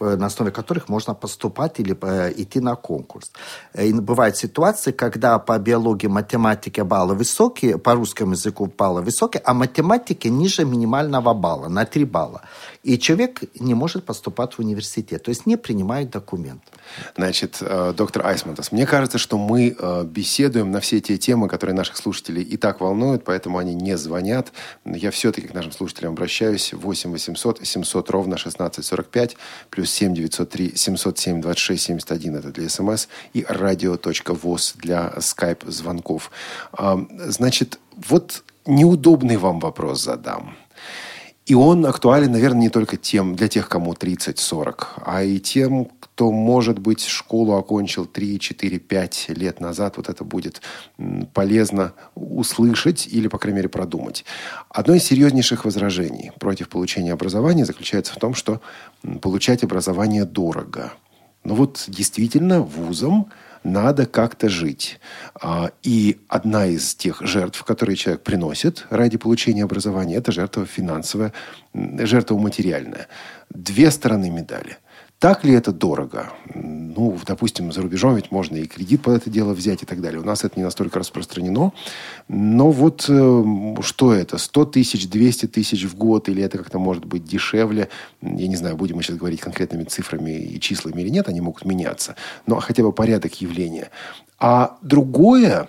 на 0.00 0.26
основе 0.26 0.50
которых 0.50 0.88
можно 0.88 1.14
поступать 1.14 1.80
или 1.80 1.96
э, 2.00 2.32
идти 2.36 2.60
на 2.60 2.76
конкурс. 2.76 3.30
И 3.74 3.92
бывают 3.92 4.36
ситуации, 4.36 4.92
когда 4.92 5.38
по 5.38 5.58
биологии, 5.58 6.08
математике 6.08 6.84
баллы 6.84 7.14
высокие, 7.14 7.78
по 7.78 7.94
русскому 7.94 8.32
языку 8.32 8.72
баллы 8.78 9.02
высокие, 9.02 9.42
а 9.44 9.54
математике 9.54 10.30
ниже 10.30 10.64
минимального 10.64 11.34
балла, 11.34 11.68
на 11.68 11.84
3 11.84 12.04
балла. 12.04 12.40
И 12.82 12.98
человек 12.98 13.42
не 13.60 13.74
может 13.74 14.04
поступать 14.04 14.54
в 14.54 14.60
университет, 14.60 15.22
то 15.22 15.30
есть 15.30 15.46
не 15.46 15.56
принимает 15.56 16.10
документ. 16.10 16.62
Значит, 17.16 17.58
э, 17.60 17.92
доктор 17.96 18.26
Айсмантас, 18.26 18.72
мне 18.72 18.86
кажется, 18.86 19.18
что 19.18 19.38
мы 19.38 19.76
э, 19.78 20.04
беседуем 20.04 20.70
на 20.70 20.80
все 20.80 21.00
те 21.00 21.18
темы, 21.18 21.48
которые 21.48 21.74
наших 21.74 21.96
слушателей 21.96 22.42
и 22.42 22.56
так 22.56 22.80
волнуют, 22.80 23.24
поэтому 23.24 23.58
они 23.58 23.74
не 23.74 23.96
звонят. 23.96 24.52
Я 24.84 25.10
все-таки 25.10 25.48
к 25.48 25.54
нашим 25.54 25.72
слушателям 25.72 26.12
обращаюсь. 26.12 26.72
8 26.72 27.10
800 27.10 27.66
700 27.66 28.10
ровно 28.10 28.34
1645 28.34 29.36
плюс 29.70 29.90
7 29.90 30.14
903 30.14 30.76
707 30.76 31.40
26 31.40 31.82
71 31.82 32.36
это 32.36 32.48
для 32.50 32.68
смс 32.68 33.08
и 33.32 33.44
радио.воз 33.48 34.74
для 34.76 35.12
скайп-звонков. 35.20 36.30
Значит, 37.26 37.78
вот 37.96 38.42
неудобный 38.66 39.36
вам 39.36 39.60
вопрос 39.60 40.02
задам. 40.02 40.56
И 41.50 41.54
он 41.54 41.84
актуален, 41.84 42.30
наверное, 42.30 42.60
не 42.60 42.68
только 42.68 42.96
тем, 42.96 43.34
для 43.34 43.48
тех, 43.48 43.68
кому 43.68 43.94
30-40, 43.94 44.86
а 45.04 45.24
и 45.24 45.40
тем, 45.40 45.88
кто, 45.98 46.30
может 46.30 46.78
быть, 46.78 47.04
школу 47.04 47.56
окончил 47.56 48.06
3, 48.06 48.38
4, 48.38 48.78
5 48.78 49.26
лет 49.30 49.58
назад. 49.58 49.96
Вот 49.96 50.08
это 50.08 50.22
будет 50.22 50.62
полезно 51.34 51.92
услышать 52.14 53.08
или, 53.08 53.26
по 53.26 53.38
крайней 53.38 53.56
мере, 53.56 53.68
продумать. 53.68 54.24
Одно 54.68 54.94
из 54.94 55.02
серьезнейших 55.02 55.64
возражений 55.64 56.30
против 56.38 56.68
получения 56.68 57.12
образования 57.12 57.64
заключается 57.64 58.12
в 58.12 58.18
том, 58.18 58.34
что 58.34 58.60
получать 59.20 59.64
образование 59.64 60.24
дорого. 60.24 60.92
Но 61.42 61.56
вот 61.56 61.82
действительно 61.88 62.60
вузам 62.60 63.28
надо 63.62 64.06
как-то 64.06 64.48
жить. 64.48 65.00
А, 65.40 65.70
и 65.82 66.18
одна 66.28 66.66
из 66.66 66.94
тех 66.94 67.20
жертв, 67.22 67.62
которые 67.64 67.96
человек 67.96 68.22
приносит 68.22 68.86
ради 68.90 69.18
получения 69.18 69.64
образования, 69.64 70.16
это 70.16 70.32
жертва 70.32 70.66
финансовая, 70.66 71.32
жертва 71.74 72.36
материальная. 72.38 73.08
Две 73.50 73.90
стороны 73.90 74.30
медали– 74.30 74.78
так 75.20 75.44
ли 75.44 75.52
это 75.52 75.70
дорого? 75.70 76.32
Ну, 76.54 77.18
допустим, 77.26 77.70
за 77.72 77.82
рубежом 77.82 78.16
ведь 78.16 78.30
можно 78.30 78.56
и 78.56 78.66
кредит 78.66 79.02
под 79.02 79.18
это 79.18 79.28
дело 79.28 79.52
взять 79.52 79.82
и 79.82 79.86
так 79.86 80.00
далее. 80.00 80.18
У 80.18 80.24
нас 80.24 80.44
это 80.44 80.58
не 80.58 80.64
настолько 80.64 80.98
распространено. 80.98 81.74
Но 82.28 82.70
вот 82.70 83.04
э, 83.06 83.44
что 83.82 84.14
это? 84.14 84.38
100 84.38 84.64
тысяч, 84.64 85.10
200 85.10 85.48
тысяч 85.48 85.84
в 85.84 85.94
год? 85.94 86.30
Или 86.30 86.42
это 86.42 86.56
как-то 86.56 86.78
может 86.78 87.04
быть 87.04 87.24
дешевле? 87.24 87.90
Я 88.22 88.48
не 88.48 88.56
знаю, 88.56 88.78
будем 88.78 88.96
мы 88.96 89.02
сейчас 89.02 89.18
говорить 89.18 89.42
конкретными 89.42 89.84
цифрами 89.84 90.30
и 90.30 90.58
числами 90.58 91.02
или 91.02 91.10
нет. 91.10 91.28
Они 91.28 91.42
могут 91.42 91.66
меняться. 91.66 92.16
Но 92.46 92.58
хотя 92.58 92.82
бы 92.82 92.90
порядок 92.90 93.42
явления. 93.42 93.90
А 94.38 94.78
другое, 94.80 95.68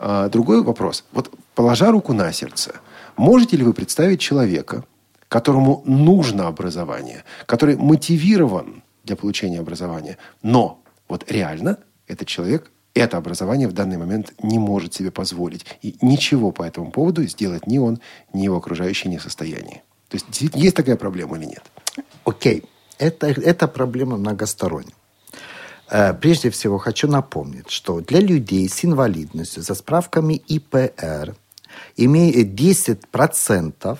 э, 0.00 0.28
другой 0.32 0.64
вопрос. 0.64 1.04
Вот 1.12 1.30
положа 1.54 1.92
руку 1.92 2.12
на 2.14 2.32
сердце, 2.32 2.74
можете 3.16 3.56
ли 3.56 3.62
вы 3.62 3.74
представить 3.74 4.18
человека, 4.18 4.82
которому 5.28 5.84
нужно 5.86 6.48
образование, 6.48 7.22
который 7.46 7.76
мотивирован 7.76 8.82
для 9.08 9.16
получения 9.16 9.58
образования. 9.58 10.16
Но 10.42 10.82
вот 11.08 11.30
реально 11.30 11.78
этот 12.06 12.28
человек 12.28 12.70
это 12.94 13.16
образование 13.16 13.68
в 13.68 13.72
данный 13.72 13.96
момент 13.96 14.32
не 14.42 14.58
может 14.58 14.94
себе 14.94 15.10
позволить. 15.10 15.64
И 15.82 15.96
ничего 16.00 16.52
по 16.52 16.62
этому 16.62 16.90
поводу 16.90 17.24
сделать 17.26 17.66
ни 17.66 17.78
он, 17.78 18.00
ни 18.32 18.42
его 18.42 18.56
окружающие 18.56 19.10
не 19.10 19.18
в 19.18 19.22
состоянии. 19.22 19.82
То 20.08 20.16
есть 20.16 20.56
есть 20.56 20.76
такая 20.76 20.96
проблема 20.96 21.36
или 21.36 21.46
нет? 21.46 21.62
Окей. 22.24 22.60
Okay. 22.60 22.68
Это, 22.98 23.28
это 23.28 23.68
проблема 23.68 24.16
многосторонняя. 24.16 24.94
Э, 25.90 26.14
прежде 26.14 26.50
всего 26.50 26.78
хочу 26.78 27.06
напомнить, 27.06 27.70
что 27.70 28.00
для 28.00 28.20
людей 28.20 28.68
с 28.68 28.84
инвалидностью 28.84 29.62
за 29.62 29.74
справками 29.74 30.34
ИПР 30.34 31.36
имеет 31.96 32.60
10% 32.60 32.98
Э, 33.84 33.96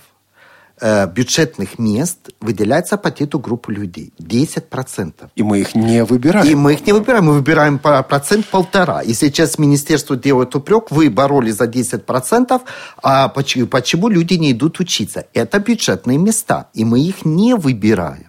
бюджетных 1.14 1.78
мест 1.78 2.30
выделяется 2.40 2.96
под 2.96 3.20
эту 3.20 3.38
группу 3.38 3.70
людей. 3.70 4.12
10%. 4.18 5.30
И 5.34 5.42
мы 5.42 5.60
их 5.60 5.74
не 5.74 6.04
выбираем. 6.04 6.46
И 6.46 6.54
мы 6.54 6.74
их 6.74 6.86
не 6.86 6.92
выбираем. 6.92 7.24
Мы 7.24 7.32
выбираем 7.32 7.78
процент 7.78 8.46
полтора. 8.46 9.02
И 9.02 9.14
сейчас 9.14 9.58
министерство 9.58 10.16
делает 10.16 10.54
упрек, 10.54 10.90
вы 10.90 11.10
боролись 11.10 11.56
за 11.56 11.64
10%, 11.64 12.60
а 13.02 13.28
почему, 13.28 13.66
почему 13.66 14.08
люди 14.08 14.34
не 14.34 14.52
идут 14.52 14.80
учиться? 14.80 15.24
Это 15.34 15.58
бюджетные 15.58 16.18
места, 16.18 16.68
и 16.74 16.84
мы 16.84 17.00
их 17.00 17.24
не 17.24 17.54
выбираем. 17.54 18.27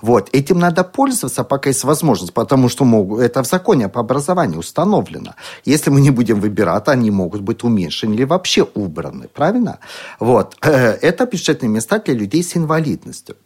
Вот. 0.00 0.28
Этим 0.32 0.58
надо 0.58 0.84
пользоваться, 0.84 1.44
пока 1.44 1.70
есть 1.70 1.84
возможность, 1.84 2.32
потому 2.32 2.68
что 2.68 2.84
могут, 2.84 3.20
это 3.20 3.42
в 3.42 3.46
законе 3.46 3.88
по 3.88 4.00
образованию 4.00 4.58
установлено. 4.58 5.34
Если 5.64 5.90
мы 5.90 6.00
не 6.00 6.10
будем 6.10 6.40
выбирать, 6.40 6.88
они 6.88 7.10
могут 7.10 7.40
быть 7.40 7.64
уменьшены 7.64 8.14
или 8.14 8.24
вообще 8.24 8.66
убраны, 8.74 9.28
правильно? 9.28 9.78
Вот. 10.18 10.56
Э, 10.62 10.92
это 11.02 11.26
бюджетные 11.26 11.68
места 11.68 11.98
для 11.98 12.14
людей 12.14 12.42
с 12.42 12.56
инвалидностью. 12.56 13.36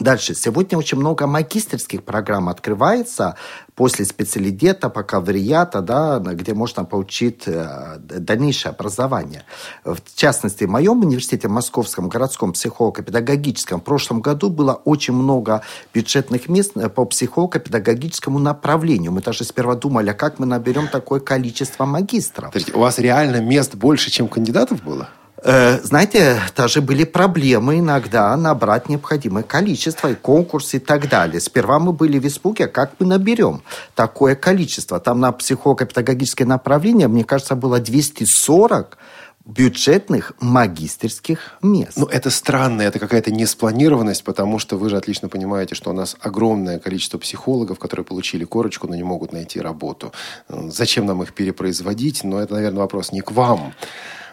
Дальше. 0.00 0.34
Сегодня 0.34 0.78
очень 0.78 0.98
много 0.98 1.26
магистрских 1.26 2.04
программ 2.04 2.48
открывается 2.48 3.36
после 3.74 4.04
специалитета, 4.04 4.88
бакалавриата, 4.88 5.80
да, 5.80 6.18
где 6.18 6.54
можно 6.54 6.84
получить 6.84 7.42
э, 7.46 7.96
дальнейшее 7.98 8.70
образование. 8.70 9.44
В 9.84 9.98
частности, 10.14 10.64
в 10.64 10.70
моем 10.70 11.00
университете, 11.00 11.48
в 11.48 11.52
Московском 11.52 12.08
городском 12.08 12.52
психолого-педагогическом, 12.52 13.80
в 13.80 13.84
прошлом 13.84 14.20
году 14.20 14.50
было 14.50 14.74
очень 14.84 15.14
много 15.14 15.62
бюджетных 15.94 16.48
мест 16.48 16.72
э, 16.76 16.88
по 16.88 17.04
психолого-педагогическому 17.04 18.38
направлению. 18.38 19.12
Мы 19.12 19.22
даже 19.22 19.44
сперва 19.44 19.74
думали, 19.74 20.10
а 20.10 20.14
как 20.14 20.38
мы 20.38 20.46
наберем 20.46 20.88
такое 20.88 21.20
количество 21.20 21.84
магистров. 21.84 22.52
Подождите, 22.52 22.76
у 22.76 22.80
вас 22.80 22.98
реально 22.98 23.40
мест 23.40 23.74
больше, 23.74 24.10
чем 24.10 24.28
кандидатов 24.28 24.82
было? 24.82 25.08
Э, 25.42 25.78
знаете, 25.82 26.40
даже 26.56 26.80
были 26.80 27.04
проблемы 27.04 27.78
иногда 27.78 28.36
набрать 28.36 28.88
необходимое 28.88 29.44
количество, 29.44 30.10
и 30.10 30.14
конкурсы 30.14 30.78
и 30.78 30.80
так 30.80 31.08
далее. 31.08 31.40
Сперва 31.40 31.78
мы 31.78 31.92
были 31.92 32.18
в 32.18 32.26
испуге, 32.26 32.66
как 32.66 32.92
мы 32.98 33.06
наберем 33.06 33.62
такое 33.94 34.34
количество. 34.34 34.98
Там 34.98 35.20
на 35.20 35.32
психолого-педагогическое 35.32 36.46
направление, 36.46 37.08
мне 37.08 37.24
кажется, 37.24 37.54
было 37.54 37.78
240 37.78 38.98
бюджетных 39.44 40.34
магистерских 40.40 41.56
мест. 41.62 41.96
Ну, 41.96 42.04
это 42.04 42.28
странно, 42.28 42.82
это 42.82 42.98
какая-то 42.98 43.30
неспланированность, 43.30 44.22
потому 44.22 44.58
что 44.58 44.76
вы 44.76 44.90
же 44.90 44.98
отлично 44.98 45.30
понимаете, 45.30 45.74
что 45.74 45.90
у 45.90 45.94
нас 45.94 46.16
огромное 46.20 46.78
количество 46.78 47.16
психологов, 47.16 47.78
которые 47.78 48.04
получили 48.04 48.44
корочку, 48.44 48.88
но 48.88 48.94
не 48.94 49.04
могут 49.04 49.32
найти 49.32 49.58
работу. 49.58 50.12
Зачем 50.48 51.06
нам 51.06 51.22
их 51.22 51.32
перепроизводить? 51.32 52.24
Но 52.24 52.40
это, 52.40 52.54
наверное, 52.54 52.80
вопрос 52.80 53.10
не 53.10 53.22
к 53.22 53.30
вам. 53.30 53.72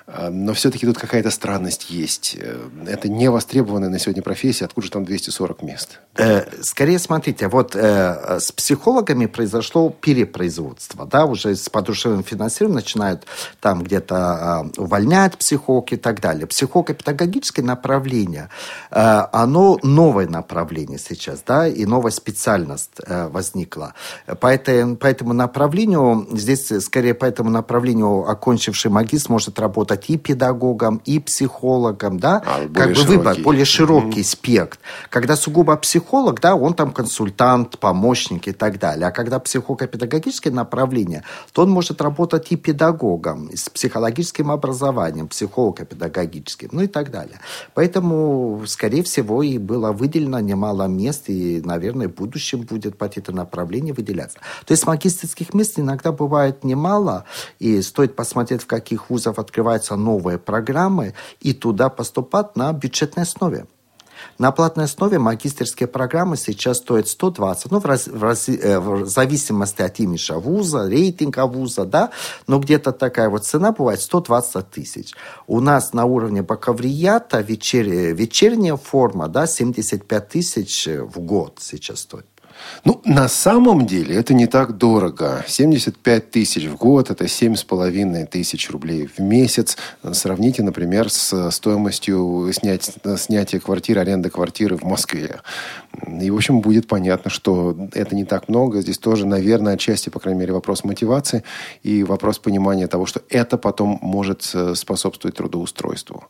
А, 0.08 0.30
но 0.30 0.54
все-таки 0.54 0.86
тут 0.86 1.00
какая-то 1.00 1.32
странность 1.32 1.90
есть. 1.90 2.38
Э, 2.40 2.70
это 2.88 3.10
не 3.10 3.30
востребованная 3.30 3.90
на 3.90 3.98
сегодня 3.98 4.22
профессия. 4.22 4.66
Откуда 4.66 4.86
же 4.86 4.92
там 4.92 5.04
240 5.04 5.64
мест? 5.64 6.00
Э, 6.18 6.46
скорее, 6.62 7.00
смотрите, 7.00 7.48
вот 7.48 7.76
э, 7.76 8.40
с 8.40 8.52
психологами 8.52 9.26
произошло 9.26 9.90
перепроизводство. 9.90 11.06
Да, 11.08 11.26
уже 11.26 11.56
с 11.56 11.70
подушевым 11.70 12.24
финансированием 12.24 12.76
начинают 12.76 13.24
там 13.60 13.84
где-то 13.84 14.72
э, 14.78 14.82
увольнять 14.82 15.38
психолог 15.40 15.92
и 15.92 15.98
так 15.98 16.22
далее. 16.22 16.46
Психолого-педагогическое 16.46 17.66
направление, 17.66 18.50
оно 18.90 19.80
новое 19.82 20.28
направление 20.28 21.00
сейчас, 21.00 21.42
да, 21.46 21.68
и 21.68 21.86
новая 21.86 22.12
специальность 22.12 22.92
возникла. 23.08 23.94
По, 24.40 24.48
этой, 24.48 24.96
по 24.96 25.08
этому 25.08 25.34
направлению, 25.34 26.28
здесь 26.32 26.72
скорее 26.84 27.14
по 27.14 27.26
этому 27.26 27.50
направлению 27.50 28.30
окончивший 28.30 28.92
магистр 28.92 29.32
может 29.32 29.60
работать 29.60 29.95
работать 29.96 30.10
и 30.10 30.18
педагогом, 30.18 31.02
и 31.06 31.20
психологом, 31.20 32.20
да, 32.20 32.42
а, 32.46 32.68
как 32.74 32.90
бы 32.90 32.96
широкий. 32.96 33.18
выбор, 33.18 33.38
более 33.44 33.66
широкий 33.66 34.22
mm-hmm. 34.22 34.24
спектр. 34.24 34.80
Когда 35.10 35.36
сугубо 35.36 35.76
психолог, 35.78 36.40
да, 36.42 36.56
он 36.56 36.74
там 36.74 36.92
консультант, 36.92 37.80
помощник 37.80 38.48
и 38.48 38.52
так 38.52 38.80
далее. 38.80 39.08
А 39.08 39.12
когда 39.12 39.40
психолого-педагогическое 39.40 40.54
направление, 40.54 41.24
то 41.54 41.64
он 41.64 41.70
может 41.70 42.02
работать 42.02 42.52
и 42.52 42.56
педагогом, 42.56 43.50
с 43.54 43.70
психологическим 43.70 44.52
образованием, 44.52 45.28
психолого-педагогическим, 45.28 46.70
ну 46.72 46.82
и 46.82 46.88
так 46.88 47.12
далее. 47.12 47.40
Поэтому, 47.74 48.64
скорее 48.68 49.02
всего, 49.04 49.44
и 49.44 49.58
было 49.58 49.92
выделено 49.92 50.40
немало 50.40 50.88
мест, 50.88 51.30
и, 51.30 51.62
наверное, 51.66 52.08
в 52.08 52.14
будущем 52.14 52.62
будет 52.62 52.98
под 52.98 53.18
это 53.18 53.32
направление 53.32 53.94
выделяться. 53.94 54.40
То 54.66 54.74
есть 54.74 54.88
магистрских 54.88 55.54
мест 55.54 55.80
иногда 55.80 56.12
бывает 56.12 56.64
немало, 56.64 57.24
и 57.60 57.82
стоит 57.82 58.16
посмотреть, 58.16 58.62
в 58.62 58.68
каких 58.68 59.10
вузах 59.10 59.40
открывается 59.40 59.85
развиваются 59.86 59.96
новые 59.96 60.38
программы, 60.38 61.14
и 61.44 61.54
туда 61.54 61.90
поступать 61.90 62.56
на 62.56 62.74
бюджетной 62.74 63.24
основе. 63.24 63.66
На 64.40 64.52
платной 64.52 64.86
основе 64.86 65.20
магистрские 65.20 65.88
программы 65.88 66.38
сейчас 66.38 66.78
стоят 66.78 67.08
120, 67.08 67.72
ну, 67.72 67.80
в, 67.80 67.86
раз, 67.86 68.08
в, 68.08 68.24
раз, 68.24 68.50
э, 68.50 68.80
в 68.80 69.06
зависимости 69.06 69.84
от 69.84 70.00
имиджа 70.00 70.40
вуза, 70.40 70.88
рейтинга 70.90 71.46
вуза, 71.46 71.86
да, 71.86 72.10
но 72.48 72.60
где-то 72.60 72.92
такая 72.92 73.30
вот 73.30 73.46
цена 73.46 73.72
бывает 73.72 74.02
120 74.02 74.72
тысяч. 74.72 75.14
У 75.48 75.60
нас 75.60 75.94
на 75.94 76.06
уровне 76.06 76.42
бакалавриата 76.42 77.42
вечер, 77.42 77.86
вечерняя 78.16 78.78
форма, 78.78 79.28
да, 79.28 79.48
75 79.48 80.30
тысяч 80.30 80.88
в 80.88 81.20
год 81.20 81.60
сейчас 81.62 82.00
стоит. 82.00 82.26
Ну, 82.84 83.02
на 83.06 83.28
самом 83.28 83.86
деле 83.86 84.16
это 84.16 84.34
не 84.34 84.48
так 84.48 84.78
дорого. 84.78 85.44
75 85.48 86.32
тысяч 86.32 86.66
в 86.66 86.76
год– 86.76 87.10
это 87.12 87.26
7,5 87.26 88.26
тысяч 88.28 88.70
рублей 88.70 89.08
в 89.08 89.20
месяц. 89.20 89.78
Сравните, 90.12 90.64
например, 90.64 91.10
с 91.10 91.52
стоимостью 91.52 92.52
снять, 92.54 92.92
снятия 93.18 93.60
квартиры, 93.60 94.02
аренды 94.02 94.30
квартиры 94.30 94.78
в 94.78 94.84
Москве. 94.84 95.42
И, 96.22 96.30
в 96.30 96.36
общем, 96.36 96.62
будет 96.62 96.88
понятно, 96.88 97.32
что 97.32 97.76
это 97.94 98.16
не 98.16 98.26
так 98.26 98.50
много. 98.50 98.82
Здесь 98.82 98.98
тоже, 98.98 99.26
наверное, 99.26 99.74
отчасти, 99.74 100.10
по 100.10 100.20
крайней 100.20 100.42
мере, 100.42 100.54
вопрос 100.54 100.84
мотивации 100.84 101.44
и 101.84 102.04
вопрос 102.04 102.40
понимания 102.40 102.88
того, 102.88 103.06
что 103.06 103.22
это 103.30 103.58
потом 103.58 104.00
может 104.02 104.50
э, 104.54 104.76
способствовать 104.76 105.38
трудоустройству. 105.38 106.26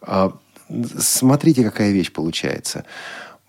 А, 0.00 0.32
смотрите, 0.98 1.64
какая 1.64 1.92
вещь 1.92 2.12
получается– 2.12 2.84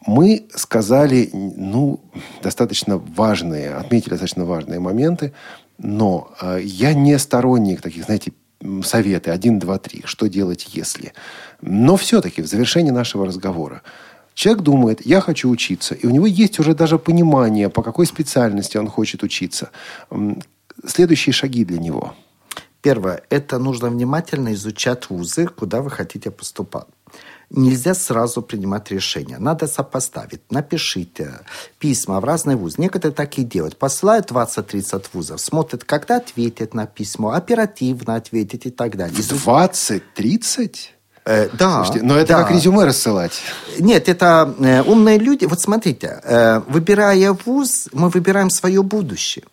мы 0.05 0.47
сказали, 0.53 1.29
ну, 1.33 1.99
достаточно 2.41 2.97
важные, 2.97 3.75
отметили 3.75 4.11
достаточно 4.11 4.45
важные 4.45 4.79
моменты, 4.79 5.33
но 5.77 6.31
э, 6.41 6.59
я 6.63 6.93
не 6.93 7.17
сторонник 7.19 7.81
таких, 7.81 8.05
знаете, 8.05 8.33
советы 8.83 9.31
один, 9.31 9.59
два, 9.59 9.77
три, 9.77 10.01
что 10.05 10.27
делать, 10.27 10.67
если. 10.73 11.13
Но 11.61 11.97
все-таки 11.97 12.41
в 12.41 12.47
завершении 12.47 12.91
нашего 12.91 13.25
разговора 13.25 13.81
человек 14.33 14.63
думает, 14.63 15.05
я 15.05 15.21
хочу 15.21 15.49
учиться, 15.49 15.95
и 15.95 16.05
у 16.05 16.09
него 16.09 16.25
есть 16.25 16.59
уже 16.59 16.73
даже 16.73 16.97
понимание, 16.97 17.69
по 17.69 17.81
какой 17.81 18.05
специальности 18.05 18.77
он 18.77 18.87
хочет 18.87 19.23
учиться. 19.23 19.71
Следующие 20.85 21.33
шаги 21.33 21.65
для 21.65 21.79
него. 21.79 22.15
Первое, 22.81 23.21
это 23.29 23.59
нужно 23.59 23.89
внимательно 23.89 24.53
изучать 24.53 25.09
вузы, 25.09 25.47
куда 25.47 25.81
вы 25.81 25.89
хотите 25.89 26.31
поступать 26.31 26.87
нельзя 27.53 27.93
сразу 27.93 28.41
принимать 28.41 28.91
решения. 28.91 29.37
Надо 29.39 29.67
сопоставить. 29.67 30.41
Напишите 30.49 31.39
письма 31.79 32.19
в 32.19 32.25
разные 32.25 32.57
вузы. 32.57 32.75
Некоторые 32.79 33.15
так 33.15 33.37
и 33.37 33.43
делают. 33.43 33.77
Посылают 33.77 34.29
20-30 34.29 35.05
вузов, 35.13 35.39
смотрят, 35.39 35.83
когда 35.83 36.17
ответят 36.17 36.73
на 36.73 36.85
письмо, 36.85 37.31
оперативно 37.31 38.15
ответить 38.15 38.65
и 38.65 38.71
так 38.71 38.97
далее. 38.97 39.17
20-30? 39.17 40.75
Э, 41.25 41.49
да. 41.53 41.83
Слушайте, 41.85 42.05
но 42.05 42.17
это 42.17 42.33
да. 42.33 42.43
как 42.43 42.51
резюме 42.51 42.83
рассылать. 42.83 43.39
Нет, 43.79 44.09
это 44.09 44.53
э, 44.59 44.81
умные 44.81 45.17
люди. 45.17 45.45
Вот 45.45 45.61
смотрите, 45.61 46.19
э, 46.23 46.59
выбирая 46.67 47.33
вуз, 47.45 47.87
мы 47.93 48.09
выбираем 48.09 48.49
свое 48.49 48.83
будущее. 48.83 49.45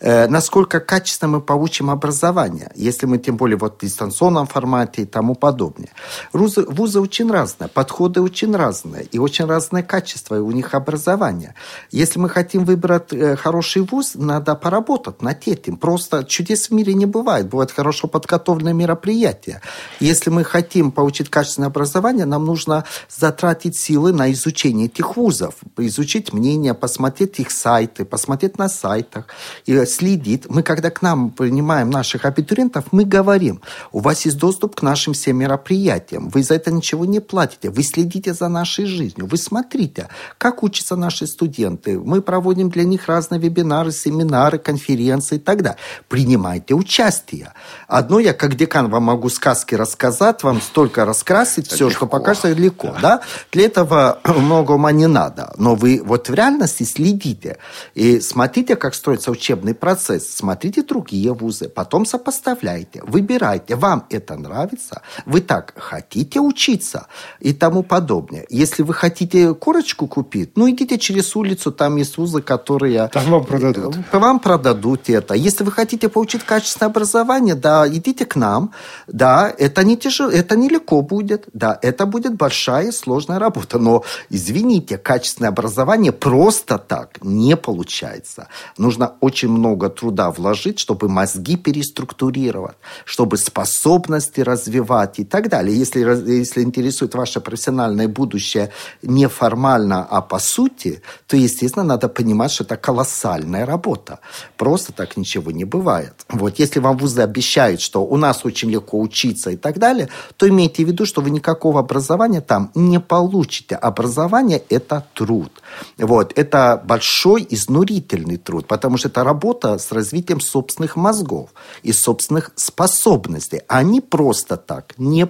Э, 0.00 0.28
насколько 0.28 0.80
качественно 0.80 1.32
мы 1.32 1.40
получим 1.40 1.90
образование, 1.90 2.70
если 2.74 3.06
мы 3.06 3.18
тем 3.18 3.36
более 3.36 3.56
вот 3.56 3.78
в 3.78 3.84
дистанционном 3.84 4.46
формате 4.46 5.02
и 5.02 5.06
тому 5.06 5.34
подобное. 5.34 5.90
Вузы, 6.32 6.62
вузы 6.62 7.00
очень 7.00 7.30
разные, 7.30 7.68
подходы 7.68 8.20
очень 8.20 8.54
разные, 8.54 9.04
и 9.04 9.18
очень 9.18 9.46
разное 9.46 9.82
качество 9.82 10.36
у 10.36 10.50
них 10.50 10.74
образования. 10.74 11.54
Если 11.90 12.18
мы 12.18 12.28
хотим 12.28 12.64
выбрать 12.64 13.12
э, 13.12 13.36
хороший 13.36 13.82
вуз, 13.82 14.12
надо 14.14 14.54
поработать 14.54 15.22
над 15.22 15.48
этим. 15.48 15.76
Просто 15.76 16.24
чудес 16.24 16.68
в 16.68 16.74
мире 16.74 16.94
не 16.94 17.06
бывает. 17.06 17.48
Бывают 17.48 17.72
хорошо 17.72 18.08
подготовленные 18.08 18.74
мероприятия. 18.74 19.60
Если 20.00 20.30
мы 20.30 20.44
хотим 20.44 20.92
получить 20.92 21.30
качественное 21.30 21.68
образование, 21.68 22.26
нам 22.26 22.44
нужно 22.44 22.84
затратить 23.08 23.76
силы 23.76 24.12
на 24.12 24.32
изучение 24.32 24.86
этих 24.86 25.16
вузов, 25.16 25.54
изучить 25.78 26.32
мнение, 26.32 26.74
посмотреть 26.74 27.40
их 27.40 27.50
сайты, 27.50 28.04
посмотреть 28.04 28.58
на 28.58 28.68
сайтах, 28.68 29.26
и 29.66 29.85
следит. 29.86 30.46
Мы, 30.48 30.62
когда 30.62 30.90
к 30.90 31.02
нам 31.02 31.30
принимаем 31.30 31.90
наших 31.90 32.24
абитуриентов, 32.24 32.84
мы 32.92 33.04
говорим, 33.04 33.62
у 33.92 34.00
вас 34.00 34.26
есть 34.26 34.38
доступ 34.38 34.76
к 34.76 34.82
нашим 34.82 35.14
всем 35.14 35.38
мероприятиям, 35.38 36.28
вы 36.28 36.42
за 36.42 36.54
это 36.54 36.70
ничего 36.70 37.04
не 37.04 37.20
платите, 37.20 37.70
вы 37.70 37.82
следите 37.82 38.34
за 38.34 38.48
нашей 38.48 38.86
жизнью, 38.86 39.26
вы 39.26 39.36
смотрите, 39.38 40.08
как 40.38 40.62
учатся 40.62 40.96
наши 40.96 41.26
студенты. 41.26 41.98
Мы 41.98 42.20
проводим 42.20 42.68
для 42.70 42.84
них 42.84 43.06
разные 43.08 43.40
вебинары, 43.40 43.92
семинары, 43.92 44.58
конференции 44.58 45.36
и 45.36 45.40
так 45.40 45.62
далее. 45.62 45.78
Принимайте 46.08 46.74
участие. 46.74 47.52
Одно 47.88 48.18
я, 48.18 48.34
как 48.34 48.56
декан, 48.56 48.90
вам 48.90 49.04
могу 49.04 49.28
сказки 49.28 49.74
рассказать, 49.74 50.42
вам 50.42 50.60
столько 50.60 51.04
раскрасить, 51.04 51.68
все, 51.68 51.88
легко. 51.88 51.96
что 51.96 52.06
покажется 52.06 52.52
легко. 52.52 52.94
Да. 53.00 53.06
Да? 53.06 53.20
Для 53.52 53.66
этого 53.66 54.18
много 54.24 54.72
ума 54.72 54.90
не 54.90 55.06
надо. 55.06 55.52
Но 55.56 55.76
вы 55.76 56.02
вот 56.04 56.28
в 56.28 56.34
реальности 56.34 56.82
следите 56.82 57.58
и 57.94 58.20
смотрите, 58.20 58.74
как 58.74 58.94
строится 58.94 59.30
учебный 59.30 59.74
процесс. 59.76 60.28
Смотрите 60.28 60.82
другие 60.82 61.32
вузы, 61.32 61.68
потом 61.68 62.06
сопоставляйте, 62.06 63.02
выбирайте. 63.06 63.76
Вам 63.76 64.06
это 64.10 64.36
нравится? 64.36 65.02
Вы 65.24 65.40
так 65.40 65.74
хотите 65.76 66.40
учиться? 66.40 67.06
И 67.40 67.52
тому 67.52 67.82
подобное. 67.82 68.46
Если 68.48 68.82
вы 68.82 68.94
хотите 68.94 69.54
корочку 69.54 70.06
купить, 70.06 70.56
ну, 70.56 70.68
идите 70.70 70.98
через 70.98 71.36
улицу, 71.36 71.72
там 71.72 71.96
есть 71.96 72.18
вузы, 72.18 72.42
которые... 72.42 73.08
Там 73.08 73.30
вам 73.30 73.44
продадут. 73.44 73.96
Вам 74.12 74.40
продадут 74.40 75.08
это. 75.10 75.34
Если 75.34 75.64
вы 75.64 75.72
хотите 75.72 76.08
получить 76.08 76.44
качественное 76.44 76.90
образование, 76.90 77.54
да, 77.54 77.86
идите 77.88 78.24
к 78.24 78.36
нам. 78.36 78.72
Да, 79.06 79.52
это 79.56 79.84
не 79.84 79.96
тяжело, 79.96 80.30
это 80.30 80.56
нелегко 80.56 81.02
будет. 81.02 81.48
Да, 81.52 81.78
это 81.82 82.06
будет 82.06 82.34
большая 82.34 82.92
сложная 82.92 83.38
работа. 83.38 83.78
Но, 83.78 84.02
извините, 84.30 84.98
качественное 84.98 85.50
образование 85.50 86.12
просто 86.12 86.78
так 86.78 87.18
не 87.22 87.56
получается. 87.56 88.48
Нужно 88.78 89.12
очень 89.20 89.48
много 89.50 89.65
труда 89.74 90.30
вложить, 90.30 90.78
чтобы 90.78 91.08
мозги 91.08 91.56
переструктурировать, 91.56 92.76
чтобы 93.04 93.36
способности 93.38 94.40
развивать 94.40 95.18
и 95.18 95.24
так 95.24 95.48
далее. 95.48 95.76
Если, 95.76 96.00
если 96.30 96.62
интересует 96.62 97.14
ваше 97.14 97.40
профессиональное 97.40 98.08
будущее 98.08 98.70
не 99.02 99.28
формально, 99.28 100.04
а 100.04 100.20
по 100.20 100.38
сути, 100.38 101.02
то, 101.26 101.36
естественно, 101.36 101.84
надо 101.84 102.08
понимать, 102.08 102.50
что 102.50 102.64
это 102.64 102.76
колоссальная 102.76 103.64
работа. 103.66 104.18
Просто 104.56 104.92
так 104.92 105.16
ничего 105.16 105.50
не 105.50 105.64
бывает. 105.64 106.14
Вот 106.28 106.58
если 106.58 106.80
вам 106.80 106.96
вузы 106.98 107.22
обещают, 107.22 107.80
что 107.80 108.04
у 108.04 108.16
нас 108.16 108.44
очень 108.44 108.70
легко 108.70 109.00
учиться 109.00 109.50
и 109.50 109.56
так 109.56 109.78
далее, 109.78 110.08
то 110.36 110.48
имейте 110.48 110.84
в 110.84 110.88
виду, 110.88 111.06
что 111.06 111.22
вы 111.22 111.30
никакого 111.30 111.80
образования 111.80 112.40
там 112.40 112.70
не 112.74 113.00
получите. 113.00 113.74
Образование– 113.76 114.62
это 114.68 115.06
труд. 115.14 115.52
Вот. 115.98 116.32
Это 116.36 116.82
большой 116.84 117.46
изнурительный 117.48 118.36
труд, 118.36 118.66
потому 118.66 118.98
что 118.98 119.08
это 119.08 119.24
работа 119.24 119.55
с 119.64 119.92
развитием 119.92 120.40
собственных 120.40 120.96
мозгов 120.96 121.50
и 121.82 121.92
собственных 121.92 122.52
способностей. 122.56 123.62
Они 123.68 124.00
просто 124.00 124.56
так 124.56 124.94
не, 124.98 125.28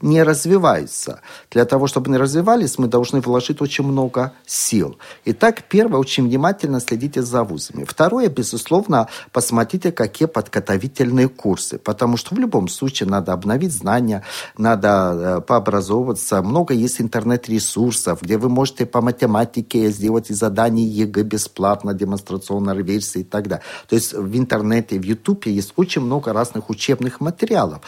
не 0.00 0.22
развиваются. 0.22 1.20
Для 1.50 1.64
того, 1.64 1.86
чтобы 1.86 2.08
они 2.08 2.18
развивались, 2.18 2.78
мы 2.78 2.88
должны 2.88 3.20
вложить 3.20 3.60
очень 3.60 3.84
много 3.84 4.32
сил. 4.46 4.98
Итак, 5.24 5.64
первое, 5.68 6.00
очень 6.00 6.24
внимательно 6.24 6.80
следите 6.80 7.22
за 7.22 7.44
вузами. 7.44 7.84
Второе, 7.84 8.28
безусловно, 8.28 9.08
посмотрите, 9.32 9.92
какие 9.92 10.28
подготовительные 10.28 11.28
курсы, 11.28 11.78
потому 11.78 12.16
что 12.16 12.34
в 12.34 12.38
любом 12.38 12.68
случае 12.68 13.08
надо 13.08 13.32
обновить 13.32 13.72
знания, 13.72 14.22
надо 14.58 14.88
э, 14.88 15.40
пообразовываться. 15.40 16.42
Много 16.42 16.74
есть 16.74 17.00
интернет-ресурсов, 17.00 18.22
где 18.22 18.38
вы 18.38 18.48
можете 18.48 18.86
по 18.86 19.00
математике 19.00 19.90
сделать 19.90 20.28
задания 20.28 20.86
ЕГЭ 20.86 21.22
бесплатно, 21.22 21.94
демонстрационной 21.94 22.82
версии 22.82 23.20
и 23.20 23.24
так 23.24 23.48
далее. 23.48 23.64
То 23.88 23.96
есть 23.96 24.12
в 24.12 24.36
интернете, 24.36 24.98
в 24.98 25.02
Ютубе 25.02 25.52
есть 25.52 25.72
очень 25.76 26.02
много 26.02 26.32
разных 26.32 26.70
учебных 26.70 27.20
материалов. 27.20 27.80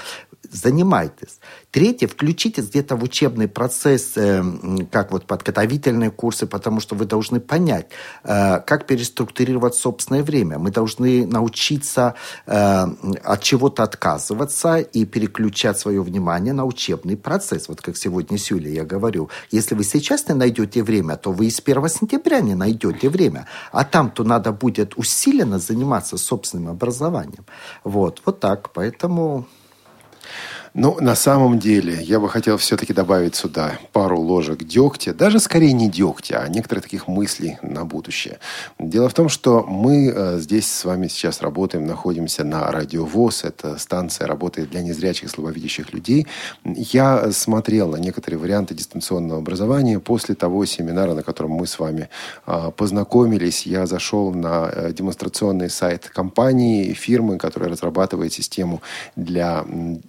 Занимайтесь. 0.50 1.40
Третье, 1.70 2.08
включитесь 2.08 2.68
где-то 2.68 2.96
в 2.96 3.02
учебный 3.02 3.48
процесс, 3.48 4.16
э, 4.16 4.42
как 4.90 5.12
вот 5.12 5.26
подготовительные 5.26 6.10
курсы, 6.10 6.46
потому 6.46 6.80
что 6.80 6.94
вы 6.94 7.04
должны 7.04 7.38
понять, 7.38 7.88
э, 8.24 8.60
как 8.60 8.86
переструктурировать 8.86 9.74
собственное 9.74 10.22
время. 10.22 10.58
Мы 10.58 10.70
должны 10.70 11.26
научиться 11.26 12.14
э, 12.46 12.86
от 13.24 13.42
чего-то 13.42 13.82
отказываться 13.82 14.78
и 14.78 15.04
переключать 15.04 15.78
свое 15.78 16.02
внимание 16.02 16.54
на 16.54 16.64
учебный 16.64 17.16
процесс. 17.16 17.68
Вот 17.68 17.82
как 17.82 17.98
сегодня 17.98 18.38
с 18.38 18.50
Юлей 18.50 18.74
я 18.74 18.84
говорю. 18.84 19.28
Если 19.50 19.74
вы 19.74 19.84
сейчас 19.84 20.28
не 20.28 20.34
найдете 20.34 20.82
время, 20.82 21.16
то 21.16 21.32
вы 21.32 21.46
и 21.46 21.50
с 21.50 21.60
1 21.60 21.88
сентября 21.88 22.40
не 22.40 22.54
найдете 22.54 23.10
время. 23.10 23.46
А 23.70 23.84
там-то 23.84 24.24
надо 24.24 24.52
будет 24.52 24.96
усиленно 24.96 25.58
заниматься 25.58 26.16
собственным 26.16 26.70
образованием. 26.70 27.44
Вот, 27.84 28.22
вот 28.24 28.40
так. 28.40 28.72
Поэтому 28.72 29.46
ну, 30.74 30.96
на 31.00 31.14
самом 31.14 31.58
деле, 31.58 31.98
я 32.02 32.20
бы 32.20 32.28
хотел 32.28 32.56
все-таки 32.56 32.92
добавить 32.92 33.34
сюда 33.34 33.78
пару 33.92 34.20
ложек 34.20 34.64
дегтя, 34.64 35.14
даже 35.14 35.38
скорее 35.40 35.72
не 35.72 35.88
дегтя, 35.88 36.42
а 36.42 36.48
некоторых 36.48 36.84
таких 36.84 37.08
мыслей 37.08 37.58
на 37.62 37.84
будущее. 37.84 38.38
Дело 38.78 39.08
в 39.08 39.14
том, 39.14 39.28
что 39.28 39.62
мы 39.62 40.12
э, 40.14 40.38
здесь 40.38 40.70
с 40.70 40.84
вами 40.84 41.08
сейчас 41.08 41.42
работаем, 41.42 41.86
находимся 41.86 42.44
на 42.44 42.70
Радио 42.70 43.04
ВОЗ, 43.04 43.44
эта 43.44 43.78
станция 43.78 44.26
работает 44.26 44.70
для 44.70 44.82
незрячих, 44.82 45.30
слабовидящих 45.30 45.92
людей. 45.92 46.26
Я 46.64 47.32
смотрел 47.32 47.88
на 47.88 47.96
некоторые 47.96 48.38
варианты 48.38 48.74
дистанционного 48.74 49.40
образования 49.40 50.00
после 50.00 50.34
того 50.34 50.64
семинара, 50.64 51.14
на 51.14 51.22
котором 51.22 51.52
мы 51.52 51.66
с 51.66 51.78
вами 51.78 52.08
э, 52.46 52.70
познакомились. 52.76 53.66
Я 53.66 53.86
зашел 53.86 54.32
на 54.32 54.70
э, 54.72 54.92
демонстрационный 54.92 55.70
сайт 55.70 56.08
компании, 56.08 56.92
фирмы, 56.92 57.38
которая 57.38 57.70
разрабатывает 57.70 58.32
систему 58.32 58.82
для, 59.16 59.64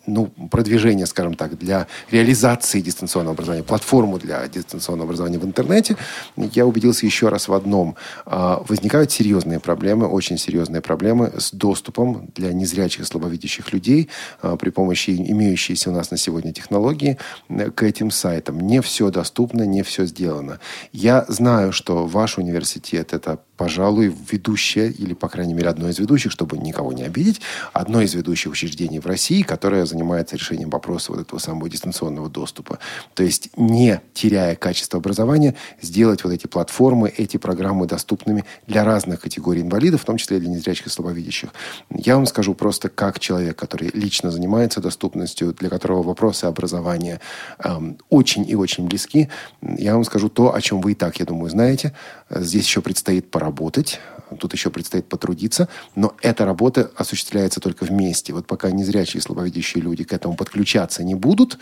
ну, 0.06 0.30
продвижения, 0.50 1.06
скажем 1.06 1.34
так, 1.36 1.58
для 1.58 1.88
реализации 2.12 2.82
дистанционного 2.82 3.34
образования, 3.34 3.64
платформу 3.64 4.20
для 4.20 4.48
дистанционного 4.48 5.06
образования 5.08 5.40
в 5.40 5.46
интернете, 5.46 5.96
я 6.36 6.66
убедился 6.66 7.06
еще 7.06 7.30
раз 7.30 7.48
в 7.48 7.54
одном. 7.54 7.96
А, 8.26 8.64
возникают 8.68 9.12
серьезные 9.12 9.60
проблемы, 9.60 10.08
очень 10.08 10.38
серьезные 10.38 10.82
проблемы 10.82 11.32
с 11.38 11.52
доступом 11.52 12.30
для 12.36 12.54
незрячих 12.54 13.02
и 13.02 13.06
слабовидящих 13.06 13.72
людей 13.74 14.10
а, 14.42 14.56
при 14.56 14.70
помощи 14.70 15.12
имеющейся 15.12 15.90
у 15.90 15.94
нас 15.94 16.12
на 16.12 16.18
сегодня 16.18 16.54
технологии 16.54 17.18
э, 17.50 17.72
к 17.72 17.84
этим 17.84 18.12
сайтам. 18.12 18.60
Не 18.60 18.82
все 18.82 19.10
доступно, 19.10 19.64
не 19.64 19.84
все 19.84 20.06
сделано. 20.06 20.60
Я 20.92 21.26
знаю, 21.28 21.72
что 21.72 22.06
ваш 22.06 22.38
университет– 22.38 23.14
это 23.14 23.40
пожалуй, 23.60 24.16
ведущее, 24.32 24.90
или, 24.90 25.14
по 25.14 25.28
крайней 25.28 25.54
мере, 25.54 25.68
одно 25.68 25.90
из 25.90 26.00
ведущих, 26.00 26.32
чтобы 26.32 26.58
никого 26.58 26.94
не 26.94 27.04
обидеть, 27.04 27.42
одно 27.74 28.00
из 28.00 28.14
ведущих 28.14 28.54
учреждений 28.54 29.00
в 29.00 29.06
России, 29.06 29.42
которое 29.42 29.86
занимается 29.86 30.38
решением 30.38 30.70
вопроса 30.70 31.12
вот 31.12 31.20
этого 31.20 31.40
самого 31.40 31.70
дистанционного 31.70 32.30
доступа. 32.30 32.80
То 33.16 33.24
есть, 33.24 33.50
не 33.58 34.00
теряя 34.14 34.56
качество 34.56 35.00
образования, 35.00 35.56
сделать 35.82 36.24
вот 36.24 36.32
эти 36.32 36.48
платформы, 36.48 37.10
эти 37.10 37.36
программы 37.36 37.86
доступными 37.86 38.46
для 38.66 38.86
разных 38.86 39.20
категорий 39.20 39.62
инвалидов, 39.62 40.04
в 40.04 40.06
том 40.06 40.16
числе 40.16 40.40
для 40.40 40.48
незрячих 40.48 40.88
и 40.88 40.90
слабовидящих. 40.90 41.50
Я 41.90 42.16
вам 42.16 42.28
скажу 42.28 42.54
просто 42.54 42.88
как 42.88 43.20
человек, 43.20 43.58
который 43.58 43.92
лично 43.94 44.32
занимается 44.32 44.80
доступностью, 44.80 45.54
для 45.54 45.68
которого 45.68 46.02
вопросы 46.02 46.46
образования 46.46 47.20
эм, 47.62 47.98
очень 48.10 48.50
и 48.50 48.56
очень 48.56 48.88
близки, 48.88 49.28
я 49.62 49.96
вам 49.96 50.06
скажу 50.06 50.30
то, 50.30 50.56
о 50.56 50.62
чем 50.62 50.80
вы 50.80 50.94
и 50.94 50.96
так, 50.96 51.20
я 51.20 51.26
думаю, 51.26 51.50
знаете. 51.50 51.94
Здесь 52.30 52.66
еще 52.66 52.82
предстоит 52.82 53.32
пора 53.32 53.50
поработать, 53.50 54.00
тут 54.40 54.54
еще 54.54 54.70
предстоит 54.70 55.08
потрудиться, 55.10 55.68
но 55.96 56.14
эта 56.22 56.46
работа 56.46 56.92
осуществляется 56.96 57.60
только 57.60 57.84
вместе. 57.86 58.34
Вот 58.34 58.46
пока 58.46 58.70
незрячие 58.70 59.20
и 59.20 59.22
слабовидящие 59.22 59.84
люди 59.84 60.04
к 60.04 60.14
этому 60.14 60.36
подключаться 60.36 61.04
не 61.04 61.16
будут, 61.16 61.58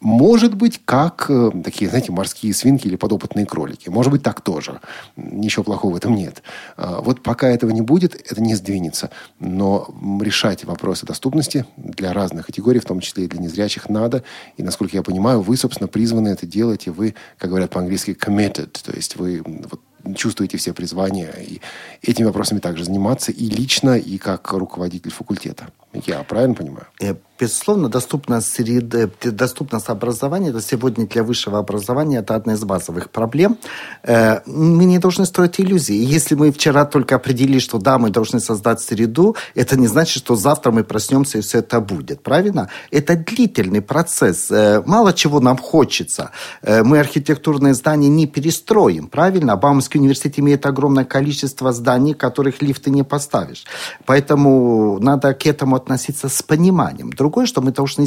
может 0.00 0.54
быть, 0.54 0.82
как 0.84 1.26
э, 1.30 1.50
такие, 1.64 1.88
знаете, 1.88 2.12
морские 2.12 2.52
свинки 2.52 2.86
или 2.86 2.96
подопытные 2.96 3.46
кролики. 3.46 3.88
Может 3.88 4.12
быть, 4.12 4.22
так 4.22 4.42
тоже. 4.42 4.80
Ничего 5.16 5.64
плохого 5.64 5.94
в 5.94 5.96
этом 5.96 6.14
нет. 6.14 6.42
А, 6.76 7.00
вот 7.00 7.22
пока 7.22 7.48
этого 7.48 7.70
не 7.70 7.80
будет, 7.80 8.14
это 8.14 8.42
не 8.42 8.54
сдвинется. 8.54 9.08
Но 9.40 9.88
решать 10.20 10.64
вопросы 10.64 11.06
доступности 11.06 11.64
для 11.78 12.12
разных 12.12 12.46
категорий, 12.46 12.80
в 12.80 12.84
том 12.84 13.00
числе 13.00 13.24
и 13.24 13.28
для 13.28 13.40
незрячих, 13.40 13.88
надо. 13.88 14.24
И, 14.58 14.62
насколько 14.62 14.94
я 14.94 15.02
понимаю, 15.02 15.40
вы, 15.40 15.56
собственно, 15.56 15.88
призваны 15.88 16.28
это 16.28 16.44
делать, 16.44 16.86
и 16.86 16.90
вы, 16.90 17.14
как 17.38 17.48
говорят 17.48 17.70
по-английски, 17.70 18.10
committed. 18.10 18.76
То 18.84 18.92
есть 18.92 19.16
вы 19.16 19.42
вот, 19.70 19.80
чувствуете 20.16 20.56
все 20.58 20.72
призвания 20.72 21.30
и 21.30 21.60
этими 22.02 22.26
вопросами 22.26 22.58
также 22.58 22.84
заниматься 22.84 23.32
и 23.32 23.48
лично, 23.48 23.96
и 23.96 24.18
как 24.18 24.52
руководитель 24.52 25.10
факультета. 25.10 25.68
Я 26.06 26.22
правильно 26.24 26.54
понимаю? 26.54 26.86
Э, 27.00 27.14
безусловно, 27.38 27.88
доступность, 27.88 28.48
среды, 28.48 29.10
доступность 29.22 29.88
образования 29.88 30.50
это 30.50 30.60
сегодня 30.60 31.06
для 31.06 31.22
высшего 31.22 31.58
образования 31.58 32.18
это 32.18 32.34
одна 32.34 32.54
из 32.54 32.64
базовых 32.64 33.10
проблем. 33.10 33.58
Э, 34.02 34.40
мы 34.46 34.84
не 34.84 34.98
должны 34.98 35.24
строить 35.24 35.60
иллюзии. 35.60 35.94
Если 35.94 36.34
мы 36.34 36.50
вчера 36.50 36.84
только 36.84 37.14
определили, 37.16 37.60
что 37.60 37.78
да, 37.78 37.98
мы 37.98 38.10
должны 38.10 38.40
создать 38.40 38.80
среду, 38.80 39.36
это 39.54 39.76
не 39.76 39.86
значит, 39.86 40.18
что 40.18 40.34
завтра 40.34 40.72
мы 40.72 40.82
проснемся 40.84 41.38
и 41.38 41.40
все 41.40 41.58
это 41.58 41.80
будет. 41.80 42.22
Правильно? 42.22 42.68
Это 42.90 43.16
длительный 43.16 43.82
процесс. 43.82 44.50
Э, 44.50 44.82
мало 44.84 45.12
чего 45.12 45.40
нам 45.40 45.58
хочется. 45.58 46.30
Мы 46.62 46.98
архитектурные 46.98 47.74
здания 47.74 48.08
не 48.08 48.26
перестроим. 48.26 49.06
Правильно? 49.06 49.56
Баумский 49.56 50.00
университет 50.00 50.38
имеет 50.38 50.66
огромное 50.66 51.04
количество 51.04 51.72
зданий, 51.72 52.14
которых 52.14 52.62
лифты 52.62 52.90
не 52.90 53.04
поставишь. 53.04 53.64
Поэтому 54.06 54.98
надо 55.00 55.34
к 55.34 55.46
этому 55.46 55.76
относиться 55.84 56.28
с 56.28 56.42
пониманием. 56.42 57.10
Другое, 57.10 57.46
что 57.46 57.60
мы 57.60 57.70
должны 57.70 58.06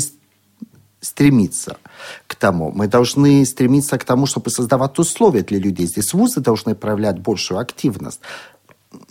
стремиться 1.00 1.78
к 2.26 2.36
тому. 2.36 2.72
Мы 2.72 2.88
должны 2.88 3.46
стремиться 3.46 3.98
к 3.98 4.04
тому, 4.04 4.26
чтобы 4.26 4.50
создавать 4.50 5.00
условия 5.00 5.44
для 5.44 5.60
людей. 5.60 5.86
Здесь 5.86 6.14
вузы 6.14 6.42
должны 6.42 6.76
проявлять 6.76 7.20
большую 7.20 7.60
активность. 7.60 8.20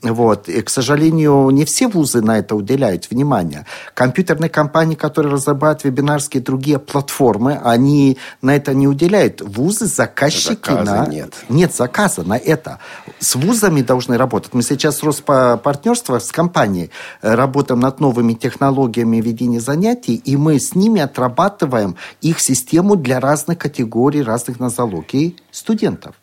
Вот. 0.03 0.49
И, 0.49 0.63
к 0.63 0.71
сожалению, 0.71 1.51
не 1.51 1.65
все 1.65 1.89
вузы 1.89 2.23
на 2.23 2.39
это 2.39 2.57
уделяют 2.57 3.11
внимание. 3.11 3.67
Компьютерные 3.95 4.49
компании, 4.49 4.95
которые 4.95 5.33
разрабатывают 5.33 5.85
вебинарские 5.85 6.41
и 6.41 6.45
другие 6.45 6.79
платформы, 6.79 7.61
они 7.63 8.17
на 8.41 8.57
это 8.57 8.73
не 8.73 8.89
уделяют. 8.89 9.43
Вузы, 9.43 9.87
заказчики... 9.87 10.71
Заказа 10.71 11.03
на... 11.03 11.07
нет. 11.07 11.35
Нет 11.49 11.75
заказа 11.75 12.23
на 12.23 12.39
это. 12.39 12.79
С 13.19 13.35
вузами 13.35 13.83
должны 13.83 14.17
работать. 14.17 14.55
Мы 14.55 14.63
сейчас 14.63 15.03
Роспартнерство 15.03 16.19
с 16.19 16.33
компанией 16.33 16.91
э, 17.21 17.35
работаем 17.35 17.81
над 17.81 18.01
новыми 18.01 18.35
технологиями 18.35 19.21
ведения 19.21 19.61
занятий, 19.61 20.15
и 20.15 20.37
мы 20.37 20.59
с 20.59 20.75
ними 20.75 21.01
отрабатываем 21.01 21.97
их 22.23 22.41
систему 22.41 22.97
для 22.97 23.21
разных 23.21 23.59
категорий, 23.59 24.23
разных 24.23 24.59
нозологий 24.59 25.37
студентов. 25.51 26.15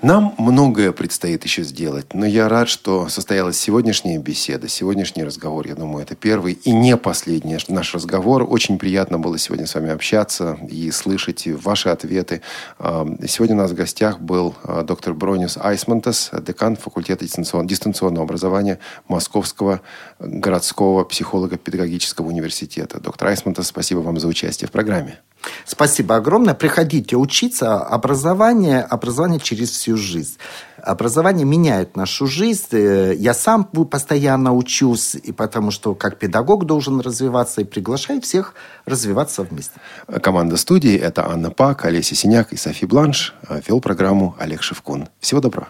Нам 0.00 0.32
многое 0.38 0.92
предстоит 0.92 1.42
еще 1.42 1.64
сделать, 1.64 2.14
но 2.14 2.24
я 2.24 2.48
рад, 2.48 2.68
что 2.68 3.08
состоялась 3.08 3.58
сегодняшняя 3.58 4.16
беседа, 4.18 4.68
сегодняшний 4.68 5.24
разговор. 5.24 5.66
Я 5.66 5.74
думаю, 5.74 6.04
это 6.04 6.14
первый 6.14 6.52
и 6.52 6.70
не 6.70 6.96
последний 6.96 7.58
наш 7.66 7.94
разговор. 7.94 8.46
Очень 8.48 8.78
приятно 8.78 9.18
было 9.18 9.36
сегодня 9.38 9.66
с 9.66 9.74
вами 9.74 9.90
общаться 9.90 10.56
и 10.70 10.92
слышать 10.92 11.48
ваши 11.48 11.88
ответы. 11.88 12.42
Сегодня 12.78 13.56
у 13.56 13.58
нас 13.58 13.72
в 13.72 13.74
гостях 13.74 14.20
был 14.20 14.54
а, 14.62 14.84
доктор 14.84 15.14
Бронис 15.14 15.58
Айсмантес, 15.60 16.30
декан 16.46 16.76
факультета 16.76 17.24
дистанционного 17.24 18.22
образования 18.22 18.78
Московского 19.08 19.80
городского 20.20 21.02
психолого-педагогического 21.02 22.28
университета. 22.28 23.00
Доктор 23.00 23.28
Айсмантес, 23.28 23.66
спасибо 23.66 23.98
вам 23.98 24.20
за 24.20 24.28
участие 24.28 24.68
в 24.68 24.70
программе. 24.70 25.18
Спасибо 25.64 26.16
огромное. 26.16 26.54
Приходите 26.54 27.16
учиться. 27.16 27.78
Образование, 27.78 28.80
образование 28.80 29.40
через 29.40 29.70
всю 29.70 29.96
жизнь. 29.96 30.36
Образование 30.82 31.44
меняет 31.44 31.96
нашу 31.96 32.26
жизнь. 32.26 32.66
Э, 32.72 33.14
я 33.14 33.34
сам 33.34 33.64
постоянно 33.64 34.54
учусь, 34.54 35.14
и 35.14 35.32
потому 35.32 35.70
что 35.70 35.94
как 35.94 36.18
педагог 36.18 36.64
должен 36.64 37.00
развиваться, 37.00 37.60
и 37.60 37.64
приглашаю 37.64 38.20
всех 38.20 38.54
развиваться 38.86 39.42
вместе. 39.42 39.80
Команда 40.22 40.56
студии– 40.56 40.96
это 40.98 41.28
Анна 41.28 41.50
Пак, 41.50 41.84
Олеся 41.84 42.14
Синяк 42.14 42.52
и 42.52 42.56
Софи 42.56 42.86
Бланш. 42.86 43.34
Вел 43.66 43.80
программу 43.80 44.36
Олег 44.38 44.62
Шевкун. 44.62 45.08
Всего 45.20 45.40
доброго. 45.40 45.68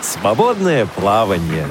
Свободное 0.00 0.86
плавание. 0.86 1.66